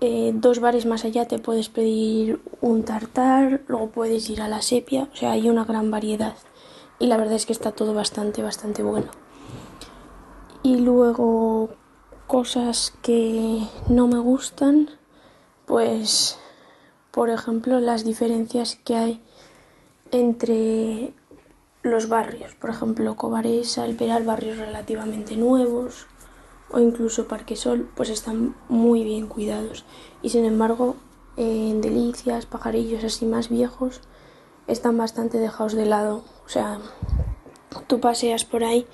eh, 0.00 0.32
dos 0.34 0.58
bares 0.58 0.86
más 0.86 1.04
allá 1.04 1.28
te 1.28 1.38
puedes 1.38 1.68
pedir 1.68 2.40
un 2.60 2.82
tartar, 2.82 3.60
luego 3.68 3.90
puedes 3.90 4.30
ir 4.30 4.40
a 4.40 4.48
la 4.48 4.62
sepia, 4.62 5.10
o 5.12 5.14
sea, 5.14 5.32
hay 5.32 5.50
una 5.50 5.64
gran 5.64 5.90
variedad. 5.90 6.34
Y 7.02 7.08
la 7.08 7.16
verdad 7.16 7.34
es 7.34 7.46
que 7.46 7.52
está 7.52 7.72
todo 7.72 7.94
bastante, 7.94 8.44
bastante 8.44 8.84
bueno. 8.84 9.10
Y 10.62 10.76
luego 10.76 11.70
cosas 12.28 12.94
que 13.02 13.60
no 13.88 14.06
me 14.06 14.20
gustan, 14.20 14.88
pues, 15.66 16.38
por 17.10 17.28
ejemplo, 17.28 17.80
las 17.80 18.04
diferencias 18.04 18.78
que 18.84 18.94
hay 18.94 19.20
entre 20.12 21.12
los 21.82 22.08
barrios. 22.08 22.54
Por 22.54 22.70
ejemplo, 22.70 23.16
Cobaresa, 23.16 23.84
El 23.84 23.96
Peral, 23.96 24.22
barrios 24.22 24.58
relativamente 24.58 25.34
nuevos, 25.36 26.06
o 26.70 26.78
incluso 26.78 27.26
Parquesol, 27.26 27.90
pues 27.96 28.10
están 28.10 28.54
muy 28.68 29.02
bien 29.02 29.26
cuidados. 29.26 29.84
Y 30.22 30.28
sin 30.28 30.44
embargo, 30.44 30.94
en 31.36 31.80
Delicias, 31.80 32.46
Pajarillos 32.46 33.02
así 33.02 33.26
más 33.26 33.48
viejos, 33.48 34.02
están 34.68 34.96
bastante 34.96 35.38
dejados 35.38 35.72
de 35.72 35.86
lado. 35.86 36.22
O 36.46 36.48
sea, 36.48 36.78
tú 37.86 38.00
paseas 38.00 38.44
por 38.44 38.64
ahí 38.64 38.86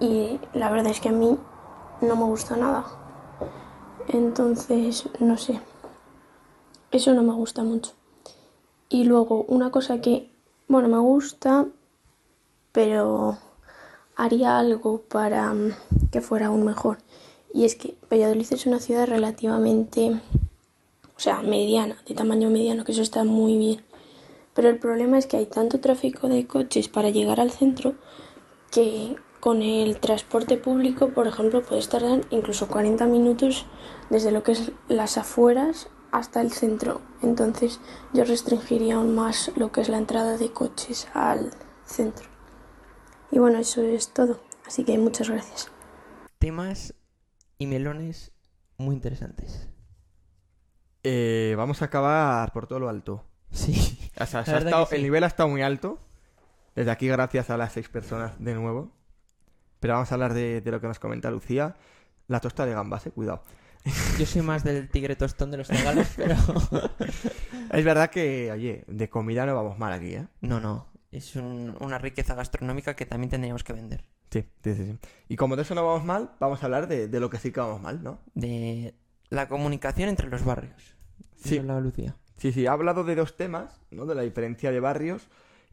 y 0.00 0.38
la 0.52 0.70
verdad 0.70 0.90
es 0.90 1.00
que 1.00 1.08
a 1.08 1.12
mí 1.12 1.38
no 2.00 2.16
me 2.16 2.24
gusta 2.24 2.56
nada. 2.56 2.84
Entonces, 4.08 5.08
no 5.18 5.36
sé. 5.36 5.60
Eso 6.92 7.12
no 7.14 7.22
me 7.22 7.32
gusta 7.32 7.62
mucho. 7.62 7.92
Y 8.88 9.04
luego, 9.04 9.44
una 9.48 9.70
cosa 9.70 10.00
que, 10.00 10.30
bueno, 10.68 10.88
me 10.88 10.98
gusta, 10.98 11.66
pero 12.72 13.36
haría 14.14 14.58
algo 14.58 15.02
para 15.02 15.52
mm, 15.52 15.72
que 16.10 16.20
fuera 16.20 16.46
aún 16.46 16.64
mejor. 16.64 16.98
Y 17.52 17.64
es 17.64 17.74
que 17.74 17.96
Valladolid 18.10 18.46
es 18.50 18.66
una 18.66 18.80
ciudad 18.80 19.06
relativamente, 19.06 20.20
o 21.16 21.20
sea, 21.20 21.42
mediana, 21.42 21.96
de 22.06 22.14
tamaño 22.14 22.50
mediano, 22.50 22.84
que 22.84 22.92
eso 22.92 23.02
está 23.02 23.24
muy 23.24 23.56
bien. 23.56 23.85
Pero 24.56 24.70
el 24.70 24.78
problema 24.78 25.18
es 25.18 25.26
que 25.26 25.36
hay 25.36 25.46
tanto 25.46 25.80
tráfico 25.80 26.28
de 26.28 26.46
coches 26.46 26.88
para 26.88 27.10
llegar 27.10 27.40
al 27.40 27.50
centro 27.50 27.94
que 28.72 29.14
con 29.38 29.62
el 29.62 30.00
transporte 30.00 30.56
público, 30.56 31.10
por 31.10 31.28
ejemplo, 31.28 31.62
puedes 31.62 31.90
tardar 31.90 32.22
incluso 32.30 32.66
40 32.66 33.06
minutos 33.06 33.66
desde 34.08 34.32
lo 34.32 34.42
que 34.42 34.52
es 34.52 34.72
las 34.88 35.18
afueras 35.18 35.88
hasta 36.10 36.40
el 36.40 36.52
centro. 36.52 37.02
Entonces 37.22 37.80
yo 38.14 38.24
restringiría 38.24 38.96
aún 38.96 39.14
más 39.14 39.52
lo 39.56 39.70
que 39.70 39.82
es 39.82 39.90
la 39.90 39.98
entrada 39.98 40.38
de 40.38 40.50
coches 40.50 41.06
al 41.12 41.50
centro. 41.84 42.26
Y 43.30 43.38
bueno, 43.38 43.58
eso 43.58 43.82
es 43.82 44.08
todo. 44.08 44.40
Así 44.66 44.84
que 44.84 44.96
muchas 44.96 45.28
gracias. 45.28 45.70
Temas 46.38 46.94
y 47.58 47.66
melones 47.66 48.32
muy 48.78 48.94
interesantes. 48.94 49.68
Eh, 51.02 51.54
vamos 51.58 51.82
a 51.82 51.84
acabar 51.84 52.52
por 52.52 52.66
todo 52.66 52.80
lo 52.80 52.88
alto. 52.88 53.22
Sí. 53.52 53.95
O 54.20 54.26
sea, 54.26 54.44
se 54.44 54.50
La 54.50 54.56
ha 54.56 54.60
verdad 54.60 54.66
estado- 54.70 54.84
que 54.88 54.90
sí. 54.90 54.96
el 54.96 55.02
nivel 55.02 55.24
ha 55.24 55.26
estado 55.26 55.48
muy 55.48 55.62
alto. 55.62 55.98
Desde 56.74 56.90
aquí, 56.90 57.08
gracias 57.08 57.50
a 57.50 57.56
las 57.56 57.72
seis 57.72 57.88
personas 57.88 58.32
de 58.42 58.54
nuevo. 58.54 58.90
Pero 59.80 59.94
vamos 59.94 60.10
a 60.10 60.14
hablar 60.14 60.34
de, 60.34 60.60
de 60.60 60.70
lo 60.70 60.80
que 60.80 60.86
nos 60.88 60.98
comenta 60.98 61.30
Lucía. 61.30 61.76
La 62.28 62.40
tosta 62.40 62.66
de 62.66 62.72
gambas, 62.72 63.06
eh, 63.06 63.10
cuidado. 63.10 63.42
Yo 64.18 64.26
soy 64.26 64.42
más 64.42 64.64
del 64.64 64.88
tigre 64.88 65.14
tostón 65.16 65.50
de 65.52 65.58
los 65.58 65.68
regalos, 65.68 66.08
pero... 66.16 66.34
Es 67.72 67.84
verdad 67.84 68.10
que, 68.10 68.50
oye, 68.50 68.84
de 68.88 69.08
comida 69.08 69.46
no 69.46 69.54
vamos 69.54 69.78
mal 69.78 69.92
aquí, 69.92 70.14
¿eh? 70.14 70.26
No, 70.40 70.60
no. 70.60 70.86
Es 71.12 71.36
un- 71.36 71.76
una 71.80 71.98
riqueza 71.98 72.34
gastronómica 72.34 72.96
que 72.96 73.06
también 73.06 73.30
tendríamos 73.30 73.62
que 73.64 73.72
vender. 73.72 74.04
Sí, 74.30 74.44
sí, 74.64 74.74
sí, 74.74 74.84
sí. 74.86 74.98
Y 75.28 75.36
como 75.36 75.54
de 75.56 75.62
eso 75.62 75.74
no 75.74 75.86
vamos 75.86 76.04
mal, 76.04 76.32
vamos 76.40 76.62
a 76.62 76.66
hablar 76.66 76.88
de, 76.88 77.06
de 77.08 77.20
lo 77.20 77.30
que 77.30 77.38
sí 77.38 77.52
que 77.52 77.60
vamos 77.60 77.80
mal, 77.80 78.02
¿no? 78.02 78.18
De 78.34 78.94
la 79.30 79.48
comunicación 79.48 80.08
entre 80.08 80.28
los 80.28 80.44
barrios. 80.44 80.96
Sí. 81.36 81.54
Eso 81.54 81.60
hablaba 81.60 81.80
Lucía. 81.80 82.16
Sí, 82.36 82.52
sí, 82.52 82.66
ha 82.66 82.72
hablado 82.72 83.04
de 83.04 83.14
dos 83.14 83.36
temas, 83.36 83.80
¿no? 83.90 84.06
De 84.06 84.14
la 84.14 84.22
diferencia 84.22 84.70
de 84.70 84.80
barrios 84.80 85.28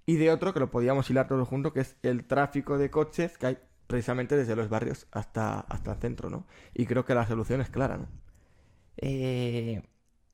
y 0.05 0.17
de 0.17 0.31
otro 0.31 0.53
que 0.53 0.59
lo 0.59 0.71
podíamos 0.71 1.09
hilar 1.09 1.27
todo 1.27 1.45
junto, 1.45 1.73
que 1.73 1.81
es 1.81 1.97
el 2.03 2.25
tráfico 2.25 2.77
de 2.77 2.89
coches 2.89 3.37
que 3.37 3.47
hay 3.47 3.57
precisamente 3.87 4.35
desde 4.35 4.55
los 4.55 4.69
barrios 4.69 5.07
hasta, 5.11 5.59
hasta 5.59 5.93
el 5.93 5.99
centro, 5.99 6.29
¿no? 6.29 6.47
Y 6.73 6.85
creo 6.85 7.05
que 7.05 7.15
la 7.15 7.27
solución 7.27 7.61
es 7.61 7.69
clara, 7.69 7.97
¿no? 7.97 8.07
Eh, 8.97 9.83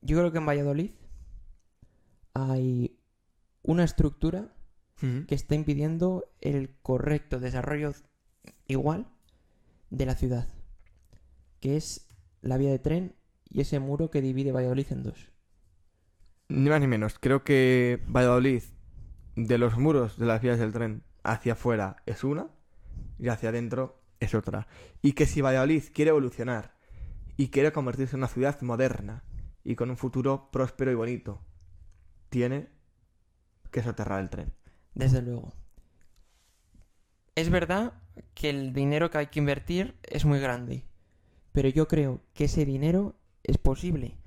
yo 0.02 0.18
creo 0.18 0.32
que 0.32 0.38
en 0.38 0.46
Valladolid 0.46 0.92
hay 2.34 3.00
una 3.64 3.84
estructura 3.84 4.54
que 5.28 5.36
está 5.36 5.56
impidiendo 5.56 6.30
el 6.42 6.76
correcto 6.82 7.40
desarrollo 7.40 7.94
igual 8.68 9.08
de 9.90 10.06
la 10.06 10.16
ciudad, 10.16 10.46
que 11.62 11.78
es 11.78 12.10
la 12.42 12.58
vía 12.58 12.70
de 12.70 12.80
tren 12.80 13.16
y 13.50 13.62
ese 13.62 13.80
muro 13.80 14.12
que 14.12 14.22
divide 14.22 14.52
Valladolid 14.52 14.88
en 14.92 15.04
dos. 15.04 15.32
Ni 16.50 16.70
más 16.70 16.82
ni 16.82 16.88
menos. 16.88 17.20
Creo 17.20 17.44
que 17.44 18.02
Valladolid, 18.08 18.64
de 19.36 19.58
los 19.58 19.78
muros 19.78 20.18
de 20.18 20.26
las 20.26 20.42
vías 20.42 20.60
del 20.60 20.74
tren 20.74 21.04
hacia 21.24 21.54
afuera 21.54 21.98
es 22.06 22.24
una 22.24 22.48
y 23.20 23.30
hacia 23.30 23.50
adentro 23.50 24.02
es 24.20 24.34
otra. 24.34 24.68
Y 25.02 25.14
que 25.14 25.26
si 25.26 25.42
Valladolid 25.42 25.84
quiere 25.94 26.10
evolucionar 26.10 26.76
y 27.38 27.50
quiere 27.50 27.72
convertirse 27.72 28.16
en 28.16 28.22
una 28.22 28.28
ciudad 28.28 28.60
moderna 28.62 29.24
y 29.64 29.76
con 29.76 29.90
un 29.90 29.98
futuro 29.98 30.50
próspero 30.52 30.92
y 30.92 30.96
bonito. 30.96 31.42
Tiene 32.30 32.70
que 33.72 33.84
soterrar 33.84 34.20
el 34.20 34.30
tren. 34.30 34.54
Desde 34.96 35.22
luego. 35.22 35.54
Es 37.36 37.50
verdad 37.50 37.94
que 38.34 38.50
el 38.50 38.74
dinero 38.74 39.10
que 39.10 39.20
hay 39.20 39.28
que 39.28 39.40
invertir 39.40 39.96
es 40.04 40.26
muy 40.26 40.40
grande, 40.40 40.84
pero 41.52 41.70
yo 41.70 41.88
creo 41.88 42.22
que 42.34 42.46
ese 42.46 42.66
dinero 42.66 43.16
es 43.44 43.58
posible. 43.58 44.18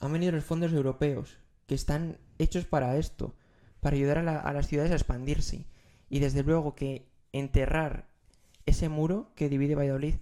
Han 0.00 0.12
venido 0.12 0.32
los 0.32 0.44
fondos 0.44 0.72
europeos, 0.72 1.38
que 1.72 1.76
están 1.76 2.18
hechos 2.38 2.66
para 2.66 2.98
esto, 2.98 3.34
para 3.80 3.96
ayudar 3.96 4.18
a, 4.18 4.22
la- 4.22 4.40
a 4.40 4.52
las 4.52 4.66
ciudades 4.66 4.92
a 4.92 4.94
expandirse. 4.96 5.64
Y 6.10 6.18
desde 6.18 6.42
luego 6.42 6.74
que 6.74 7.08
enterrar 7.32 8.08
ese 8.66 8.90
muro 8.90 9.32
que 9.36 9.48
divide 9.48 9.74
Valladolid 9.74 10.16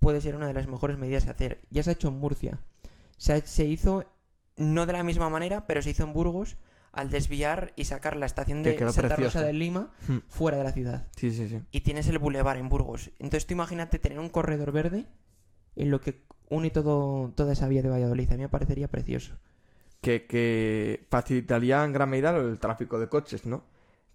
puede 0.00 0.20
ser 0.20 0.34
una 0.34 0.48
de 0.48 0.54
las 0.54 0.66
mejores 0.66 0.98
medidas 0.98 1.28
a 1.28 1.30
hacer. 1.30 1.60
Ya 1.70 1.84
se 1.84 1.90
ha 1.90 1.92
hecho 1.92 2.08
en 2.08 2.18
Murcia. 2.18 2.58
Se, 3.16 3.32
ha- 3.32 3.40
se 3.46 3.64
hizo 3.64 4.10
no 4.56 4.86
de 4.86 4.92
la 4.92 5.04
misma 5.04 5.30
manera, 5.30 5.68
pero 5.68 5.82
se 5.82 5.90
hizo 5.90 6.02
en 6.02 6.12
Burgos 6.12 6.56
al 6.90 7.10
desviar 7.10 7.72
y 7.76 7.84
sacar 7.84 8.16
la 8.16 8.26
estación 8.26 8.64
de 8.64 8.76
Santa 8.76 8.92
precioso. 9.14 9.22
Rosa 9.38 9.42
de 9.44 9.52
Lima 9.52 9.92
Hmm. 10.08 10.18
fuera 10.26 10.58
de 10.58 10.64
la 10.64 10.72
ciudad. 10.72 11.06
Sí, 11.16 11.30
sí, 11.30 11.48
sí. 11.48 11.60
Y 11.70 11.82
tienes 11.82 12.08
el 12.08 12.18
bulevar 12.18 12.56
en 12.56 12.68
Burgos. 12.68 13.10
Entonces 13.20 13.46
tú 13.46 13.54
imagínate 13.54 14.00
tener 14.00 14.18
un 14.18 14.30
corredor 14.30 14.72
verde 14.72 15.06
en 15.76 15.92
lo 15.92 16.00
que 16.00 16.24
une 16.50 16.70
todo, 16.70 17.30
toda 17.36 17.52
esa 17.52 17.68
vía 17.68 17.82
de 17.82 17.88
Valladolid. 17.88 18.32
A 18.32 18.34
mí 18.36 18.42
me 18.42 18.48
parecería 18.48 18.88
precioso. 18.88 19.38
Que, 20.00 20.26
que 20.26 21.04
facilitaría 21.10 21.84
en 21.84 21.92
gran 21.92 22.08
medida 22.10 22.36
el 22.36 22.58
tráfico 22.60 22.98
de 23.00 23.08
coches, 23.08 23.44
¿no? 23.46 23.64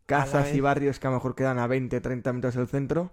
Casas 0.05 0.49
y 0.49 0.53
vez. 0.53 0.61
barrios 0.61 0.99
que 0.99 1.07
a 1.07 1.09
lo 1.09 1.17
mejor 1.17 1.35
quedan 1.35 1.59
a 1.59 1.67
20, 1.67 1.99
30 1.99 2.31
minutos 2.33 2.55
del 2.55 2.67
centro, 2.67 3.11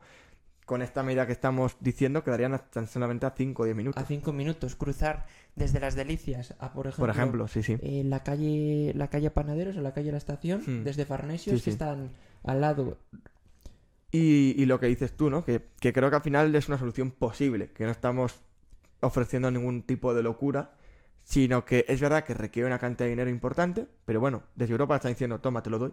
con 0.65 0.83
esta 0.83 1.03
medida 1.03 1.27
que 1.27 1.33
estamos 1.33 1.77
diciendo, 1.81 2.23
quedarían 2.23 2.61
tan 2.71 2.87
solamente 2.87 3.25
a 3.27 3.31
5 3.31 3.63
o 3.63 3.65
10 3.65 3.77
minutos. 3.77 4.03
A 4.03 4.07
cinco 4.07 4.33
minutos 4.33 4.77
cruzar 4.77 5.25
desde 5.57 5.81
las 5.81 5.95
Delicias 5.95 6.55
a, 6.61 6.73
por 6.73 6.87
ejemplo, 6.87 7.03
Por 7.07 7.11
ejemplo, 7.11 7.49
sí, 7.49 7.63
sí. 7.63 7.79
eh, 7.81 8.03
la 8.05 8.23
calle 8.23 8.93
la 8.95 9.09
calle 9.09 9.31
Panaderos 9.31 9.77
o 9.77 9.81
la 9.81 9.93
calle 9.95 10.13
La 10.13 10.19
Estación, 10.19 10.63
Hmm. 10.67 10.85
desde 10.85 11.07
Farnesios, 11.07 11.55
Sí, 11.57 11.59
sí. 11.61 11.65
que 11.65 11.71
están 11.71 12.11
al 12.45 12.61
lado. 12.61 12.99
Y, 14.13 14.55
y 14.57 14.67
lo 14.67 14.81
que 14.81 14.87
dices 14.87 15.13
tú, 15.17 15.31
¿no? 15.31 15.45
Que, 15.45 15.63
que 15.81 15.93
creo 15.93 16.11
que 16.11 16.17
al 16.17 16.23
final 16.23 16.55
es 16.55 16.69
una 16.69 16.79
solución 16.79 17.11
posible, 17.11 17.71
que 17.73 17.85
no 17.85 17.91
estamos 17.91 18.41
ofreciendo 19.01 19.51
ningún 19.51 19.83
tipo 19.83 20.15
de 20.15 20.23
locura, 20.23 20.73
sino 21.29 21.67
que 21.67 21.85
es 21.89 22.01
verdad 22.01 22.25
que 22.25 22.33
requiere 22.33 22.67
una 22.67 22.79
cantidad 22.79 23.05
de 23.05 23.11
dinero 23.11 23.29
importante, 23.29 23.87
pero 24.07 24.19
bueno, 24.19 24.45
desde 24.55 24.73
Europa 24.73 24.97
están 24.97 25.13
diciendo, 25.13 25.41
toma, 25.41 25.63
te 25.63 25.69
lo 25.69 25.79
doy. 25.79 25.93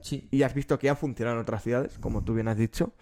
Sí. 0.00 0.26
Y 0.30 0.42
has 0.42 0.54
visto 0.54 0.78
que 0.78 0.88
ha 0.88 0.96
funcionado 0.96 1.36
en 1.36 1.42
otras 1.42 1.62
ciudades, 1.62 1.98
como 1.98 2.24
tú 2.24 2.32
bien 2.32 2.48
has 2.48 2.56
dicho, 2.56 2.94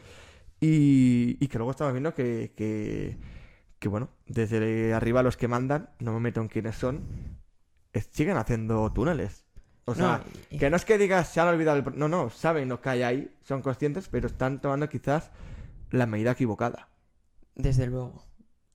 y, 0.61 1.37
y 1.39 1.47
que 1.47 1.59
luego 1.59 1.71
estamos 1.71 1.93
viendo 1.93 2.13
que, 2.15 2.53
que, 2.57 3.17
que, 3.79 3.89
bueno, 3.89 4.09
desde 4.27 4.93
arriba 4.93 5.23
los 5.23 5.37
que 5.37 5.47
mandan, 5.47 5.91
no 6.01 6.13
me 6.15 6.19
meto 6.19 6.41
en 6.41 6.49
quiénes 6.49 6.75
son, 6.75 7.05
es- 7.93 8.09
siguen 8.11 8.39
haciendo 8.39 8.93
túneles. 8.93 9.45
O 9.85 9.95
sea, 9.95 10.25
No, 10.51 10.59
que 10.59 10.69
no 10.69 10.75
es 10.75 10.85
que 10.85 10.99
digas 10.99 11.29
se 11.29 11.39
han 11.41 11.47
olvidado 11.47 11.79
el... 11.79 11.97
No, 11.97 12.09
no, 12.09 12.29
saben 12.29 12.69
lo 12.69 12.81
que 12.81 12.89
hay 12.89 13.03
ahí, 13.05 13.31
son 13.45 13.63
conscientes, 13.63 14.09
pero 14.09 14.27
están 14.27 14.61
tomando 14.61 14.89
quizás 14.89 15.31
la 15.93 16.07
medida 16.07 16.33
equivocada. 16.33 16.89
Desde 17.55 17.87
luego. 17.87 18.25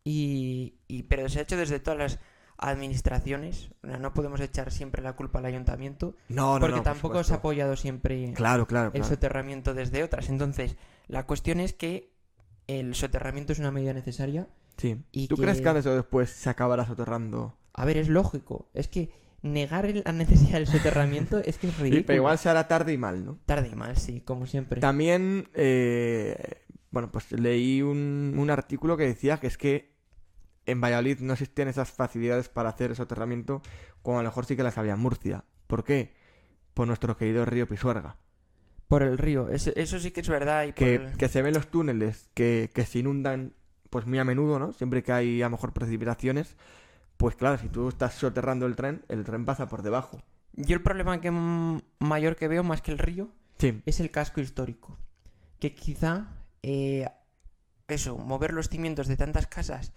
Y, 0.05 0.75
y- 0.87 1.03
pero 1.03 1.27
se 1.27 1.39
ha 1.39 1.41
hecho 1.41 1.57
desde 1.57 1.81
todas 1.81 1.99
las 1.99 2.19
administraciones. 2.61 3.71
O 3.83 3.87
sea, 3.87 3.97
no 3.97 4.13
podemos 4.13 4.39
echar 4.39 4.71
siempre 4.71 5.01
la 5.01 5.13
culpa 5.13 5.39
al 5.39 5.45
ayuntamiento. 5.45 6.15
No, 6.29 6.53
no, 6.55 6.59
porque 6.59 6.77
no, 6.77 6.83
por 6.83 6.93
tampoco 6.93 7.23
se 7.23 7.33
ha 7.33 7.37
apoyado 7.37 7.75
siempre 7.75 8.33
Claro, 8.33 8.67
claro, 8.67 8.87
el 8.87 8.91
claro. 8.93 9.07
soterramiento 9.07 9.73
desde 9.73 10.03
otras. 10.03 10.29
Entonces, 10.29 10.77
la 11.07 11.25
cuestión 11.25 11.59
es 11.59 11.73
que 11.73 12.13
el 12.67 12.95
soterramiento 12.95 13.51
es 13.53 13.59
una 13.59 13.71
medida 13.71 13.93
necesaria. 13.93 14.47
Sí. 14.77 14.97
y 15.11 15.27
¿Tú 15.27 15.35
crees 15.37 15.61
que- 15.61 15.67
antes 15.69 15.85
o 15.85 15.93
después 15.95 16.29
se 16.29 16.49
acabará 16.49 16.85
soterrando? 16.87 17.57
A 17.73 17.85
ver, 17.85 17.97
es 17.97 18.07
lógico. 18.07 18.69
Es 18.73 18.87
que 18.87 19.11
negar 19.43 19.87
la 20.05 20.11
necesidad 20.11 20.53
del 20.53 20.67
soterramiento 20.67 21.39
es 21.39 21.57
que 21.57 21.67
es 21.67 21.73
Sí, 21.77 21.81
ridículo. 21.83 22.03
pero 22.07 22.17
igual 22.17 22.37
se 22.37 22.49
hará 22.49 22.67
tarde 22.67 22.93
y 22.93 22.97
mal, 22.97 23.23
¿no? 23.25 23.37
Tarde 23.45 23.69
y 23.71 23.75
mal, 23.75 23.97
sí, 23.97 24.21
como 24.21 24.47
siempre. 24.47 24.79
También, 24.81 25.49
eh, 25.53 26.61
bueno, 26.89 27.11
pues 27.11 27.31
leí 27.31 27.81
un, 27.81 28.33
un 28.37 28.49
artículo 28.49 28.97
que 28.97 29.05
decía 29.05 29.37
que 29.39 29.47
es 29.47 29.57
que 29.57 29.90
en 30.65 30.81
Valladolid 30.81 31.19
no 31.19 31.33
existían 31.33 31.67
esas 31.67 31.91
facilidades 31.91 32.49
para 32.49 32.69
hacer 32.69 32.91
el 32.91 32.95
soterramiento, 32.95 33.61
como 34.01 34.19
a 34.19 34.23
lo 34.23 34.29
mejor 34.29 34.45
sí 34.45 34.55
que 34.55 34.63
las 34.63 34.77
había 34.77 34.93
en 34.93 34.99
Murcia. 34.99 35.43
¿Por 35.67 35.83
qué? 35.83 36.13
Por 36.73 36.87
nuestro 36.87 37.17
querido 37.17 37.45
río 37.45 37.67
Pisuerga. 37.67 38.17
Por 38.87 39.03
el 39.03 39.17
río. 39.17 39.49
Es- 39.49 39.67
eso 39.67 39.99
sí 39.99 40.11
que 40.11 40.21
es 40.21 40.29
verdad. 40.29 40.63
Y 40.63 40.67
por 40.67 40.75
Que, 40.75 40.95
el- 40.95 41.17
que 41.17 41.27
se 41.29 41.41
ven 41.41 41.53
los 41.53 41.67
túneles 41.71 42.29
que, 42.33 42.69
que 42.73 42.85
se 42.85 42.99
inundan, 42.99 43.53
pues 43.89 44.05
muy 44.05 44.19
a 44.19 44.23
menudo, 44.23 44.59
¿no? 44.59 44.73
Siempre 44.73 45.03
que 45.03 45.11
hay 45.11 45.41
a 45.41 45.45
lo 45.45 45.51
mejor 45.51 45.73
precipitaciones, 45.73 46.55
pues 47.17 47.35
claro, 47.35 47.57
si 47.57 47.69
tú 47.69 47.87
estás 47.89 48.13
soterrando 48.15 48.65
el 48.65 48.75
tren, 48.75 49.03
el 49.09 49.23
tren 49.23 49.45
pasa 49.45 49.67
por 49.67 49.81
debajo. 49.81 50.21
Yo 50.53 50.75
el 50.75 50.81
problema 50.83 51.21
que 51.21 51.31
mayor 51.99 52.35
que 52.35 52.47
veo, 52.47 52.63
más 52.63 52.81
que 52.81 52.91
el 52.91 52.97
río, 52.97 53.29
Sí, 53.57 53.81
es 53.85 53.99
el 53.99 54.09
casco 54.11 54.41
histórico. 54.41 54.97
Que 55.59 55.73
quizá, 55.75 56.27
eh, 56.63 57.07
eso, 57.87 58.17
mover 58.17 58.53
los 58.53 58.69
cimientos 58.69 59.07
de 59.07 59.17
tantas 59.17 59.45
casas 59.47 59.93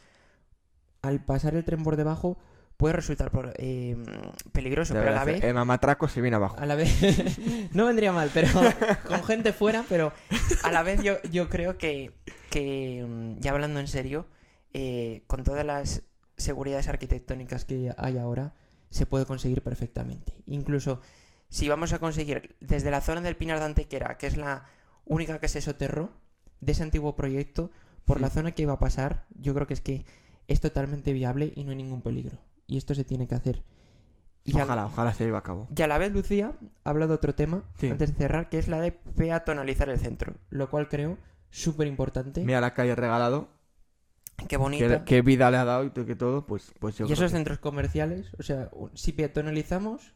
al 1.05 1.21
pasar 1.21 1.55
el 1.55 1.65
tren 1.65 1.83
por 1.83 1.97
debajo 1.97 2.39
puede 2.77 2.95
resultar 2.95 3.31
por- 3.31 3.55
eh, 3.59 3.97
peligroso, 4.53 4.95
pero 4.95 5.11
a 5.11 5.15
la 5.15 5.25
vez... 5.25 5.45
el 5.45 5.55
mamatraco 5.55 6.09
se 6.09 6.21
viene 6.21 6.37
abajo. 6.37 6.57
A 6.59 6.67
la 6.67 6.75
vez... 6.75 7.39
no 7.73 7.87
vendría 7.87 8.13
mal, 8.13 8.31
pero 8.35 8.49
con 9.07 9.23
gente 9.25 9.53
fuera, 9.53 9.85
pero 9.89 10.13
a 10.63 10.73
la 10.73 10.83
vez 10.83 11.03
yo, 11.03 11.23
yo 11.31 11.49
creo 11.49 11.79
que, 11.79 12.13
que, 12.51 13.05
mm, 13.07 13.41
ya 13.41 13.53
hablando 13.53 13.81
en 13.81 13.87
serio, 13.87 14.27
eh, 14.73 15.23
con 15.27 15.45
todas 15.45 15.65
las 15.65 16.03
seguridades 16.37 16.89
arquitectónicas 16.89 17.65
que 17.65 17.95
hay 17.97 18.19
ahora, 18.19 18.55
se 18.91 19.07
puede 19.07 19.27
conseguir 19.27 19.63
perfectamente. 19.63 20.33
Incluso 20.47 21.01
si 21.49 21.69
vamos 21.69 21.93
a 21.93 22.01
conseguir 22.01 22.57
desde 22.61 22.91
la 22.91 23.01
zona 23.01 23.21
del 23.21 23.37
Pinar 23.37 23.61
de 23.61 23.67
Antequera, 23.67 24.19
que 24.19 24.27
es 24.27 24.37
la 24.37 24.67
única 25.05 25.39
que 25.39 25.49
se 25.49 25.61
soterró 25.61 26.11
de 26.61 26.73
ese 26.73 26.83
antiguo 26.83 27.15
proyecto, 27.15 27.71
por 28.05 28.21
la 28.21 28.31
zona 28.31 28.53
que 28.53 28.63
iba 28.63 28.73
a 28.73 28.79
pasar, 28.79 29.27
yo 29.39 29.55
creo 29.55 29.67
que 29.67 29.75
es 29.75 29.81
que 29.81 30.05
es 30.49 30.61
totalmente 30.61 31.13
viable 31.13 31.53
y 31.57 31.65
no 31.65 31.71
hay 31.71 31.77
ningún 31.77 32.03
peligro. 32.03 32.39
Y 32.67 32.77
esto 32.77 32.95
se 32.95 33.05
tiene 33.05 33.27
que 33.29 33.35
hacer. 33.35 33.63
Y 34.45 34.55
Ojalá, 34.61 34.87
ojalá 34.87 35.15
se 35.15 35.25
lleve 35.25 35.39
a 35.39 35.43
cabo. 35.43 35.69
y 35.75 35.83
a 35.83 35.87
la 35.87 35.97
vez, 35.99 36.13
Lucía 36.13 36.53
ha 36.85 36.91
hablado 36.91 37.11
de 37.11 37.15
otro 37.17 37.35
tema 37.35 37.65
Sí. 37.79 37.89
antes 37.91 38.11
de 38.13 38.17
cerrar, 38.19 38.49
que 38.51 38.59
es 38.59 38.69
la 38.69 38.81
de 38.81 38.93
peatonalizar 38.93 39.89
el 39.89 39.99
centro, 39.99 40.35
lo 40.51 40.69
cual 40.69 40.89
creo 40.89 41.17
súper 41.51 41.87
importante. 41.87 42.45
Mira 42.45 42.61
la 42.61 42.75
calle 42.75 42.95
regalado, 42.95 43.49
Qué 44.49 44.57
bonita. 44.59 45.05
qué, 45.05 45.05
qué 45.17 45.23
vida 45.23 45.51
le 45.51 45.57
ha 45.57 45.65
dado 45.65 45.85
y 45.85 45.91
todo- 45.91 46.05
que 46.05 46.17
todo, 46.17 46.45
pues, 46.47 46.73
pues 46.79 46.97
yo 46.99 47.07
y 47.07 47.13
esos 47.13 47.31
que- 47.31 47.37
centros 47.37 47.59
comerciales, 47.59 48.27
o 48.39 48.43
sea, 48.43 48.69
si 48.95 49.13
peatonalizamos, 49.13 50.15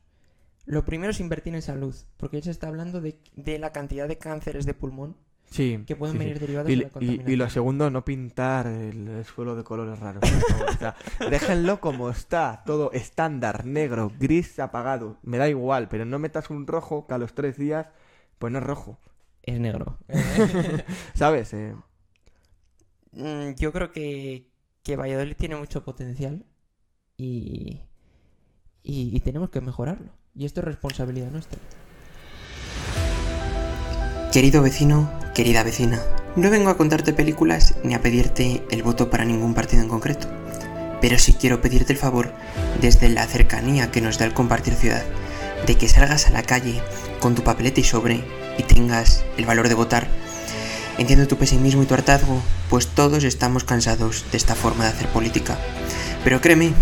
lo 0.66 0.84
primero 0.84 1.12
es 1.12 1.20
invertir 1.20 1.54
en 1.54 1.62
salud, 1.62 1.94
porque 2.18 2.38
ya 2.38 2.44
se 2.44 2.50
está 2.50 2.68
hablando 2.68 3.00
de, 3.00 3.18
de 3.36 3.58
la 3.58 3.72
cantidad 3.72 4.08
de 4.08 4.18
cánceres 4.18 4.66
de 4.66 4.74
pulmón 4.74 5.16
sí, 5.50 5.84
que 5.86 5.96
pueden 5.96 6.16
sí, 6.16 6.18
sí. 6.18 6.24
venir 6.24 6.40
derivados 6.40 6.70
Y, 6.70 6.76
de 6.76 6.82
la 6.84 6.88
contaminación. 6.90 7.30
y 7.32 7.36
lo 7.36 7.50
segundo, 7.50 7.90
no 7.90 8.04
pintar 8.04 8.66
el, 8.66 9.08
el 9.08 9.24
suelo 9.24 9.56
de 9.56 9.64
colores 9.64 9.98
raros. 9.98 10.22
por 10.28 10.40
favor. 10.50 10.70
O 10.70 10.78
sea, 10.78 10.96
déjenlo 11.30 11.80
como 11.80 12.10
está, 12.10 12.62
todo 12.66 12.92
estándar, 12.92 13.64
negro, 13.66 14.12
gris 14.18 14.58
apagado. 14.58 15.18
Me 15.22 15.38
da 15.38 15.48
igual, 15.48 15.88
pero 15.88 16.04
no 16.04 16.18
metas 16.18 16.50
un 16.50 16.66
rojo 16.66 17.06
que 17.06 17.14
a 17.14 17.18
los 17.18 17.34
tres 17.34 17.56
días, 17.58 17.86
pues 18.38 18.52
no 18.52 18.58
es 18.58 18.64
rojo. 18.64 18.98
Es 19.42 19.58
negro. 19.60 19.98
¿Sabes? 21.14 21.52
Eh, 21.54 21.74
Mm, 23.12 23.54
Yo 23.56 23.72
creo 23.72 23.90
que, 23.90 24.50
que 24.82 24.96
Valladolid 24.96 25.34
tiene 25.36 25.56
mucho 25.56 25.82
potencial 25.82 26.44
y, 27.16 27.80
y, 28.82 29.16
y 29.16 29.20
tenemos 29.20 29.48
que 29.50 29.62
mejorarlo. 29.62 30.12
Y 30.34 30.44
esto 30.44 30.60
es 30.60 30.66
responsabilidad 30.66 31.30
nuestra. 31.30 31.58
Querido 34.32 34.62
vecino, 34.62 35.10
querida 35.38 35.62
vecina, 35.62 36.02
no 36.34 36.50
vengo 36.50 36.68
a 36.68 36.76
contarte 36.76 37.12
películas 37.12 37.74
ni 37.84 37.94
a 37.94 38.02
pedirte 38.02 38.64
el 38.72 38.82
voto 38.82 39.08
para 39.08 39.24
ningún 39.24 39.54
partido 39.54 39.80
en 39.80 39.88
concreto, 39.88 40.26
pero 41.00 41.16
sí 41.16 41.32
quiero 41.32 41.60
pedirte 41.60 41.92
el 41.92 41.98
favor, 42.00 42.32
desde 42.80 43.08
la 43.08 43.24
cercanía 43.24 43.92
que 43.92 44.00
nos 44.00 44.18
da 44.18 44.24
el 44.24 44.34
compartir 44.34 44.74
ciudad, 44.74 45.04
de 45.64 45.76
que 45.76 45.86
salgas 45.86 46.26
a 46.26 46.30
la 46.30 46.42
calle 46.42 46.82
con 47.20 47.36
tu 47.36 47.44
papeleta 47.44 47.78
y 47.78 47.84
sobre 47.84 48.24
y 48.58 48.64
tengas 48.64 49.22
el 49.36 49.46
valor 49.46 49.68
de 49.68 49.76
votar. 49.76 50.08
Entiendo 50.98 51.28
tu 51.28 51.36
pesimismo 51.36 51.84
y 51.84 51.86
tu 51.86 51.94
hartazgo, 51.94 52.42
pues 52.68 52.88
todos 52.88 53.22
estamos 53.22 53.62
cansados 53.62 54.24
de 54.32 54.38
esta 54.38 54.56
forma 54.56 54.82
de 54.82 54.90
hacer 54.90 55.06
política. 55.06 55.56
Pero 56.24 56.40
créeme, 56.40 56.72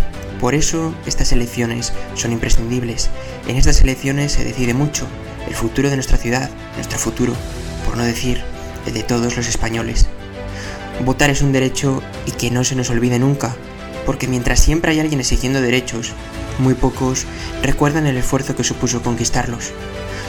por 0.40 0.54
eso 0.54 0.94
estas 1.04 1.30
elecciones 1.30 1.92
son 2.14 2.32
imprescindibles. 2.32 3.10
En 3.48 3.56
estas 3.56 3.82
elecciones 3.82 4.32
se 4.32 4.44
decide 4.44 4.72
mucho, 4.72 5.06
el 5.46 5.54
futuro 5.54 5.90
de 5.90 5.96
nuestra 5.96 6.16
ciudad, 6.16 6.48
nuestro 6.76 6.98
futuro, 6.98 7.34
no 7.96 8.04
decir 8.04 8.42
el 8.86 8.94
de 8.94 9.02
todos 9.02 9.36
los 9.36 9.48
españoles. 9.48 10.06
Votar 11.04 11.30
es 11.30 11.42
un 11.42 11.52
derecho 11.52 12.02
y 12.26 12.30
que 12.32 12.50
no 12.50 12.64
se 12.64 12.76
nos 12.76 12.90
olvide 12.90 13.18
nunca, 13.18 13.56
porque 14.06 14.28
mientras 14.28 14.60
siempre 14.60 14.92
hay 14.92 15.00
alguien 15.00 15.20
exigiendo 15.20 15.60
derechos, 15.60 16.12
muy 16.58 16.74
pocos 16.74 17.26
recuerdan 17.62 18.06
el 18.06 18.16
esfuerzo 18.16 18.56
que 18.56 18.64
supuso 18.64 19.02
conquistarlos. 19.02 19.72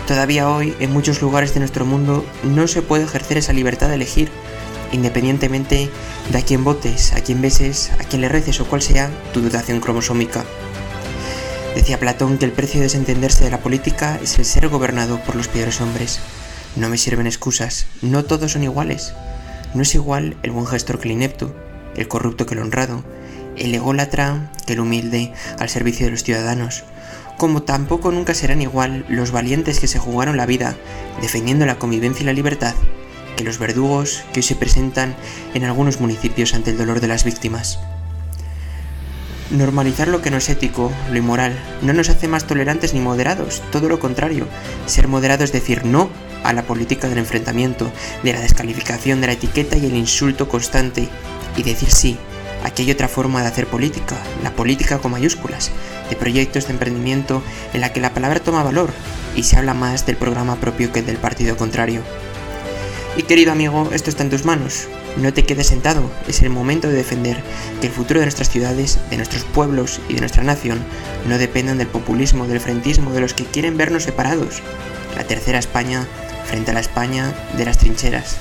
Todavía 0.07 0.49
hoy, 0.49 0.73
en 0.79 0.91
muchos 0.91 1.21
lugares 1.21 1.53
de 1.53 1.59
nuestro 1.59 1.85
mundo, 1.85 2.25
no 2.43 2.67
se 2.67 2.81
puede 2.81 3.03
ejercer 3.03 3.37
esa 3.37 3.53
libertad 3.53 3.89
de 3.89 3.95
elegir, 3.95 4.29
independientemente 4.91 5.89
de 6.31 6.37
a 6.37 6.41
quién 6.41 6.63
votes, 6.63 7.13
a 7.13 7.21
quién 7.21 7.41
beses, 7.41 7.91
a 7.99 8.03
quién 8.03 8.21
le 8.21 8.29
reces 8.29 8.59
o 8.59 8.65
cuál 8.65 8.81
sea 8.81 9.09
tu 9.33 9.41
dotación 9.41 9.79
cromosómica. 9.79 10.43
Decía 11.75 11.99
Platón 11.99 12.37
que 12.37 12.45
el 12.45 12.51
precio 12.51 12.79
de 12.79 12.85
desentenderse 12.85 13.43
de 13.43 13.51
la 13.51 13.59
política 13.59 14.19
es 14.23 14.39
el 14.39 14.45
ser 14.45 14.67
gobernado 14.67 15.19
por 15.23 15.35
los 15.35 15.47
peores 15.47 15.79
hombres. 15.79 16.19
No 16.77 16.89
me 16.89 16.97
sirven 16.97 17.25
excusas, 17.25 17.87
no 18.03 18.23
todos 18.23 18.51
son 18.51 18.63
iguales. 18.63 19.13
No 19.73 19.81
es 19.81 19.95
igual 19.95 20.37
el 20.43 20.51
buen 20.51 20.67
gestor 20.67 20.99
que 20.99 21.07
el 21.07 21.13
inepto, 21.13 21.55
el 21.95 22.07
corrupto 22.07 22.45
que 22.45 22.53
el 22.53 22.61
honrado, 22.61 23.03
el 23.57 23.73
ególatra 23.73 24.51
que 24.67 24.73
el 24.73 24.81
humilde 24.81 25.33
al 25.57 25.69
servicio 25.69 26.05
de 26.05 26.11
los 26.11 26.23
ciudadanos, 26.23 26.83
como 27.37 27.63
tampoco 27.63 28.11
nunca 28.11 28.35
serán 28.35 28.61
igual 28.61 29.05
los 29.09 29.31
valientes 29.31 29.79
que 29.79 29.87
se 29.87 29.97
jugaron 29.97 30.37
la 30.37 30.45
vida 30.45 30.75
defendiendo 31.19 31.65
la 31.65 31.79
convivencia 31.79 32.21
y 32.21 32.27
la 32.27 32.33
libertad 32.33 32.75
que 33.35 33.43
los 33.43 33.59
verdugos 33.59 34.23
que 34.33 34.39
hoy 34.39 34.43
se 34.43 34.55
presentan 34.55 35.15
en 35.53 35.63
algunos 35.63 35.99
municipios 35.99 36.53
ante 36.53 36.71
el 36.71 36.77
dolor 36.77 36.99
de 36.99 37.07
las 37.07 37.23
víctimas. 37.23 37.79
Normalizar 39.51 40.09
lo 40.09 40.21
que 40.21 40.31
no 40.31 40.37
es 40.37 40.49
ético, 40.49 40.91
lo 41.09 41.17
inmoral, 41.17 41.57
no 41.81 41.93
nos 41.93 42.09
hace 42.09 42.27
más 42.27 42.45
tolerantes 42.45 42.93
ni 42.93 42.99
moderados, 42.99 43.61
todo 43.71 43.87
lo 43.87 43.99
contrario. 43.99 44.47
Ser 44.87 45.07
moderado 45.07 45.45
es 45.45 45.53
decir 45.53 45.85
no 45.85 46.09
a 46.43 46.53
la 46.53 46.63
política 46.63 47.07
del 47.09 47.19
enfrentamiento, 47.19 47.91
de 48.23 48.33
la 48.33 48.41
descalificación, 48.41 49.21
de 49.21 49.27
la 49.27 49.33
etiqueta 49.33 49.77
y 49.77 49.85
el 49.85 49.95
insulto 49.95 50.47
constante, 50.47 51.09
y 51.55 51.63
decir 51.63 51.89
sí 51.89 52.17
Aquí 52.63 52.83
hay 52.83 52.91
otra 52.91 53.07
forma 53.07 53.41
de 53.41 53.47
hacer 53.47 53.67
política, 53.67 54.17
la 54.43 54.51
política 54.51 54.99
con 54.99 55.11
mayúsculas, 55.11 55.71
de 56.09 56.15
proyectos 56.15 56.67
de 56.67 56.73
emprendimiento 56.73 57.43
en 57.73 57.81
la 57.81 57.93
que 57.93 58.01
la 58.01 58.13
palabra 58.13 58.39
toma 58.39 58.63
valor 58.63 58.91
y 59.35 59.43
se 59.43 59.57
habla 59.57 59.73
más 59.73 60.05
del 60.05 60.17
programa 60.17 60.55
propio 60.55 60.91
que 60.91 61.01
del 61.01 61.17
partido 61.17 61.55
contrario. 61.55 62.01
Y 63.15 63.23
querido 63.23 63.51
amigo, 63.51 63.89
esto 63.93 64.09
está 64.09 64.23
en 64.23 64.29
tus 64.29 64.45
manos. 64.45 64.87
No 65.17 65.33
te 65.33 65.45
quedes 65.45 65.67
sentado, 65.67 66.11
es 66.27 66.41
el 66.41 66.49
momento 66.49 66.87
de 66.87 66.95
defender 66.95 67.41
que 67.81 67.87
el 67.87 67.93
futuro 67.93 68.19
de 68.19 68.25
nuestras 68.25 68.49
ciudades, 68.49 68.99
de 69.09 69.17
nuestros 69.17 69.43
pueblos 69.43 69.99
y 70.09 70.13
de 70.13 70.19
nuestra 70.19 70.43
nación 70.43 70.79
no 71.27 71.37
dependan 71.37 71.79
del 71.79 71.87
populismo, 71.87 72.47
del 72.47 72.59
frentismo, 72.59 73.11
de 73.11 73.21
los 73.21 73.33
que 73.33 73.45
quieren 73.45 73.77
vernos 73.77 74.03
separados. 74.03 74.61
La 75.15 75.23
tercera 75.23 75.57
España 75.57 76.05
frente 76.47 76.71
a 76.71 76.73
la 76.73 76.79
España 76.79 77.33
de 77.57 77.65
las 77.65 77.77
trincheras. 77.77 78.37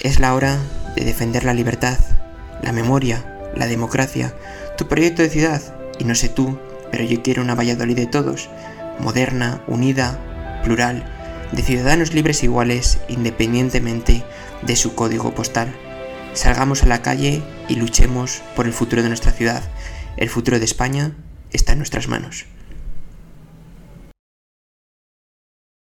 Es 0.00 0.18
la 0.18 0.34
hora 0.34 0.58
de 0.96 1.04
defender 1.04 1.44
la 1.44 1.54
libertad, 1.54 1.98
la 2.62 2.72
memoria, 2.72 3.50
la 3.54 3.66
democracia, 3.66 4.34
tu 4.78 4.88
proyecto 4.88 5.22
de 5.22 5.30
ciudad, 5.30 5.60
y 5.98 6.04
no 6.04 6.14
sé 6.14 6.28
tú, 6.28 6.58
pero 6.90 7.04
yo 7.04 7.22
quiero 7.22 7.42
una 7.42 7.54
Valladolid 7.54 7.96
de 7.96 8.06
todos, 8.06 8.48
moderna, 8.98 9.62
unida, 9.66 10.18
plural, 10.64 11.04
de 11.52 11.62
ciudadanos 11.62 12.14
libres 12.14 12.42
e 12.42 12.46
iguales 12.46 12.98
independientemente 13.08 14.24
de 14.62 14.76
su 14.76 14.94
código 14.94 15.34
postal. 15.34 15.74
Salgamos 16.34 16.82
a 16.82 16.86
la 16.86 17.02
calle 17.02 17.42
y 17.68 17.76
luchemos 17.76 18.42
por 18.56 18.66
el 18.66 18.72
futuro 18.72 19.02
de 19.02 19.08
nuestra 19.08 19.32
ciudad. 19.32 19.62
El 20.16 20.30
futuro 20.30 20.58
de 20.58 20.64
España 20.64 21.12
está 21.52 21.72
en 21.72 21.78
nuestras 21.78 22.08
manos. 22.08 22.46